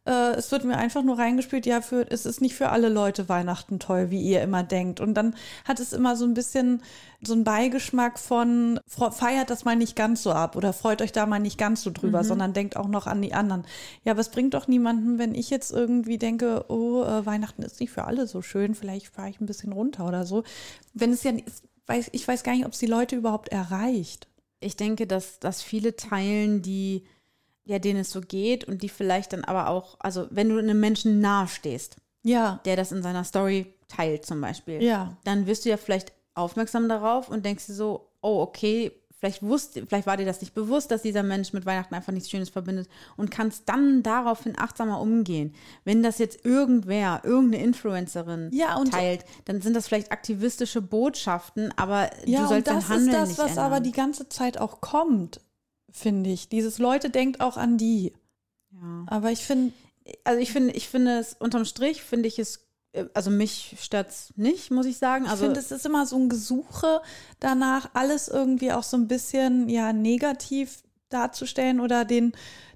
Äh, 0.05 0.35
es 0.35 0.51
wird 0.51 0.63
mir 0.63 0.77
einfach 0.77 1.03
nur 1.03 1.17
reingespielt, 1.17 1.65
ja, 1.65 1.81
für, 1.81 2.09
es 2.09 2.25
ist 2.25 2.41
nicht 2.41 2.55
für 2.55 2.69
alle 2.69 2.89
Leute 2.89 3.27
Weihnachten 3.27 3.79
toll, 3.79 4.11
wie 4.11 4.21
ihr 4.21 4.41
immer 4.41 4.63
denkt. 4.63 4.99
Und 4.99 5.15
dann 5.15 5.35
hat 5.65 5.79
es 5.79 5.93
immer 5.93 6.15
so 6.15 6.25
ein 6.25 6.33
bisschen 6.33 6.83
so 7.21 7.33
einen 7.33 7.43
Beigeschmack 7.43 8.19
von, 8.19 8.79
feiert 8.87 9.49
das 9.49 9.65
mal 9.65 9.75
nicht 9.75 9.95
ganz 9.95 10.21
so 10.21 10.31
ab 10.31 10.55
oder 10.55 10.73
freut 10.73 11.01
euch 11.01 11.11
da 11.11 11.25
mal 11.25 11.39
nicht 11.39 11.57
ganz 11.57 11.81
so 11.81 11.89
drüber, 11.91 12.23
sondern 12.23 12.53
denkt 12.53 12.77
auch 12.77 12.87
noch 12.87 13.07
an 13.07 13.21
die 13.21 13.33
anderen. 13.33 13.65
Ja, 14.03 14.11
aber 14.11 14.21
es 14.21 14.29
bringt 14.29 14.53
doch 14.53 14.67
niemanden, 14.67 15.17
wenn 15.17 15.33
ich 15.33 15.49
jetzt 15.49 15.71
irgendwie 15.71 16.19
denke, 16.19 16.65
oh, 16.69 17.03
äh, 17.03 17.25
Weihnachten 17.25 17.63
ist 17.63 17.79
nicht 17.79 17.91
für 17.91 18.05
alle 18.05 18.27
so 18.27 18.41
schön, 18.41 18.75
vielleicht 18.75 19.07
fahre 19.07 19.29
ich 19.29 19.41
ein 19.41 19.47
bisschen 19.47 19.73
runter 19.73 20.07
oder 20.07 20.25
so. 20.25 20.43
Wenn 20.93 21.11
es 21.11 21.23
ja, 21.23 21.31
weiß, 21.87 22.09
ich 22.11 22.27
weiß 22.27 22.43
gar 22.43 22.53
nicht, 22.53 22.65
ob 22.65 22.73
es 22.73 22.79
die 22.79 22.85
Leute 22.85 23.15
überhaupt 23.15 23.49
erreicht. 23.49 24.27
ich 24.59 24.75
denke, 24.75 25.07
dass, 25.07 25.39
dass 25.39 25.61
viele 25.61 25.95
teilen, 25.95 26.61
die, 26.61 27.03
ja, 27.65 27.79
denen 27.79 28.01
es 28.01 28.11
so 28.11 28.21
geht 28.21 28.63
und 28.65 28.81
die 28.83 28.89
vielleicht 28.89 29.33
dann 29.33 29.43
aber 29.43 29.69
auch, 29.69 29.97
also 29.99 30.27
wenn 30.29 30.49
du 30.49 30.57
einem 30.57 30.79
Menschen 30.79 31.19
nahe 31.19 31.47
stehst, 31.47 31.95
Ja, 32.23 32.59
der 32.65 32.75
das 32.75 32.91
in 32.91 33.01
seiner 33.03 33.23
Story 33.23 33.73
teilt 33.87 34.25
zum 34.25 34.39
Beispiel, 34.41 34.81
ja. 34.83 35.17
dann 35.23 35.45
wirst 35.47 35.65
du 35.65 35.69
ja 35.69 35.77
vielleicht 35.77 36.11
aufmerksam 36.35 36.89
darauf 36.89 37.29
und 37.29 37.45
denkst 37.45 37.65
dir 37.67 37.73
so, 37.73 38.09
oh, 38.21 38.41
okay, 38.41 38.91
vielleicht 39.17 39.41
wusste, 39.41 39.85
vielleicht 39.87 40.05
war 40.05 40.17
dir 40.17 40.25
das 40.25 40.41
nicht 40.41 40.53
bewusst, 40.53 40.91
dass 40.91 41.01
dieser 41.01 41.23
Mensch 41.23 41.53
mit 41.53 41.65
Weihnachten 41.65 41.95
einfach 41.95 42.11
nichts 42.11 42.29
Schönes 42.29 42.49
verbindet 42.49 42.87
und 43.17 43.31
kannst 43.31 43.67
dann 43.69 44.03
daraufhin 44.03 44.59
achtsamer 44.59 44.99
umgehen. 44.99 45.55
Wenn 45.85 46.03
das 46.03 46.17
jetzt 46.19 46.45
irgendwer, 46.45 47.21
irgendeine 47.23 47.63
Influencerin 47.63 48.49
Ja, 48.53 48.75
und- 48.75 48.91
teilt, 48.91 49.23
dann 49.45 49.61
sind 49.61 49.73
das 49.75 49.87
vielleicht 49.87 50.11
aktivistische 50.11 50.81
Botschaften, 50.81 51.73
aber 51.77 52.09
Ja, 52.27 52.41
du 52.41 52.47
sollst 52.49 52.67
und 52.69 52.75
das 52.77 52.87
dein 52.87 52.89
Handeln 52.97 53.09
ist 53.09 53.15
das, 53.21 53.29
nicht 53.29 53.39
was 53.39 53.49
ändern. 53.51 53.65
aber 53.65 53.79
die 53.79 53.91
ganze 53.93 54.29
Zeit 54.29 54.57
auch 54.59 54.81
kommt, 54.81 55.39
finde 55.95 56.29
ich. 56.29 56.49
Dieses 56.49 56.77
Leute 56.77 57.09
denkt 57.09 57.41
auch 57.41 57.57
an 57.57 57.77
die. 57.77 58.13
ja. 58.71 59.05
Aber 59.07 59.31
ich 59.31 59.45
finde, 59.45 59.73
Also 60.23 60.39
ich 60.39 60.51
finde, 60.51 60.73
ich 60.73 60.87
finde 60.89 61.17
es 61.19 61.33
unterm 61.33 61.65
Strich 61.65 62.03
finde 62.03 62.27
ich 62.27 62.37
es, 62.37 62.67
äh, 62.91 63.05
also 63.13 63.31
mich 63.31 63.75
stört's 63.79 64.31
nicht, 64.35 64.69
muss 64.71 64.85
ich 64.85 64.97
sagen. 64.97 65.25
ich 65.25 65.31
Also 65.31 65.45
finde, 65.45 65.59
es 65.59 65.71
ist 65.71 65.85
immer 65.85 66.05
so 66.05 66.15
ein 66.17 66.29
Gesuche 66.29 67.01
danach, 67.39 67.89
alles 67.93 68.27
irgendwie 68.27 68.71
auch 68.71 68.83
so 68.83 68.97
ein 68.97 69.07
bisschen 69.07 69.67
ja 69.69 69.93
negativ 69.93 70.83
darzustellen 71.09 71.79
oder 71.79 72.03
den, 72.05 72.33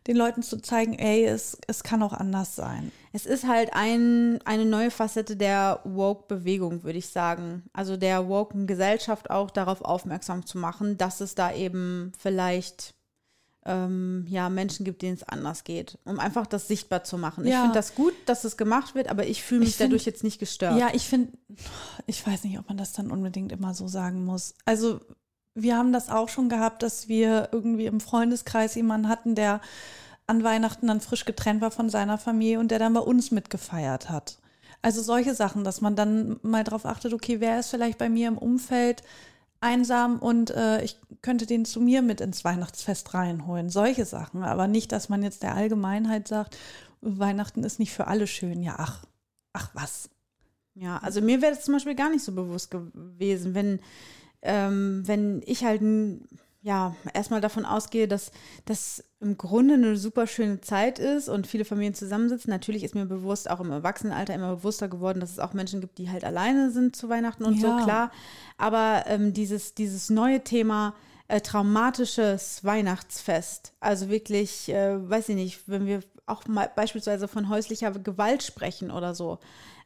den 0.07 0.15
Leuten 0.15 0.41
zu 0.43 0.57
zeigen, 0.61 0.93
ey, 0.93 1.25
es, 1.25 1.57
es 1.67 1.83
kann 1.83 2.01
auch 2.03 2.13
anders 2.13 2.55
sein. 2.55 2.91
Es 3.11 3.25
ist 3.25 3.45
halt 3.47 3.73
ein, 3.73 4.39
eine 4.45 4.65
neue 4.65 4.91
Facette 4.91 5.35
der 5.35 5.81
Woke-Bewegung, 5.83 6.83
würde 6.83 6.99
ich 6.99 7.09
sagen. 7.09 7.63
Also 7.73 7.97
der 7.97 8.27
woken 8.29 8.65
Gesellschaft 8.67 9.29
auch 9.29 9.49
darauf 9.51 9.81
aufmerksam 9.81 10.45
zu 10.45 10.57
machen, 10.59 10.97
dass 10.97 11.19
es 11.21 11.33
da 11.35 11.51
eben 11.53 12.11
vielleicht 12.17 12.93
ähm, 13.65 14.25
ja, 14.29 14.49
Menschen 14.49 14.85
gibt, 14.85 15.01
denen 15.01 15.15
es 15.15 15.23
anders 15.23 15.63
geht. 15.63 15.97
Um 16.05 16.19
einfach 16.19 16.47
das 16.47 16.67
sichtbar 16.67 17.03
zu 17.03 17.17
machen. 17.17 17.45
Ich 17.45 17.51
Ja. 17.51 17.61
finde 17.61 17.75
das 17.75 17.93
gut, 17.93 18.13
dass 18.25 18.43
es 18.45 18.55
gemacht 18.57 18.95
wird, 18.95 19.09
aber 19.09 19.27
ich 19.27 19.43
fühle 19.43 19.59
mich 19.61 19.69
Ich 19.69 19.75
find- 19.75 19.89
dadurch 19.91 20.05
jetzt 20.05 20.23
nicht 20.23 20.39
gestört. 20.39 20.77
Ja, 20.79 20.89
ich 20.93 21.07
finde, 21.07 21.33
ich 22.07 22.25
weiß 22.25 22.43
nicht, 22.45 22.57
ob 22.57 22.67
man 22.69 22.77
das 22.77 22.93
dann 22.93 23.11
unbedingt 23.11 23.51
immer 23.51 23.73
so 23.73 23.87
sagen 23.87 24.23
muss. 24.25 24.53
Also, 24.65 25.01
wir 25.55 25.75
haben 25.77 25.91
das 25.91 26.09
auch 26.09 26.29
schon 26.29 26.47
gehabt, 26.47 26.83
dass 26.83 27.09
wir 27.09 27.49
irgendwie 27.51 27.85
im 27.87 27.99
Freundeskreis 27.99 28.75
jemanden 28.75 29.09
hatten, 29.09 29.35
der 29.35 29.59
an 30.25 30.43
Weihnachten 30.43 30.87
dann 30.87 31.01
frisch 31.01 31.25
getrennt 31.25 31.59
war 31.59 31.71
von 31.71 31.89
seiner 31.89 32.17
Familie 32.17 32.59
und 32.59 32.69
der 32.71 32.79
dann 32.79 32.93
bei 32.93 32.99
uns 33.01 33.31
mitgefeiert 33.31 34.09
hat. 34.09 34.37
Also 34.81 35.01
solche 35.01 35.35
Sachen, 35.35 35.65
dass 35.65 35.81
man 35.81 35.97
dann 35.97 36.39
mal 36.43 36.63
drauf 36.63 36.85
achtet, 36.85 37.13
okay, 37.13 37.41
wer 37.41 37.59
ist 37.59 37.69
vielleicht 37.71 37.97
bei 37.97 38.07
mir 38.07 38.29
im 38.29 38.37
Umfeld 38.37 39.03
einsam 39.61 40.19
und 40.19 40.51
äh, 40.51 40.83
ich 40.83 40.97
könnte 41.21 41.45
den 41.45 41.65
zu 41.65 41.81
mir 41.81 42.01
mit 42.01 42.21
ins 42.21 42.45
Weihnachtsfest 42.45 43.13
reinholen. 43.13 43.69
Solche 43.69 44.05
Sachen, 44.05 44.43
aber 44.43 44.67
nicht, 44.67 44.91
dass 44.91 45.09
man 45.09 45.23
jetzt 45.23 45.43
der 45.43 45.55
Allgemeinheit 45.55 46.27
sagt, 46.27 46.57
Weihnachten 47.01 47.63
ist 47.63 47.79
nicht 47.79 47.93
für 47.93 48.07
alle 48.07 48.27
schön. 48.27 48.61
Ja, 48.61 48.75
ach, 48.77 49.05
ach 49.53 49.69
was. 49.73 50.09
Ja, 50.75 50.97
also 50.97 51.21
mir 51.21 51.41
wäre 51.41 51.53
das 51.53 51.65
zum 51.65 51.73
Beispiel 51.73 51.95
gar 51.95 52.09
nicht 52.09 52.23
so 52.23 52.31
bewusst 52.31 52.71
gewesen, 52.71 53.53
wenn, 53.53 53.79
ähm, 54.41 55.03
wenn 55.05 55.41
ich 55.45 55.63
halt 55.63 55.81
ja, 56.61 56.95
erstmal 57.13 57.41
davon 57.41 57.65
ausgehe, 57.65 58.07
dass 58.07 58.31
das 58.65 59.03
im 59.21 59.37
Grunde 59.37 59.73
eine 59.73 59.97
super 59.97 60.27
schöne 60.27 60.61
Zeit 60.61 60.97
ist 60.97 61.27
und 61.27 61.45
viele 61.45 61.65
Familien 61.65 61.93
zusammensitzen. 61.93 62.49
Natürlich 62.49 62.83
ist 62.83 62.95
mir 62.95 63.05
bewusst, 63.05 63.49
auch 63.49 63.59
im 63.59 63.71
Erwachsenenalter 63.71 64.33
immer 64.33 64.55
bewusster 64.55 64.87
geworden, 64.87 65.19
dass 65.19 65.31
es 65.31 65.39
auch 65.39 65.53
Menschen 65.53 65.81
gibt, 65.81 65.97
die 65.97 66.09
halt 66.09 66.23
alleine 66.23 66.71
sind 66.71 66.95
zu 66.95 67.09
Weihnachten 67.09 67.43
und 67.43 67.55
Ja. 67.55 67.77
so, 67.77 67.83
klar. 67.83 68.11
Aber 68.57 69.03
ähm, 69.07 69.33
dieses, 69.33 69.73
dieses 69.73 70.09
neue 70.09 70.43
Thema 70.43 70.93
äh, 71.27 71.41
traumatisches 71.41 72.63
Weihnachtsfest, 72.63 73.73
also 73.81 74.09
wirklich, 74.09 74.69
äh, 74.69 75.09
weiß 75.09 75.29
ich 75.29 75.35
nicht, 75.35 75.61
wenn 75.67 75.85
wir 75.85 75.99
auch 76.25 76.47
mal 76.47 76.71
beispielsweise 76.73 77.27
von 77.27 77.49
häuslicher 77.49 77.91
Gewalt 77.91 78.41
sprechen 78.43 78.89
oder 78.89 79.13
so, 79.13 79.39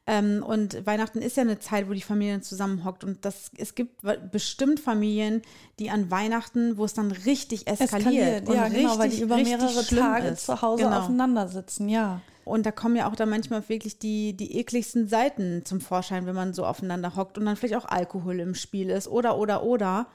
ähm, 0.06 0.44
und 0.46 0.86
Weihnachten 0.86 1.20
ist 1.22 1.38
ja 1.38 1.44
eine 1.44 1.60
Zeit, 1.60 1.88
wo 1.88 1.94
die 1.94 2.02
Familie 2.02 2.42
zusammenhockt. 2.42 3.04
Und 3.06 3.24
das, 3.24 3.52
es 3.58 3.74
gibt 3.74 4.02
bestimmt 4.32 4.82
Familien, 4.82 5.42
die 5.80 5.90
an 5.90 6.12
Weihnachten, 6.12 6.78
wo 6.78 6.84
es 6.84 6.94
dann 6.94 7.12
richtig 7.12 7.68
eskaliert. 7.68 8.50
und 8.50 8.56
ja, 8.56 8.68
genau, 8.68 8.98
weil 8.98 9.10
die 9.10 9.16
richtig, 9.16 9.22
über 9.22 9.36
richtig 9.38 9.58
mehrere 9.58 9.86
Tage 9.86 10.28
ist. 10.28 10.46
zu 10.46 10.62
Hause 10.62 10.84
Genau. 10.84 11.00
aufeinander 11.00 11.48
sitzen, 11.48 11.88
ja. 11.88 12.22
Und 12.46 12.66
da 12.66 12.72
kommen 12.72 12.98
ja 12.98 13.10
auch 13.10 13.16
dann 13.16 13.30
manchmal 13.30 13.68
wirklich 13.70 13.98
die, 14.00 14.36
die 14.36 14.58
ekligsten 14.58 15.08
Seiten 15.08 15.64
zum 15.64 15.80
Vorschein, 15.80 16.26
wenn 16.26 16.36
man 16.36 16.54
so 16.54 16.66
aufeinander 16.66 17.16
hockt 17.16 17.38
und 17.38 17.46
dann 17.46 17.56
vielleicht 17.56 17.76
auch 17.76 17.86
Alkohol 17.86 18.42
im 18.42 18.56
Spiel 18.56 18.90
ist 18.90 19.08
oder, 19.08 19.38
oder, 19.38 19.64
oder. 19.64 20.08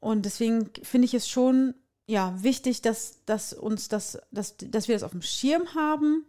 Und 0.00 0.24
deswegen 0.26 0.70
finde 0.82 1.04
ich 1.04 1.14
es 1.14 1.28
schon, 1.28 1.74
ja, 2.08 2.34
wichtig, 2.42 2.82
dass, 2.82 3.24
dass 3.26 3.52
uns 3.52 3.86
das, 3.86 4.18
dass, 4.32 4.56
dass 4.58 4.88
wir 4.88 4.96
das 4.96 5.04
auf 5.04 5.12
dem 5.12 5.22
Schirm 5.22 5.76
haben. 5.76 6.26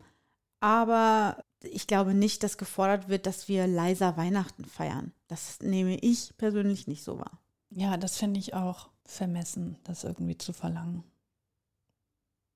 Aber 0.59 1.43
ich 1.63 1.87
glaube 1.87 2.13
nicht, 2.13 2.43
dass 2.43 2.57
gefordert 2.57 3.09
wird, 3.09 3.25
dass 3.25 3.47
wir 3.47 3.67
leiser 3.67 4.17
Weihnachten 4.17 4.65
feiern. 4.65 5.13
Das 5.27 5.59
nehme 5.61 5.97
ich 5.97 6.37
persönlich 6.37 6.87
nicht 6.87 7.03
so 7.03 7.17
wahr. 7.19 7.39
Ja, 7.71 7.97
das 7.97 8.17
finde 8.17 8.39
ich 8.39 8.53
auch 8.53 8.89
vermessen, 9.05 9.77
das 9.83 10.03
irgendwie 10.03 10.37
zu 10.37 10.53
verlangen. 10.53 11.03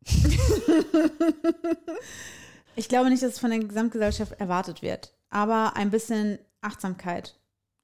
Ich 2.77 2.87
glaube 2.87 3.09
nicht, 3.09 3.23
dass 3.23 3.33
es 3.33 3.39
von 3.39 3.49
der 3.49 3.59
Gesamtgesellschaft 3.59 4.33
erwartet 4.33 4.83
wird. 4.83 5.11
Aber 5.31 5.75
ein 5.75 5.89
bisschen 5.89 6.37
Achtsamkeit 6.61 7.35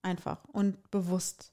einfach 0.04 0.46
und 0.46 0.92
bewusst. 0.92 1.52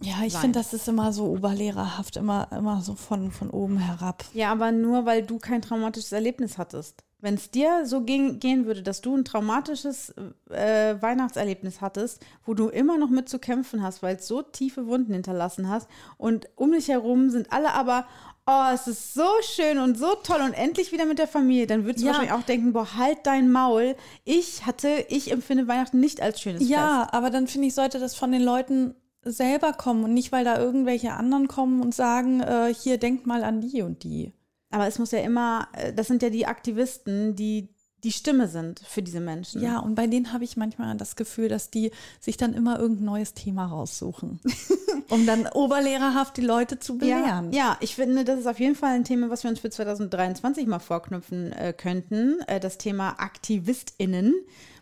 Ja, 0.00 0.22
ich 0.24 0.34
finde, 0.34 0.58
das 0.58 0.72
ist 0.72 0.88
immer 0.88 1.12
so 1.12 1.26
oberlehrerhaft, 1.26 2.16
immer, 2.16 2.50
immer 2.52 2.80
so 2.80 2.94
von, 2.94 3.30
von 3.30 3.50
oben 3.50 3.78
herab. 3.78 4.24
Ja, 4.32 4.50
aber 4.50 4.72
nur 4.72 5.04
weil 5.04 5.22
du 5.22 5.38
kein 5.38 5.60
traumatisches 5.60 6.12
Erlebnis 6.12 6.56
hattest. 6.56 7.04
Wenn 7.20 7.34
es 7.34 7.50
dir 7.50 7.84
so 7.84 8.02
ging, 8.02 8.38
gehen 8.38 8.66
würde, 8.66 8.82
dass 8.82 9.00
du 9.00 9.16
ein 9.16 9.24
traumatisches 9.24 10.14
äh, 10.50 10.94
Weihnachtserlebnis 11.02 11.80
hattest, 11.80 12.24
wo 12.44 12.54
du 12.54 12.68
immer 12.68 12.96
noch 12.96 13.10
mit 13.10 13.28
zu 13.28 13.40
kämpfen 13.40 13.82
hast, 13.82 14.02
weil 14.04 14.16
es 14.16 14.28
so 14.28 14.42
tiefe 14.42 14.86
Wunden 14.86 15.12
hinterlassen 15.12 15.68
hast 15.68 15.88
und 16.16 16.48
um 16.54 16.70
dich 16.72 16.88
herum 16.88 17.30
sind 17.30 17.52
alle 17.52 17.72
aber, 17.74 18.06
oh, 18.46 18.72
es 18.72 18.86
ist 18.86 19.14
so 19.14 19.26
schön 19.42 19.78
und 19.78 19.98
so 19.98 20.14
toll 20.22 20.40
und 20.42 20.52
endlich 20.52 20.92
wieder 20.92 21.06
mit 21.06 21.18
der 21.18 21.26
Familie, 21.26 21.66
dann 21.66 21.84
würdest 21.84 22.02
du 22.02 22.06
Ja. 22.06 22.12
wahrscheinlich 22.12 22.34
auch 22.34 22.46
denken, 22.46 22.72
boah, 22.72 22.96
halt 22.96 23.18
dein 23.24 23.50
Maul. 23.50 23.96
Ich 24.24 24.64
hatte, 24.64 25.04
ich 25.08 25.32
empfinde 25.32 25.66
Weihnachten 25.66 25.98
nicht 25.98 26.22
als 26.22 26.40
schönes 26.40 26.60
Fest. 26.62 26.70
Ja, 26.70 27.08
aber 27.10 27.30
dann 27.30 27.48
finde 27.48 27.66
ich, 27.66 27.74
sollte 27.74 27.98
das 27.98 28.14
von 28.14 28.30
den 28.30 28.42
Leuten 28.42 28.94
selber 29.24 29.72
kommen 29.72 30.04
und 30.04 30.14
nicht, 30.14 30.30
weil 30.30 30.44
da 30.44 30.56
irgendwelche 30.58 31.14
anderen 31.14 31.48
kommen 31.48 31.82
und 31.82 31.94
sagen, 31.94 32.40
äh, 32.40 32.72
hier 32.72 32.96
denkt 32.98 33.26
mal 33.26 33.42
an 33.42 33.60
die 33.60 33.82
und 33.82 34.04
die. 34.04 34.32
Aber 34.70 34.86
es 34.86 34.98
muss 34.98 35.12
ja 35.12 35.20
immer, 35.20 35.68
äh, 35.72 35.92
das 35.92 36.06
sind 36.06 36.22
ja 36.22 36.30
die 36.30 36.46
Aktivisten, 36.46 37.34
die 37.34 37.68
die 38.04 38.12
Stimme 38.12 38.46
sind 38.46 38.80
für 38.80 39.02
diese 39.02 39.20
Menschen. 39.20 39.60
Ja, 39.60 39.80
und 39.80 39.96
bei 39.96 40.06
denen 40.06 40.32
habe 40.32 40.44
ich 40.44 40.56
manchmal 40.56 40.96
das 40.96 41.16
Gefühl, 41.16 41.48
dass 41.48 41.70
die 41.70 41.90
sich 42.20 42.36
dann 42.36 42.54
immer 42.54 42.78
irgendein 42.78 43.06
neues 43.06 43.34
Thema 43.34 43.66
raussuchen, 43.66 44.40
um 45.08 45.26
dann 45.26 45.48
oberlehrerhaft 45.48 46.36
die 46.36 46.42
Leute 46.42 46.78
zu 46.78 46.96
belehren. 46.98 47.52
Ja, 47.52 47.70
ja, 47.70 47.76
ich 47.80 47.96
finde, 47.96 48.24
das 48.24 48.40
ist 48.40 48.46
auf 48.46 48.60
jeden 48.60 48.76
Fall 48.76 48.94
ein 48.94 49.04
Thema, 49.04 49.30
was 49.30 49.42
wir 49.42 49.50
uns 49.50 49.58
für 49.58 49.70
2023 49.70 50.66
mal 50.66 50.78
vorknüpfen 50.78 51.52
äh, 51.52 51.72
könnten. 51.76 52.40
Äh, 52.46 52.60
das 52.60 52.78
Thema 52.78 53.16
AktivistInnen. 53.18 54.34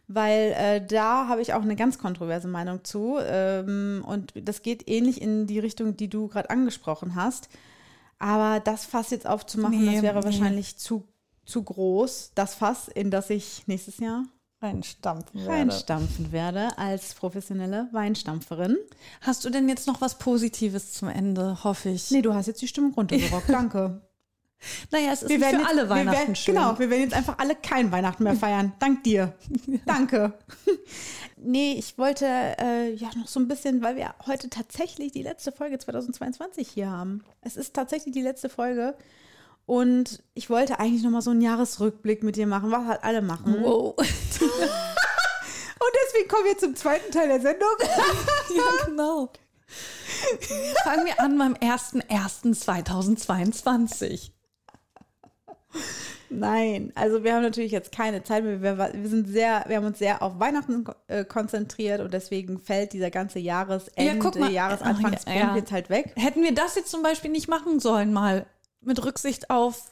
Weil 0.08 0.54
äh, 0.56 0.86
da 0.86 1.26
habe 1.26 1.42
ich 1.42 1.52
auch 1.52 1.62
eine 1.62 1.74
ganz 1.74 1.98
kontroverse 1.98 2.46
Meinung 2.46 2.84
zu. 2.84 3.16
Ähm, 3.20 4.04
und 4.06 4.34
das 4.40 4.62
geht 4.62 4.88
ähnlich 4.88 5.20
in 5.20 5.48
die 5.48 5.58
Richtung, 5.58 5.96
die 5.96 6.08
du 6.08 6.28
gerade 6.28 6.50
angesprochen 6.50 7.16
hast. 7.16 7.48
Aber 8.18 8.60
das 8.60 8.84
Fass 8.86 9.10
jetzt 9.10 9.26
aufzumachen, 9.26 9.84
Nee, 9.84 9.94
das 9.94 10.02
wäre 10.02 10.18
nee. 10.18 10.24
wahrscheinlich 10.24 10.78
zu, 10.78 11.06
zu 11.44 11.62
groß. 11.62 12.32
Das 12.34 12.54
Fass, 12.54 12.88
in 12.88 13.10
das 13.10 13.30
ich 13.30 13.62
nächstes 13.66 13.98
Jahr 13.98 14.24
Reinstampfen 14.62 15.40
werde. 15.40 15.52
reinstampfen 15.52 16.32
werde 16.32 16.78
als 16.78 17.12
professionelle 17.14 17.88
Weinstampferin. 17.92 18.76
Hast 19.20 19.44
du 19.44 19.50
denn 19.50 19.68
jetzt 19.68 19.86
noch 19.86 20.00
was 20.00 20.18
Positives 20.18 20.94
zum 20.94 21.08
Ende, 21.08 21.62
hoffe 21.62 21.90
ich? 21.90 22.10
Nee, 22.10 22.22
du 22.22 22.32
hast 22.32 22.46
jetzt 22.46 22.62
die 22.62 22.68
Stimmung 22.68 22.94
runtergerockt. 22.94 23.48
Danke. 23.50 24.00
Naja, 24.90 25.12
es 25.12 25.22
ist 25.22 25.28
Wir 25.28 25.40
werden 25.40 25.60
für 25.60 25.66
alle 25.66 25.82
jetzt, 25.82 25.90
Weihnachten 25.90 26.10
wir 26.10 26.18
werden, 26.18 26.36
schön. 26.36 26.54
Genau, 26.54 26.78
wir 26.78 26.90
werden 26.90 27.02
jetzt 27.02 27.14
einfach 27.14 27.38
alle 27.38 27.54
kein 27.54 27.92
Weihnachten 27.92 28.24
mehr 28.24 28.34
feiern. 28.34 28.72
Dank 28.78 29.04
dir. 29.04 29.34
Danke. 29.86 30.32
nee, 31.36 31.74
ich 31.78 31.98
wollte 31.98 32.26
äh, 32.26 32.94
ja 32.94 33.10
noch 33.16 33.28
so 33.28 33.38
ein 33.40 33.48
bisschen, 33.48 33.82
weil 33.82 33.96
wir 33.96 34.14
heute 34.26 34.50
tatsächlich 34.50 35.12
die 35.12 35.22
letzte 35.22 35.52
Folge 35.52 35.78
2022 35.78 36.68
hier 36.68 36.90
haben. 36.90 37.22
Es 37.42 37.56
ist 37.56 37.74
tatsächlich 37.74 38.14
die 38.14 38.22
letzte 38.22 38.48
Folge. 38.48 38.96
Und 39.66 40.22
ich 40.34 40.48
wollte 40.48 40.78
eigentlich 40.78 41.02
noch 41.02 41.10
mal 41.10 41.22
so 41.22 41.32
einen 41.32 41.42
Jahresrückblick 41.42 42.22
mit 42.22 42.36
dir 42.36 42.46
machen, 42.46 42.70
was 42.70 42.86
halt 42.86 43.02
alle 43.02 43.20
machen. 43.20 43.56
Wow. 43.62 43.96
Und 43.98 44.06
deswegen 46.04 46.28
kommen 46.28 46.44
wir 46.46 46.56
zum 46.56 46.76
zweiten 46.76 47.10
Teil 47.12 47.28
der 47.28 47.40
Sendung. 47.40 47.68
ja, 48.56 48.62
genau. 48.86 49.28
Fangen 50.84 51.06
wir 51.06 51.18
an 51.20 51.36
beim 51.36 51.54
1.1.2022. 51.54 54.30
Nein, 56.28 56.92
also 56.96 57.22
wir 57.22 57.34
haben 57.34 57.42
natürlich 57.42 57.70
jetzt 57.70 57.92
keine 57.92 58.22
Zeit 58.24 58.42
mehr. 58.42 58.60
Wir, 58.60 58.76
wir 58.94 59.08
sind 59.08 59.28
sehr, 59.28 59.64
wir 59.68 59.76
haben 59.76 59.86
uns 59.86 59.98
sehr 59.98 60.22
auf 60.22 60.40
Weihnachten 60.40 60.84
äh, 61.06 61.24
konzentriert 61.24 62.00
und 62.00 62.12
deswegen 62.12 62.58
fällt 62.58 62.92
dieser 62.92 63.10
ganze 63.10 63.38
Jahresende, 63.38 64.02
Ja, 64.02 64.40
mal. 64.40 64.50
Jahresanfangspunkt 64.50 65.38
ja, 65.38 65.48
ja. 65.50 65.56
jetzt 65.56 65.70
halt 65.70 65.88
weg. 65.88 66.12
Hätten 66.16 66.42
wir 66.42 66.52
das 66.54 66.74
jetzt 66.74 66.90
zum 66.90 67.02
Beispiel 67.02 67.30
nicht 67.30 67.48
machen 67.48 67.78
sollen, 67.78 68.12
mal 68.12 68.46
mit 68.80 69.04
Rücksicht 69.04 69.50
auf. 69.50 69.90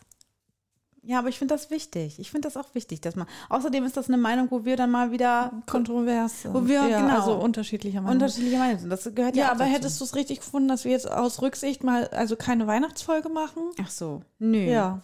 Ja, 1.06 1.18
aber 1.18 1.28
ich 1.28 1.38
finde 1.38 1.54
das 1.54 1.70
wichtig. 1.70 2.18
Ich 2.18 2.30
finde 2.30 2.48
das 2.48 2.56
auch 2.56 2.74
wichtig, 2.74 3.02
dass 3.02 3.14
man. 3.14 3.26
Außerdem 3.50 3.84
ist 3.84 3.96
das 3.96 4.08
eine 4.08 4.16
Meinung, 4.16 4.48
wo 4.50 4.64
wir 4.64 4.76
dann 4.76 4.90
mal 4.90 5.10
wieder 5.12 5.52
Kontroverse. 5.66 6.52
Wo 6.52 6.66
wir- 6.66 6.88
ja, 6.88 7.00
genau. 7.02 7.20
Also 7.20 7.34
unterschiedlicher 7.34 8.00
Meinung. 8.00 8.14
unterschiedliche 8.22 8.56
Meinungen 8.56 8.78
sind. 8.80 8.90
Das 8.90 9.04
gehört 9.14 9.36
ja, 9.36 9.44
ja, 9.44 9.50
aber 9.50 9.60
dazu. 9.64 9.70
hättest 9.72 10.00
du 10.00 10.04
es 10.04 10.14
richtig 10.16 10.38
gefunden, 10.40 10.66
dass 10.66 10.84
wir 10.84 10.92
jetzt 10.92 11.08
aus 11.10 11.42
Rücksicht 11.42 11.84
mal 11.84 12.08
also 12.08 12.36
keine 12.36 12.66
Weihnachtsfolge 12.66 13.28
machen? 13.28 13.62
Ach 13.82 13.90
so, 13.90 14.22
nö. 14.38 14.64
Ja. 14.64 15.02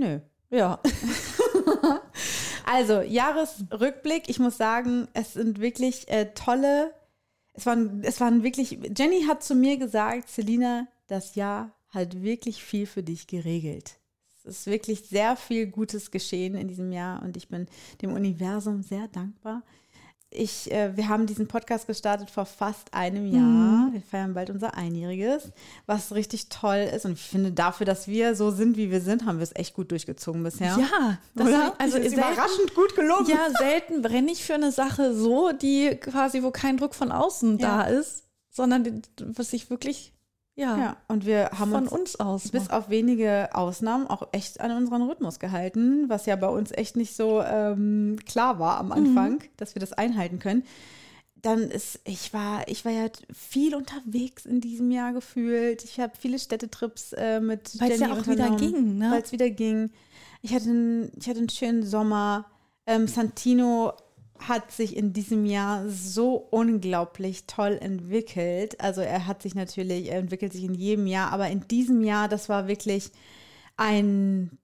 Nö. 0.00 0.20
Ja. 0.50 0.80
Also, 2.66 3.00
Jahresrückblick. 3.00 4.28
Ich 4.28 4.38
muss 4.38 4.56
sagen, 4.56 5.08
es 5.12 5.32
sind 5.32 5.60
wirklich 5.60 6.08
äh, 6.08 6.26
tolle. 6.34 6.94
Es 7.52 7.66
waren, 7.66 8.04
es 8.04 8.20
waren 8.20 8.44
wirklich. 8.44 8.78
Jenny 8.96 9.24
hat 9.24 9.42
zu 9.42 9.56
mir 9.56 9.76
gesagt, 9.76 10.28
Selina, 10.28 10.86
das 11.08 11.34
Jahr 11.34 11.72
hat 11.88 12.22
wirklich 12.22 12.62
viel 12.62 12.86
für 12.86 13.02
dich 13.02 13.26
geregelt. 13.26 13.98
Es 14.36 14.44
ist 14.44 14.66
wirklich 14.66 15.00
sehr 15.08 15.34
viel 15.34 15.66
Gutes 15.66 16.12
geschehen 16.12 16.54
in 16.54 16.68
diesem 16.68 16.92
Jahr 16.92 17.20
und 17.22 17.36
ich 17.36 17.48
bin 17.48 17.66
dem 18.02 18.12
Universum 18.12 18.84
sehr 18.84 19.08
dankbar. 19.08 19.64
Ich, 20.32 20.70
äh, 20.70 20.96
wir 20.96 21.08
haben 21.08 21.26
diesen 21.26 21.48
Podcast 21.48 21.88
gestartet 21.88 22.30
vor 22.30 22.46
fast 22.46 22.94
einem 22.94 23.26
Jahr. 23.26 23.92
Wir 23.92 24.00
feiern 24.00 24.32
bald 24.32 24.48
unser 24.50 24.74
Einjähriges, 24.76 25.50
was 25.86 26.14
richtig 26.14 26.48
toll 26.48 26.88
ist. 26.94 27.04
Und 27.04 27.12
ich 27.14 27.20
finde, 27.22 27.50
dafür, 27.50 27.84
dass 27.84 28.06
wir 28.06 28.36
so 28.36 28.52
sind, 28.52 28.76
wie 28.76 28.92
wir 28.92 29.00
sind, 29.00 29.26
haben 29.26 29.38
wir 29.38 29.42
es 29.42 29.56
echt 29.56 29.74
gut 29.74 29.90
durchgezogen 29.90 30.44
bisher. 30.44 30.76
Ja, 30.78 31.18
das 31.34 31.48
Oder? 31.48 31.74
also 31.78 31.96
ist 31.98 32.10
selten- 32.14 32.18
überraschend 32.32 32.74
gut 32.76 32.94
gelungen. 32.94 33.26
Ja, 33.28 33.48
selten 33.58 34.02
brenne 34.02 34.30
ich 34.30 34.44
für 34.44 34.54
eine 34.54 34.70
Sache 34.70 35.14
so, 35.14 35.50
die 35.50 35.96
quasi, 35.96 36.44
wo 36.44 36.52
kein 36.52 36.76
Druck 36.76 36.94
von 36.94 37.10
außen 37.10 37.58
Ja. 37.58 37.78
da 37.78 37.82
ist, 37.88 38.22
sondern 38.50 39.02
was 39.18 39.52
ich 39.52 39.68
wirklich, 39.68 40.12
ja, 40.60 40.78
Ja, 40.78 40.96
und 41.08 41.26
wir 41.26 41.50
haben 41.58 41.70
von 41.72 41.88
uns 41.88 41.92
uns 41.92 42.20
aus. 42.20 42.50
bis 42.50 42.70
auf 42.70 42.90
wenige 42.90 43.48
Ausnahmen 43.52 44.06
auch 44.06 44.28
echt 44.32 44.60
an 44.60 44.70
unseren 44.76 45.02
Rhythmus 45.02 45.38
gehalten, 45.38 46.08
was 46.08 46.26
ja 46.26 46.36
bei 46.36 46.48
uns 46.48 46.70
echt 46.72 46.96
nicht 46.96 47.16
so 47.16 47.42
ähm, 47.42 48.18
klar 48.26 48.58
war 48.58 48.78
am 48.78 48.92
Anfang, 48.92 49.42
dass 49.56 49.74
wir 49.74 49.80
das 49.80 49.92
einhalten 49.92 50.38
können. 50.38 50.64
Dann 51.42 51.70
ist, 51.70 52.00
ich 52.04 52.34
war, 52.34 52.68
ich 52.68 52.84
war 52.84 52.92
ja 52.92 53.06
viel 53.32 53.74
unterwegs 53.74 54.44
in 54.44 54.60
diesem 54.60 54.90
Jahr 54.90 55.14
gefühlt. 55.14 55.84
Ich 55.84 55.98
habe 55.98 56.12
viele 56.18 56.38
Städtetrips 56.38 57.14
äh, 57.14 57.40
mit 57.40 57.80
Weil's 57.80 57.98
ja 57.98 58.08
Jenny 58.08 58.20
auch 58.20 58.26
wieder 58.26 58.50
ging, 58.56 58.98
ne? 58.98 59.10
Weil 59.10 59.22
es 59.22 59.32
wieder 59.32 59.48
ging. 59.48 59.90
Ich 60.42 60.52
hatte, 60.54 60.68
einen, 60.68 61.12
ich 61.18 61.28
hatte 61.28 61.38
einen 61.38 61.48
schönen 61.48 61.82
Sommer. 61.82 62.44
Ähm, 62.86 63.06
Santino 63.08 63.94
hat 64.48 64.72
sich 64.72 64.96
in 64.96 65.12
diesem 65.12 65.44
Jahr 65.44 65.88
so 65.88 66.34
unglaublich 66.34 67.46
toll 67.46 67.78
entwickelt. 67.80 68.80
Also 68.80 69.00
er 69.00 69.26
hat 69.26 69.42
sich 69.42 69.54
natürlich, 69.54 70.10
er 70.10 70.18
entwickelt 70.18 70.52
sich 70.52 70.64
in 70.64 70.74
jedem 70.74 71.06
Jahr, 71.06 71.32
aber 71.32 71.48
in 71.48 71.66
diesem 71.68 72.02
Jahr, 72.02 72.28
das 72.28 72.48
war 72.48 72.66
wirklich 72.66 73.10
ein, 73.76 74.58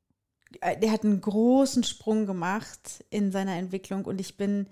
der 0.63 0.91
hat 0.91 1.05
einen 1.05 1.21
großen 1.21 1.85
Sprung 1.85 2.27
gemacht 2.27 3.05
in 3.11 3.33
seiner 3.33 3.57
Entwicklung 3.57 4.05
und 4.05 4.21
ich 4.21 4.37
bin 4.37 4.67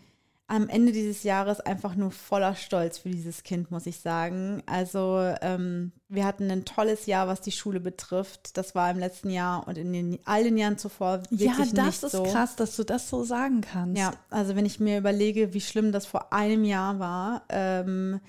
am 0.46 0.68
Ende 0.68 0.92
dieses 0.92 1.22
Jahres 1.22 1.60
einfach 1.60 1.94
nur 1.94 2.10
voller 2.10 2.54
Stolz 2.54 2.98
für 2.98 3.08
dieses 3.08 3.44
Kind, 3.44 3.70
muss 3.70 3.86
ich 3.86 4.00
sagen. 4.00 4.62
Also 4.66 5.18
ähm, 5.40 5.92
wir 6.08 6.26
hatten 6.26 6.50
ein 6.50 6.66
tolles 6.66 7.06
Jahr, 7.06 7.26
was 7.28 7.40
die 7.40 7.52
Schule 7.52 7.80
betrifft. 7.80 8.56
Das 8.58 8.74
war 8.74 8.90
im 8.90 8.98
letzten 8.98 9.30
Jahr 9.30 9.66
und 9.66 9.78
in 9.78 9.92
den, 9.92 10.18
all 10.26 10.44
den 10.44 10.58
Jahren 10.58 10.76
zuvor 10.76 11.22
wirklich 11.30 11.48
ja, 11.48 11.56
das 11.58 11.72
nicht 11.72 12.02
ist 12.02 12.12
so. 12.12 12.24
krass, 12.24 12.56
dass 12.56 12.76
du 12.76 12.84
das 12.84 13.08
so 13.08 13.24
sagen 13.24 13.62
kannst. 13.62 13.98
Ja, 13.98 14.12
also 14.28 14.54
wenn 14.54 14.66
ich 14.66 14.80
mir 14.80 14.98
überlege, 14.98 15.54
wie 15.54 15.62
schlimm 15.62 15.92
das 15.92 16.04
vor 16.04 16.32
einem 16.32 16.64
Jahr 16.64 16.98
war, 16.98 17.44
ähm, 17.48 18.20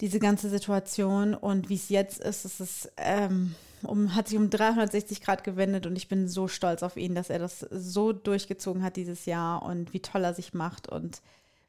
diese 0.00 0.18
ganze 0.18 0.48
Situation 0.50 1.34
und 1.34 1.68
wie 1.68 1.76
es 1.76 1.88
jetzt 1.88 2.18
ist, 2.20 2.44
ist 2.46 2.60
es 2.60 2.90
ähm, 2.96 3.54
um, 3.82 4.14
hat 4.14 4.28
sich 4.28 4.38
um 4.38 4.50
360 4.50 5.20
Grad 5.20 5.44
gewendet 5.44 5.86
und 5.86 5.96
ich 5.96 6.08
bin 6.08 6.28
so 6.28 6.48
stolz 6.48 6.82
auf 6.82 6.96
ihn, 6.96 7.14
dass 7.14 7.30
er 7.30 7.38
das 7.38 7.60
so 7.60 8.12
durchgezogen 8.12 8.82
hat 8.82 8.96
dieses 8.96 9.26
Jahr 9.26 9.62
und 9.62 9.92
wie 9.92 10.00
toll 10.00 10.24
er 10.24 10.34
sich 10.34 10.54
macht 10.54 10.88
und 10.88 11.22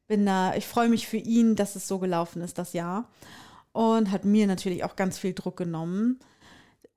bin 0.08 0.26
da, 0.26 0.56
ich 0.56 0.66
freue 0.66 0.90
mich 0.90 1.08
für 1.08 1.18
ihn, 1.18 1.56
dass 1.56 1.76
es 1.76 1.88
so 1.88 2.00
gelaufen 2.00 2.42
ist, 2.42 2.58
das 2.58 2.74
Jahr 2.74 3.08
und 3.72 4.12
hat 4.12 4.26
mir 4.26 4.48
natürlich 4.48 4.84
auch 4.84 4.96
ganz 4.96 5.18
viel 5.18 5.34
Druck 5.34 5.58
genommen. 5.58 6.20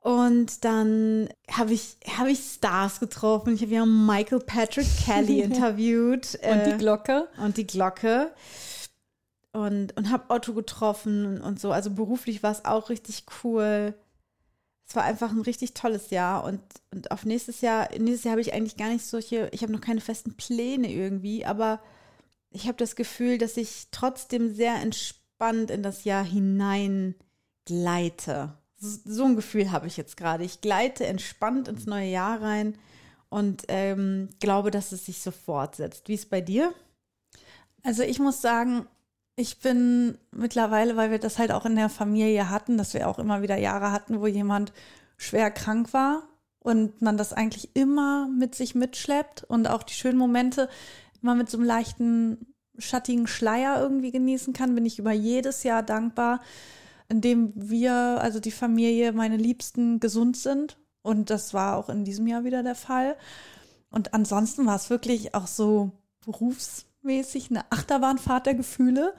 Und 0.01 0.65
dann 0.65 1.29
habe 1.49 1.73
ich, 1.73 1.97
hab 2.19 2.27
ich 2.27 2.41
Stars 2.41 2.99
getroffen. 2.99 3.55
Ich 3.55 3.63
habe 3.63 3.73
ja 3.73 3.87
Michael 3.87 4.41
Patrick 4.41 4.89
Kelly 5.05 5.41
interviewt. 5.43 6.39
Und 6.43 6.67
die 6.67 6.71
äh, 6.71 6.79
Glocke? 6.79 7.29
und 7.39 7.57
die 7.57 7.67
Glocke. 7.67 8.33
Und, 9.53 9.97
und 9.97 10.11
habe 10.11 10.25
Otto 10.29 10.55
getroffen 10.55 11.41
und 11.41 11.61
so. 11.61 11.71
Also 11.71 11.91
beruflich 11.91 12.43
war 12.43 12.51
es 12.51 12.65
auch 12.65 12.91
richtig 12.91 13.27
cool. 13.45 13.95
Es 14.93 14.97
war 14.97 15.05
einfach 15.05 15.30
ein 15.30 15.40
richtig 15.40 15.72
tolles 15.72 16.11
Jahr. 16.11 16.45
Und, 16.45 16.61
und 16.93 17.11
auf 17.12 17.24
nächstes 17.24 17.62
Jahr, 17.62 17.88
nächstes 17.99 18.24
Jahr 18.24 18.32
habe 18.32 18.43
ich 18.43 18.53
eigentlich 18.53 18.76
gar 18.76 18.90
nicht 18.90 19.07
solche, 19.07 19.49
ich 19.51 19.62
habe 19.62 19.72
noch 19.72 19.80
keine 19.80 20.03
festen 20.03 20.34
Pläne 20.34 20.93
irgendwie, 20.93 21.47
aber 21.47 21.80
ich 22.51 22.68
habe 22.68 22.76
das 22.76 22.95
Gefühl, 22.95 23.38
dass 23.38 23.57
ich 23.57 23.86
trotzdem 23.90 24.55
sehr 24.55 24.74
entspannt 24.74 25.70
in 25.70 25.82
das 25.82 26.05
Jahr 26.05 26.22
hinein 26.22 27.14
gleite. 27.64 28.53
So 28.76 29.24
ein 29.24 29.34
Gefühl 29.34 29.72
habe 29.72 29.86
ich 29.86 29.97
jetzt 29.97 30.18
gerade. 30.18 30.45
Ich 30.45 30.61
gleite 30.61 31.07
entspannt 31.07 31.68
ins 31.68 31.86
neue 31.86 32.11
Jahr 32.11 32.43
rein 32.43 32.76
und 33.30 33.62
ähm, 33.68 34.28
glaube, 34.40 34.70
dass 34.70 34.93
es 34.93 35.07
sich 35.07 35.22
so 35.22 35.30
fortsetzt. 35.30 36.07
Wie 36.09 36.14
ist 36.14 36.24
es 36.24 36.28
bei 36.28 36.43
dir? 36.43 36.74
Also 37.82 38.03
ich 38.03 38.18
muss 38.18 38.43
sagen, 38.43 38.86
ich 39.37 39.61
bin 39.61 40.18
mittlerweile, 40.30 40.97
weil 40.97 41.11
wir 41.11 41.18
das 41.18 41.39
halt 41.39 41.53
auch 41.53 41.64
in 41.64 41.76
der 41.76 41.89
Familie 41.89 42.51
hatten, 42.51 42.76
dass 42.76 42.95
wir 42.95 43.09
auch 43.09 43.18
immer 43.18 43.43
wieder 43.43 43.57
Jahre 43.57 43.93
hatten, 43.93 44.20
wo 44.20 44.26
jemand 44.26 44.72
schwer 45.16 45.51
krank 45.51 45.93
war 45.93 46.22
und 46.59 47.01
man 47.01 47.16
das 47.16 47.33
eigentlich 47.33 47.74
immer 47.74 48.28
mit 48.28 48.55
sich 48.55 48.74
mitschleppt 48.74 49.45
und 49.45 49.68
auch 49.68 49.83
die 49.83 49.95
schönen 49.95 50.18
Momente 50.18 50.68
immer 51.22 51.35
mit 51.35 51.49
so 51.49 51.57
einem 51.57 51.66
leichten, 51.66 52.55
schattigen 52.78 53.26
Schleier 53.26 53.80
irgendwie 53.80 54.11
genießen 54.11 54.53
kann, 54.53 54.74
bin 54.74 54.87
ich 54.87 54.99
über 54.99 55.12
jedes 55.12 55.62
Jahr 55.62 55.83
dankbar, 55.83 56.41
in 57.09 57.20
dem 57.20 57.53
wir, 57.55 57.93
also 57.93 58.41
die 58.41 58.51
Familie, 58.51 59.12
meine 59.12 59.37
Liebsten 59.37 60.01
gesund 60.01 60.37
sind. 60.37 60.78
Und 61.03 61.30
das 61.30 61.53
war 61.53 61.76
auch 61.76 61.89
in 61.89 62.05
diesem 62.05 62.26
Jahr 62.26 62.45
wieder 62.45 62.62
der 62.62 62.74
Fall. 62.74 63.16
Und 63.91 64.14
ansonsten 64.14 64.66
war 64.66 64.76
es 64.76 64.89
wirklich 64.89 65.35
auch 65.35 65.47
so 65.47 65.91
berufsmäßig 67.03 67.51
eine 67.51 67.65
Achterbahnfahrt 67.71 68.47
der 68.47 68.55
Gefühle. 68.55 69.15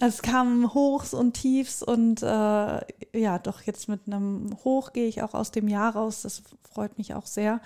Es 0.00 0.22
kamen 0.22 0.74
Hochs 0.74 1.14
und 1.14 1.34
Tiefs 1.34 1.82
und 1.82 2.22
äh, 2.22 2.26
ja, 2.26 3.38
doch 3.42 3.62
jetzt 3.62 3.88
mit 3.88 4.02
einem 4.06 4.56
Hoch 4.64 4.92
gehe 4.92 5.06
ich 5.08 5.22
auch 5.22 5.34
aus 5.34 5.50
dem 5.50 5.68
Jahr 5.68 5.94
raus. 5.94 6.22
Das 6.22 6.42
freut 6.62 6.98
mich 6.98 7.14
auch 7.14 7.26
sehr. 7.26 7.60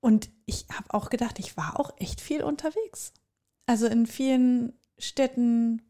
Und 0.00 0.30
ich 0.46 0.66
habe 0.72 0.92
auch 0.94 1.10
gedacht, 1.10 1.38
ich 1.38 1.56
war 1.56 1.78
auch 1.78 1.92
echt 1.98 2.20
viel 2.20 2.42
unterwegs. 2.42 3.12
Also 3.66 3.86
in 3.86 4.06
vielen 4.06 4.72
Städten, 4.98 5.82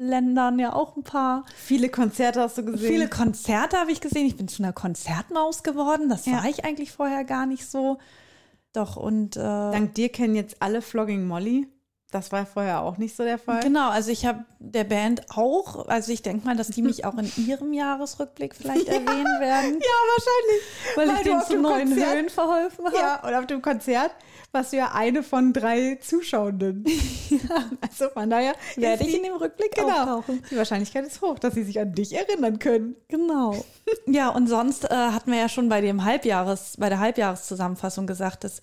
Ländern 0.00 0.60
ja 0.60 0.74
auch 0.74 0.96
ein 0.96 1.02
paar. 1.02 1.44
Viele 1.56 1.88
Konzerte 1.88 2.40
hast 2.40 2.56
du 2.56 2.64
gesehen. 2.64 2.88
Viele 2.88 3.08
Konzerte 3.08 3.78
habe 3.78 3.90
ich 3.90 4.00
gesehen. 4.00 4.26
Ich 4.26 4.36
bin 4.36 4.46
zu 4.46 4.62
einer 4.62 4.72
Konzertmaus 4.72 5.64
geworden. 5.64 6.08
Das 6.08 6.24
Ja. 6.24 6.34
war 6.34 6.44
ich 6.44 6.64
eigentlich 6.64 6.92
vorher 6.92 7.24
gar 7.24 7.46
nicht 7.46 7.66
so. 7.68 7.98
Doch, 8.72 8.96
und 8.96 9.36
äh, 9.36 9.40
Dank 9.40 9.94
dir 9.94 10.08
kennen 10.10 10.36
jetzt 10.36 10.62
alle 10.62 10.82
Flogging 10.82 11.26
Molly. 11.26 11.66
Das 12.10 12.32
war 12.32 12.46
vorher 12.46 12.80
auch 12.80 12.96
nicht 12.96 13.14
so 13.14 13.22
der 13.22 13.38
Fall. 13.38 13.60
Genau, 13.60 13.90
also 13.90 14.10
ich 14.10 14.24
habe 14.24 14.44
der 14.60 14.84
Band 14.84 15.26
auch, 15.36 15.86
also 15.88 16.10
ich 16.10 16.22
denke 16.22 16.46
mal, 16.46 16.56
dass 16.56 16.68
die 16.68 16.80
mich 16.80 17.04
auch 17.04 17.18
in 17.18 17.30
ihrem 17.46 17.74
Jahresrückblick 17.74 18.54
vielleicht 18.54 18.88
erwähnen 18.88 19.40
werden, 19.40 19.74
Ja, 19.78 19.98
wahrscheinlich. 20.16 20.62
weil, 20.96 21.08
Weil 21.08 21.16
ich 21.16 21.22
denen 21.22 21.42
zu 21.42 21.58
neuen 21.60 21.88
Konzert- 21.90 22.14
Höhen 22.16 22.28
verholfen 22.30 22.86
habe. 22.86 22.96
Ja, 22.96 23.26
und 23.26 23.34
auf 23.34 23.46
dem 23.46 23.60
Konzert 23.60 24.10
warst 24.52 24.72
du 24.72 24.78
ja 24.78 24.92
eine 24.94 25.22
von 25.22 25.52
drei 25.52 25.96
Zuschauenden. 26.00 26.84
Also 27.80 28.08
von 28.10 28.28
daher 28.30 28.54
Werde 28.76 29.04
ich 29.04 29.16
in 29.16 29.22
dem 29.22 29.34
Rückblick 29.34 29.74
genau. 29.74 29.88
auftauchen. 30.18 30.42
Die 30.50 30.56
Wahrscheinlichkeit 30.56 31.06
ist 31.06 31.20
hoch, 31.20 31.38
dass 31.38 31.54
sie 31.54 31.62
sich 31.62 31.78
an 31.78 31.92
dich 31.94 32.14
erinnern 32.14 32.58
können. 32.58 32.96
Genau. 33.08 33.54
Ja, 34.06 34.28
und 34.30 34.48
sonst 34.48 34.84
äh, 34.84 34.88
hatten 34.94 35.30
wir 35.32 35.38
ja 35.38 35.48
schon 35.48 35.68
bei 35.68 35.80
dem 35.80 36.04
Halbjahres, 36.04 36.74
bei 36.78 36.88
der 36.88 36.98
Halbjahreszusammenfassung 37.00 38.06
gesagt, 38.06 38.44
dass 38.44 38.60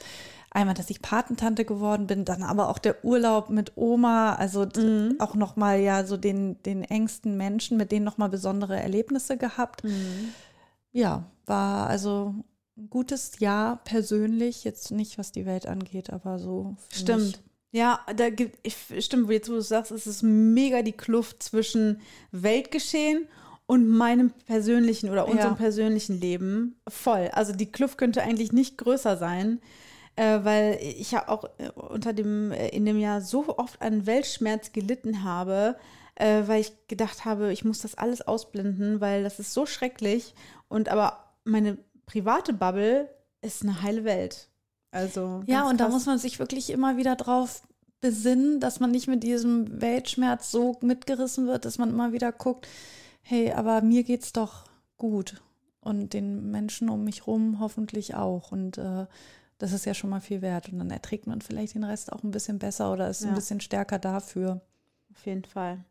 einmal, 0.56 0.74
dass 0.76 0.90
ich 0.90 1.02
Patentante 1.02 1.66
geworden 1.66 2.08
bin, 2.08 2.26
dann 2.26 2.42
aber 2.44 2.70
auch 2.70 2.80
der 2.80 3.04
Urlaub 3.06 3.50
mit 3.50 3.74
Oma, 3.76 4.34
also 4.36 4.66
d- 4.66 5.14
auch 5.20 5.36
noch 5.36 5.56
mal 5.56 5.80
ja 5.80 6.06
so 6.06 6.18
den 6.18 6.62
den 6.64 6.84
engsten 6.84 7.38
Menschen, 7.38 7.78
mit 7.78 7.92
denen 7.92 8.06
noch 8.06 8.18
mal 8.18 8.30
besondere 8.30 8.80
Erlebnisse 8.80 9.38
gehabt. 9.38 9.84
Ja, 10.92 11.26
war 11.46 11.88
also 11.88 12.34
ein 12.78 12.90
gutes 12.90 13.40
Jahr 13.40 13.78
persönlich, 13.84 14.64
jetzt 14.64 14.92
nicht 14.92 15.18
was 15.18 15.32
die 15.32 15.46
Welt 15.46 15.68
angeht, 15.68 16.10
aber 16.12 16.40
so 16.40 16.76
Stimmt. 16.92 17.24
mich. 17.26 17.40
Ja, 17.72 18.00
da 18.16 18.30
gibt, 18.30 18.58
ich, 18.64 18.78
stimmt, 19.06 19.30
jetzt 19.30 19.50
wo 19.50 19.54
du 19.54 19.62
sagst, 19.62 19.92
es 19.92 20.08
ist 20.08 20.24
mega 20.24 20.82
die 20.82 20.94
Kluft 20.94 21.44
zwischen 21.44 22.00
Weltgeschehen 22.32 23.28
und 23.66 23.88
meinem 23.90 24.30
persönlichen 24.46 25.10
oder 25.10 25.28
unserem 25.28 25.54
Ja. 25.54 25.58
persönlichen 25.58 26.20
Leben 26.22 26.76
voll. 26.88 27.30
Also 27.34 27.52
die 27.52 27.66
Kluft 27.72 27.98
könnte 27.98 28.22
eigentlich 28.22 28.54
nicht 28.54 28.78
größer 28.78 29.18
sein, 29.18 29.60
äh, 30.16 30.40
weil 30.44 30.80
ich 30.82 31.12
ja 31.12 31.28
auch 31.28 31.46
äh, 31.58 31.70
unter 31.72 32.14
dem, 32.14 32.52
äh, 32.52 32.70
in 32.70 32.86
dem 32.86 32.98
Jahr 32.98 33.22
so 33.22 33.58
oft 33.58 33.82
an 33.82 34.06
Weltschmerz 34.06 34.72
gelitten 34.72 35.24
habe, 35.24 35.76
äh, 36.16 36.44
weil 36.46 36.62
ich 36.62 36.74
gedacht 36.88 37.26
habe, 37.26 37.52
ich 37.52 37.66
muss 37.66 37.80
das 37.80 37.96
alles 37.96 38.22
ausblenden, 38.22 39.02
weil 39.02 39.24
das 39.24 39.40
ist 39.40 39.54
so 39.54 39.66
schrecklich. 39.66 40.34
Und 40.70 40.90
aber 40.90 41.34
meine 41.44 41.78
private 42.06 42.54
Bubble 42.54 43.10
ist 43.42 43.64
eine 43.64 43.82
heile 43.82 44.04
Welt. 44.04 44.48
Also 44.92 45.44
Ja, 45.46 45.68
und 45.70 45.80
da 45.80 45.86
krass. 45.86 45.94
muss 45.94 46.06
man 46.06 46.18
sich 46.18 46.40
wirklich 46.40 46.70
immer 46.70 46.96
wieder 46.98 47.16
drauf 47.16 47.64
besinnen, 48.00 48.60
dass 48.60 48.80
man 48.80 48.92
nicht 48.92 49.08
mit 49.08 49.24
diesem 49.24 49.82
Weltschmerz 49.82 50.52
so 50.52 50.78
mitgerissen 50.82 51.48
wird, 51.48 51.66
dass 51.66 51.78
man 51.78 51.90
immer 51.90 52.14
wieder 52.14 52.32
guckt, 52.32 52.68
hey, 53.22 53.52
aber 53.52 53.82
mir 53.82 54.04
geht's 54.04 54.32
doch 54.32 54.66
gut 54.98 55.42
und 55.82 56.14
den 56.14 56.52
Menschen 56.52 56.90
um 56.90 57.04
mich 57.04 57.28
rum 57.28 57.60
hoffentlich 57.60 58.16
auch 58.16 58.52
und 58.52 58.78
äh, 58.78 59.06
das 59.58 59.72
ist 59.72 59.86
ja 59.86 59.94
schon 59.94 60.10
mal 60.10 60.22
viel 60.22 60.42
wert 60.42 60.70
und 60.70 60.80
dann 60.80 60.92
erträgt 60.92 61.28
man 61.28 61.42
vielleicht 61.42 61.76
den 61.76 61.84
Rest 61.84 62.12
auch 62.12 62.24
ein 62.24 62.32
bisschen 62.32 62.60
besser 62.60 62.92
oder 62.92 63.10
ist 63.10 63.22
Ja. 63.24 63.30
ein 63.30 63.36
bisschen 63.36 63.62
stärker 63.62 64.00
dafür. 64.00 64.62
Auf 65.14 65.26
jeden 65.26 65.46
Fall. 65.46 65.84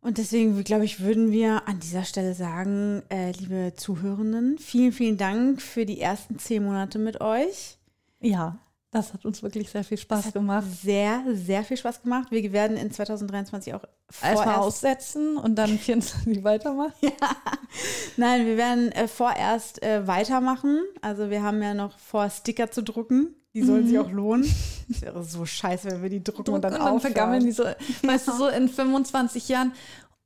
Und 0.00 0.18
deswegen, 0.18 0.62
glaube 0.64 0.84
ich, 0.84 1.00
würden 1.00 1.30
wir 1.30 1.68
an 1.68 1.78
dieser 1.78 2.04
Stelle 2.04 2.34
sagen, 2.34 3.02
äh, 3.08 3.30
liebe 3.30 3.72
Zuhörenden, 3.76 4.58
vielen, 4.58 4.90
vielen 4.92 5.16
Dank 5.16 5.62
für 5.62 5.86
die 5.86 6.00
ersten 6.00 6.38
zehn 6.40 6.64
Monate 6.64 6.98
mit 6.98 7.20
euch. 7.20 7.78
Ja, 8.20 8.58
das 8.92 9.14
hat 9.14 9.24
uns 9.24 9.42
wirklich 9.42 9.70
sehr 9.70 9.84
viel 9.84 9.96
Spaß 9.96 10.34
gemacht. 10.34 10.66
Sehr, 10.82 11.24
sehr 11.32 11.64
viel 11.64 11.78
Spaß 11.78 12.02
gemacht. 12.02 12.30
Wir 12.30 12.52
werden 12.52 12.76
in 12.76 12.90
2023 12.90 13.72
auch 13.72 13.84
Erstmal 14.22 14.44
vorerst, 14.44 14.58
aussetzen 14.58 15.38
und 15.38 15.56
dann 15.56 15.78
24 15.78 16.44
weitermachen. 16.44 16.92
nein, 18.18 18.44
wir 18.44 18.58
werden 18.58 18.92
äh, 18.92 19.08
vorerst 19.08 19.82
äh, 19.82 20.06
weitermachen. 20.06 20.82
Also 21.00 21.30
wir 21.30 21.42
haben 21.42 21.62
ja 21.62 21.72
noch 21.72 21.98
vor, 21.98 22.28
Sticker 22.28 22.70
zu 22.70 22.82
drucken. 22.82 23.34
Die 23.54 23.62
sollen 23.62 23.86
sich 23.86 23.98
auch 23.98 24.10
lohnen. 24.10 24.50
Das 24.88 25.02
wäre 25.02 25.22
so 25.24 25.44
scheiße, 25.46 25.90
wenn 25.90 26.02
wir 26.02 26.10
die 26.10 26.22
drucken, 26.22 26.52
und 26.52 26.62
dann, 26.62 26.74
aufhören. 26.74 27.00
vergammeln 27.00 27.44
die 27.44 27.52
so, 27.52 27.64
weißt 28.02 28.28
du, 28.28 28.32
so 28.32 28.48
in 28.48 28.68
25 28.68 29.48
Jahren. 29.48 29.72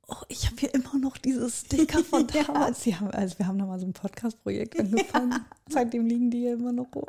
Oh, 0.09 0.15
ich 0.29 0.45
habe 0.45 0.55
hier 0.57 0.73
immer 0.73 0.97
noch 0.97 1.17
diese 1.17 1.49
Sticker 1.49 2.01
von 2.01 2.25
damals. 2.47 2.79
Die 2.81 2.95
haben, 2.95 3.11
also 3.11 3.37
wir 3.39 3.45
haben 3.45 3.57
noch 3.57 3.67
mal 3.67 3.77
so 3.77 3.85
ein 3.85 3.91
Podcast-Projekt 3.91 4.79
angefangen. 4.79 5.45
Seitdem 5.67 6.05
liegen 6.05 6.31
die 6.31 6.39
hier 6.39 6.53
immer 6.53 6.71
noch 6.71 6.87
rum. 6.95 7.03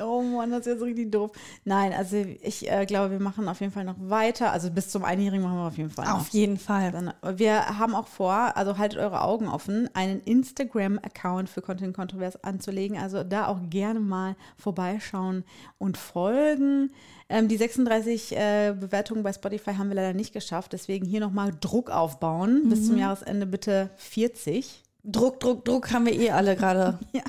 Oh 0.00 0.22
Mann, 0.22 0.52
das 0.52 0.60
ist 0.60 0.66
jetzt 0.66 0.82
richtig 0.82 1.10
doof. 1.10 1.32
Nein, 1.64 1.92
also 1.92 2.16
ich 2.16 2.70
äh, 2.70 2.86
glaube, 2.86 3.10
wir 3.10 3.18
machen 3.18 3.48
auf 3.48 3.60
jeden 3.60 3.72
Fall 3.72 3.82
noch 3.82 3.96
weiter. 3.98 4.52
Also 4.52 4.70
bis 4.70 4.90
zum 4.90 5.04
Einjährigen 5.04 5.42
machen 5.42 5.56
wir 5.56 5.66
auf 5.66 5.76
jeden 5.76 5.90
Fall 5.90 6.06
noch. 6.06 6.20
Auf 6.20 6.28
jeden 6.28 6.56
Fall. 6.56 6.92
Dann, 6.92 7.12
wir 7.36 7.80
haben 7.80 7.96
auch 7.96 8.06
vor, 8.06 8.56
also 8.56 8.78
haltet 8.78 9.00
eure 9.00 9.22
Augen 9.22 9.48
offen, 9.48 9.90
einen 9.94 10.20
Instagram-Account 10.20 11.48
für 11.48 11.62
Content 11.62 11.96
Kontrovers 11.96 12.44
anzulegen. 12.44 12.96
Also 12.96 13.24
da 13.24 13.48
auch 13.48 13.58
gerne 13.70 13.98
mal 13.98 14.36
vorbeischauen 14.56 15.42
und 15.78 15.96
folgen. 15.96 16.92
Ähm, 17.30 17.48
die 17.48 17.56
36 17.56 18.36
äh, 18.36 18.74
Bewertungen 18.78 19.22
bei 19.22 19.32
Spotify 19.32 19.74
haben 19.74 19.88
wir 19.88 19.96
leider 19.96 20.14
nicht 20.14 20.32
geschafft. 20.32 20.72
Deswegen 20.72 21.06
hier 21.06 21.20
nochmal 21.20 21.52
Druck 21.60 21.90
aufbauen. 21.90 22.68
Bis 22.68 22.86
zum 22.86 22.96
Jahresende 22.96 23.46
bitte 23.46 23.90
40. 23.96 24.82
Druck, 25.04 25.40
Druck, 25.40 25.64
Druck 25.64 25.92
haben 25.92 26.06
wir 26.06 26.14
eh 26.14 26.30
alle 26.30 26.56
gerade. 26.56 26.98
Ja, 27.12 27.22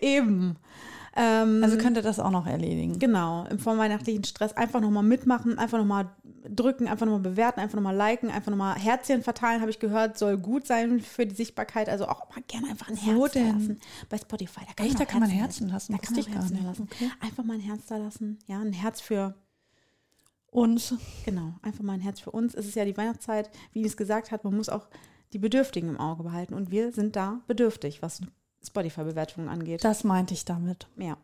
eben. 0.00 0.56
Ähm, 1.16 1.62
Also 1.64 1.76
könnt 1.76 1.96
ihr 1.96 2.02
das 2.02 2.20
auch 2.20 2.30
noch 2.30 2.46
erledigen. 2.46 2.98
Genau, 2.98 3.44
im 3.46 3.58
vorweihnachtlichen 3.58 4.24
Stress 4.24 4.52
einfach 4.52 4.80
nochmal 4.80 5.02
mitmachen, 5.02 5.58
einfach 5.58 5.78
nochmal 5.78 6.08
drücken, 6.48 6.86
einfach 6.88 7.04
nochmal 7.04 7.20
bewerten, 7.20 7.60
einfach 7.60 7.74
nochmal 7.76 7.96
liken, 7.96 8.30
einfach 8.30 8.50
nochmal 8.50 8.76
Herzchen 8.78 9.22
verteilen, 9.22 9.60
habe 9.60 9.70
ich 9.70 9.78
gehört, 9.80 10.16
soll 10.18 10.38
gut 10.38 10.66
sein 10.66 11.00
für 11.00 11.26
die 11.26 11.34
Sichtbarkeit. 11.34 11.88
Also 11.88 12.06
auch 12.06 12.28
mal 12.34 12.42
gerne 12.46 12.68
einfach 12.68 12.88
ein 12.88 12.96
Wo 12.96 13.22
Herz 13.24 13.32
da 13.32 13.40
denn? 13.40 13.52
lassen. 13.58 13.80
Bei 14.08 14.18
Spotify. 14.18 14.60
Da 14.66 14.72
kann, 14.74 14.86
Echt? 14.86 14.98
man 14.98 15.06
Da 15.06 15.12
kann 15.12 15.20
man 15.20 15.30
Herzen 15.30 15.68
lassen? 15.68 15.92
Da 15.92 15.98
kann 15.98 16.14
man 16.14 16.24
Herzen 16.24 16.64
lassen. 16.64 16.88
Einfach 17.20 17.44
mal 17.44 17.54
ein 17.54 17.60
Herz 17.60 17.86
da 17.86 17.96
lassen. 17.96 18.38
Ja, 18.46 18.60
ein 18.60 18.72
Herz 18.72 19.00
für, 19.00 19.34
Und 20.50 20.94
genau, 21.24 21.54
einfach 21.62 21.82
mal 21.82 21.94
ein 21.94 22.00
Herz 22.00 22.20
für 22.20 22.30
uns. 22.30 22.54
Es 22.54 22.66
ist 22.66 22.74
ja 22.76 22.84
die 22.84 22.96
Weihnachtszeit, 22.96 23.50
wie 23.72 23.84
es 23.84 23.96
gesagt 23.96 24.30
hat, 24.30 24.44
man 24.44 24.56
muss 24.56 24.68
auch 24.68 24.88
die 25.32 25.38
Bedürftigen 25.38 25.88
im 25.90 26.00
Auge 26.00 26.22
behalten. 26.22 26.54
Und 26.54 26.70
wir 26.70 26.92
sind 26.92 27.14
da 27.16 27.40
bedürftig, 27.46 28.02
was 28.02 28.20
Spotify-Bewertungen 28.64 29.48
angeht. 29.48 29.84
das 29.84 30.04
meinte 30.04 30.34
ich 30.34 30.44
damit. 30.44 30.86
Ja. 30.96 31.16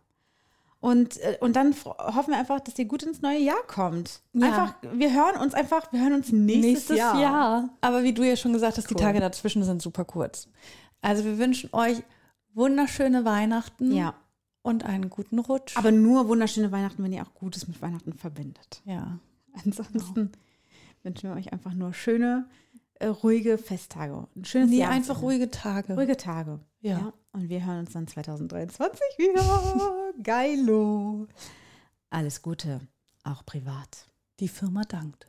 Und, 0.81 1.17
äh, 1.19 1.39
und 1.41 1.57
dann 1.57 1.75
hoffen 1.75 2.31
wir 2.33 2.39
einfach, 2.39 2.61
dass 2.61 2.79
ihr 2.79 2.85
gut 2.85 3.03
ins 3.03 3.23
neue 3.23 3.39
Jahr 3.39 3.63
kommt. 3.67 4.21
Ja. 4.35 4.47
Einfach, 4.47 4.75
wir 4.93 5.13
hören 5.13 5.41
uns 5.41 5.55
einfach, 5.55 5.91
wir 5.93 6.01
hören 6.01 6.13
uns 6.15 6.31
nächstes, 6.33 6.99
Jahr. 6.99 7.71
Aber 7.81 8.03
wie 8.03 8.13
du 8.13 8.23
ja 8.23 8.37
schon 8.37 8.53
gesagt 8.53 8.77
hast, 8.77 8.89
die 8.91 8.95
Cool. 8.95 9.01
Tage 9.01 9.21
dazwischen 9.21 9.65
sind 9.65 9.81
super 9.83 10.05
kurz. 10.05 10.49
Also 11.01 11.25
wir 11.25 11.39
wünschen 11.39 11.71
euch 11.73 12.03
wunderschöne 12.55 13.25
Weihnachten 13.25 13.93
Ja. 13.93 14.15
und 14.63 14.85
einen 14.85 15.09
guten 15.11 15.39
Rutsch. 15.39 15.77
Aber 15.77 15.93
nur 15.93 16.29
wunderschöne 16.29 16.71
Weihnachten, 16.73 17.03
wenn 17.03 17.13
ihr 17.13 17.23
auch 17.23 17.35
Gutes 17.35 17.67
mit 17.69 17.81
Weihnachten 17.83 18.13
verbindet. 18.13 18.83
ja. 18.85 19.19
Ansonsten 19.65 20.33
wünschen 21.03 21.31
wir 21.31 21.37
euch 21.37 21.51
einfach 21.51 21.73
nur 21.73 21.95
schöne, 21.95 22.47
äh, 23.01 23.07
ruhige 23.07 23.59
Festtage. 23.59 24.27
Ein 24.37 24.45
schönes 24.45 24.71
Nee, 24.71 24.79
Jahr. 24.81 24.91
einfach 24.91 25.23
ruhige 25.23 25.51
Tage. 25.51 25.95
ruhige 25.95 26.17
Tage. 26.17 26.61
Ja. 26.81 27.13
Und 27.33 27.49
wir 27.49 27.65
hören 27.65 27.81
uns 27.81 27.93
dann 27.93 28.07
2023 28.07 29.01
wieder. 29.19 30.13
Geilo. 30.23 31.27
Alles 32.11 32.43
Gute, 32.43 32.81
auch 33.25 33.45
privat. 33.45 34.09
Die 34.41 34.49
Firma 34.49 34.83
dankt. 34.83 35.29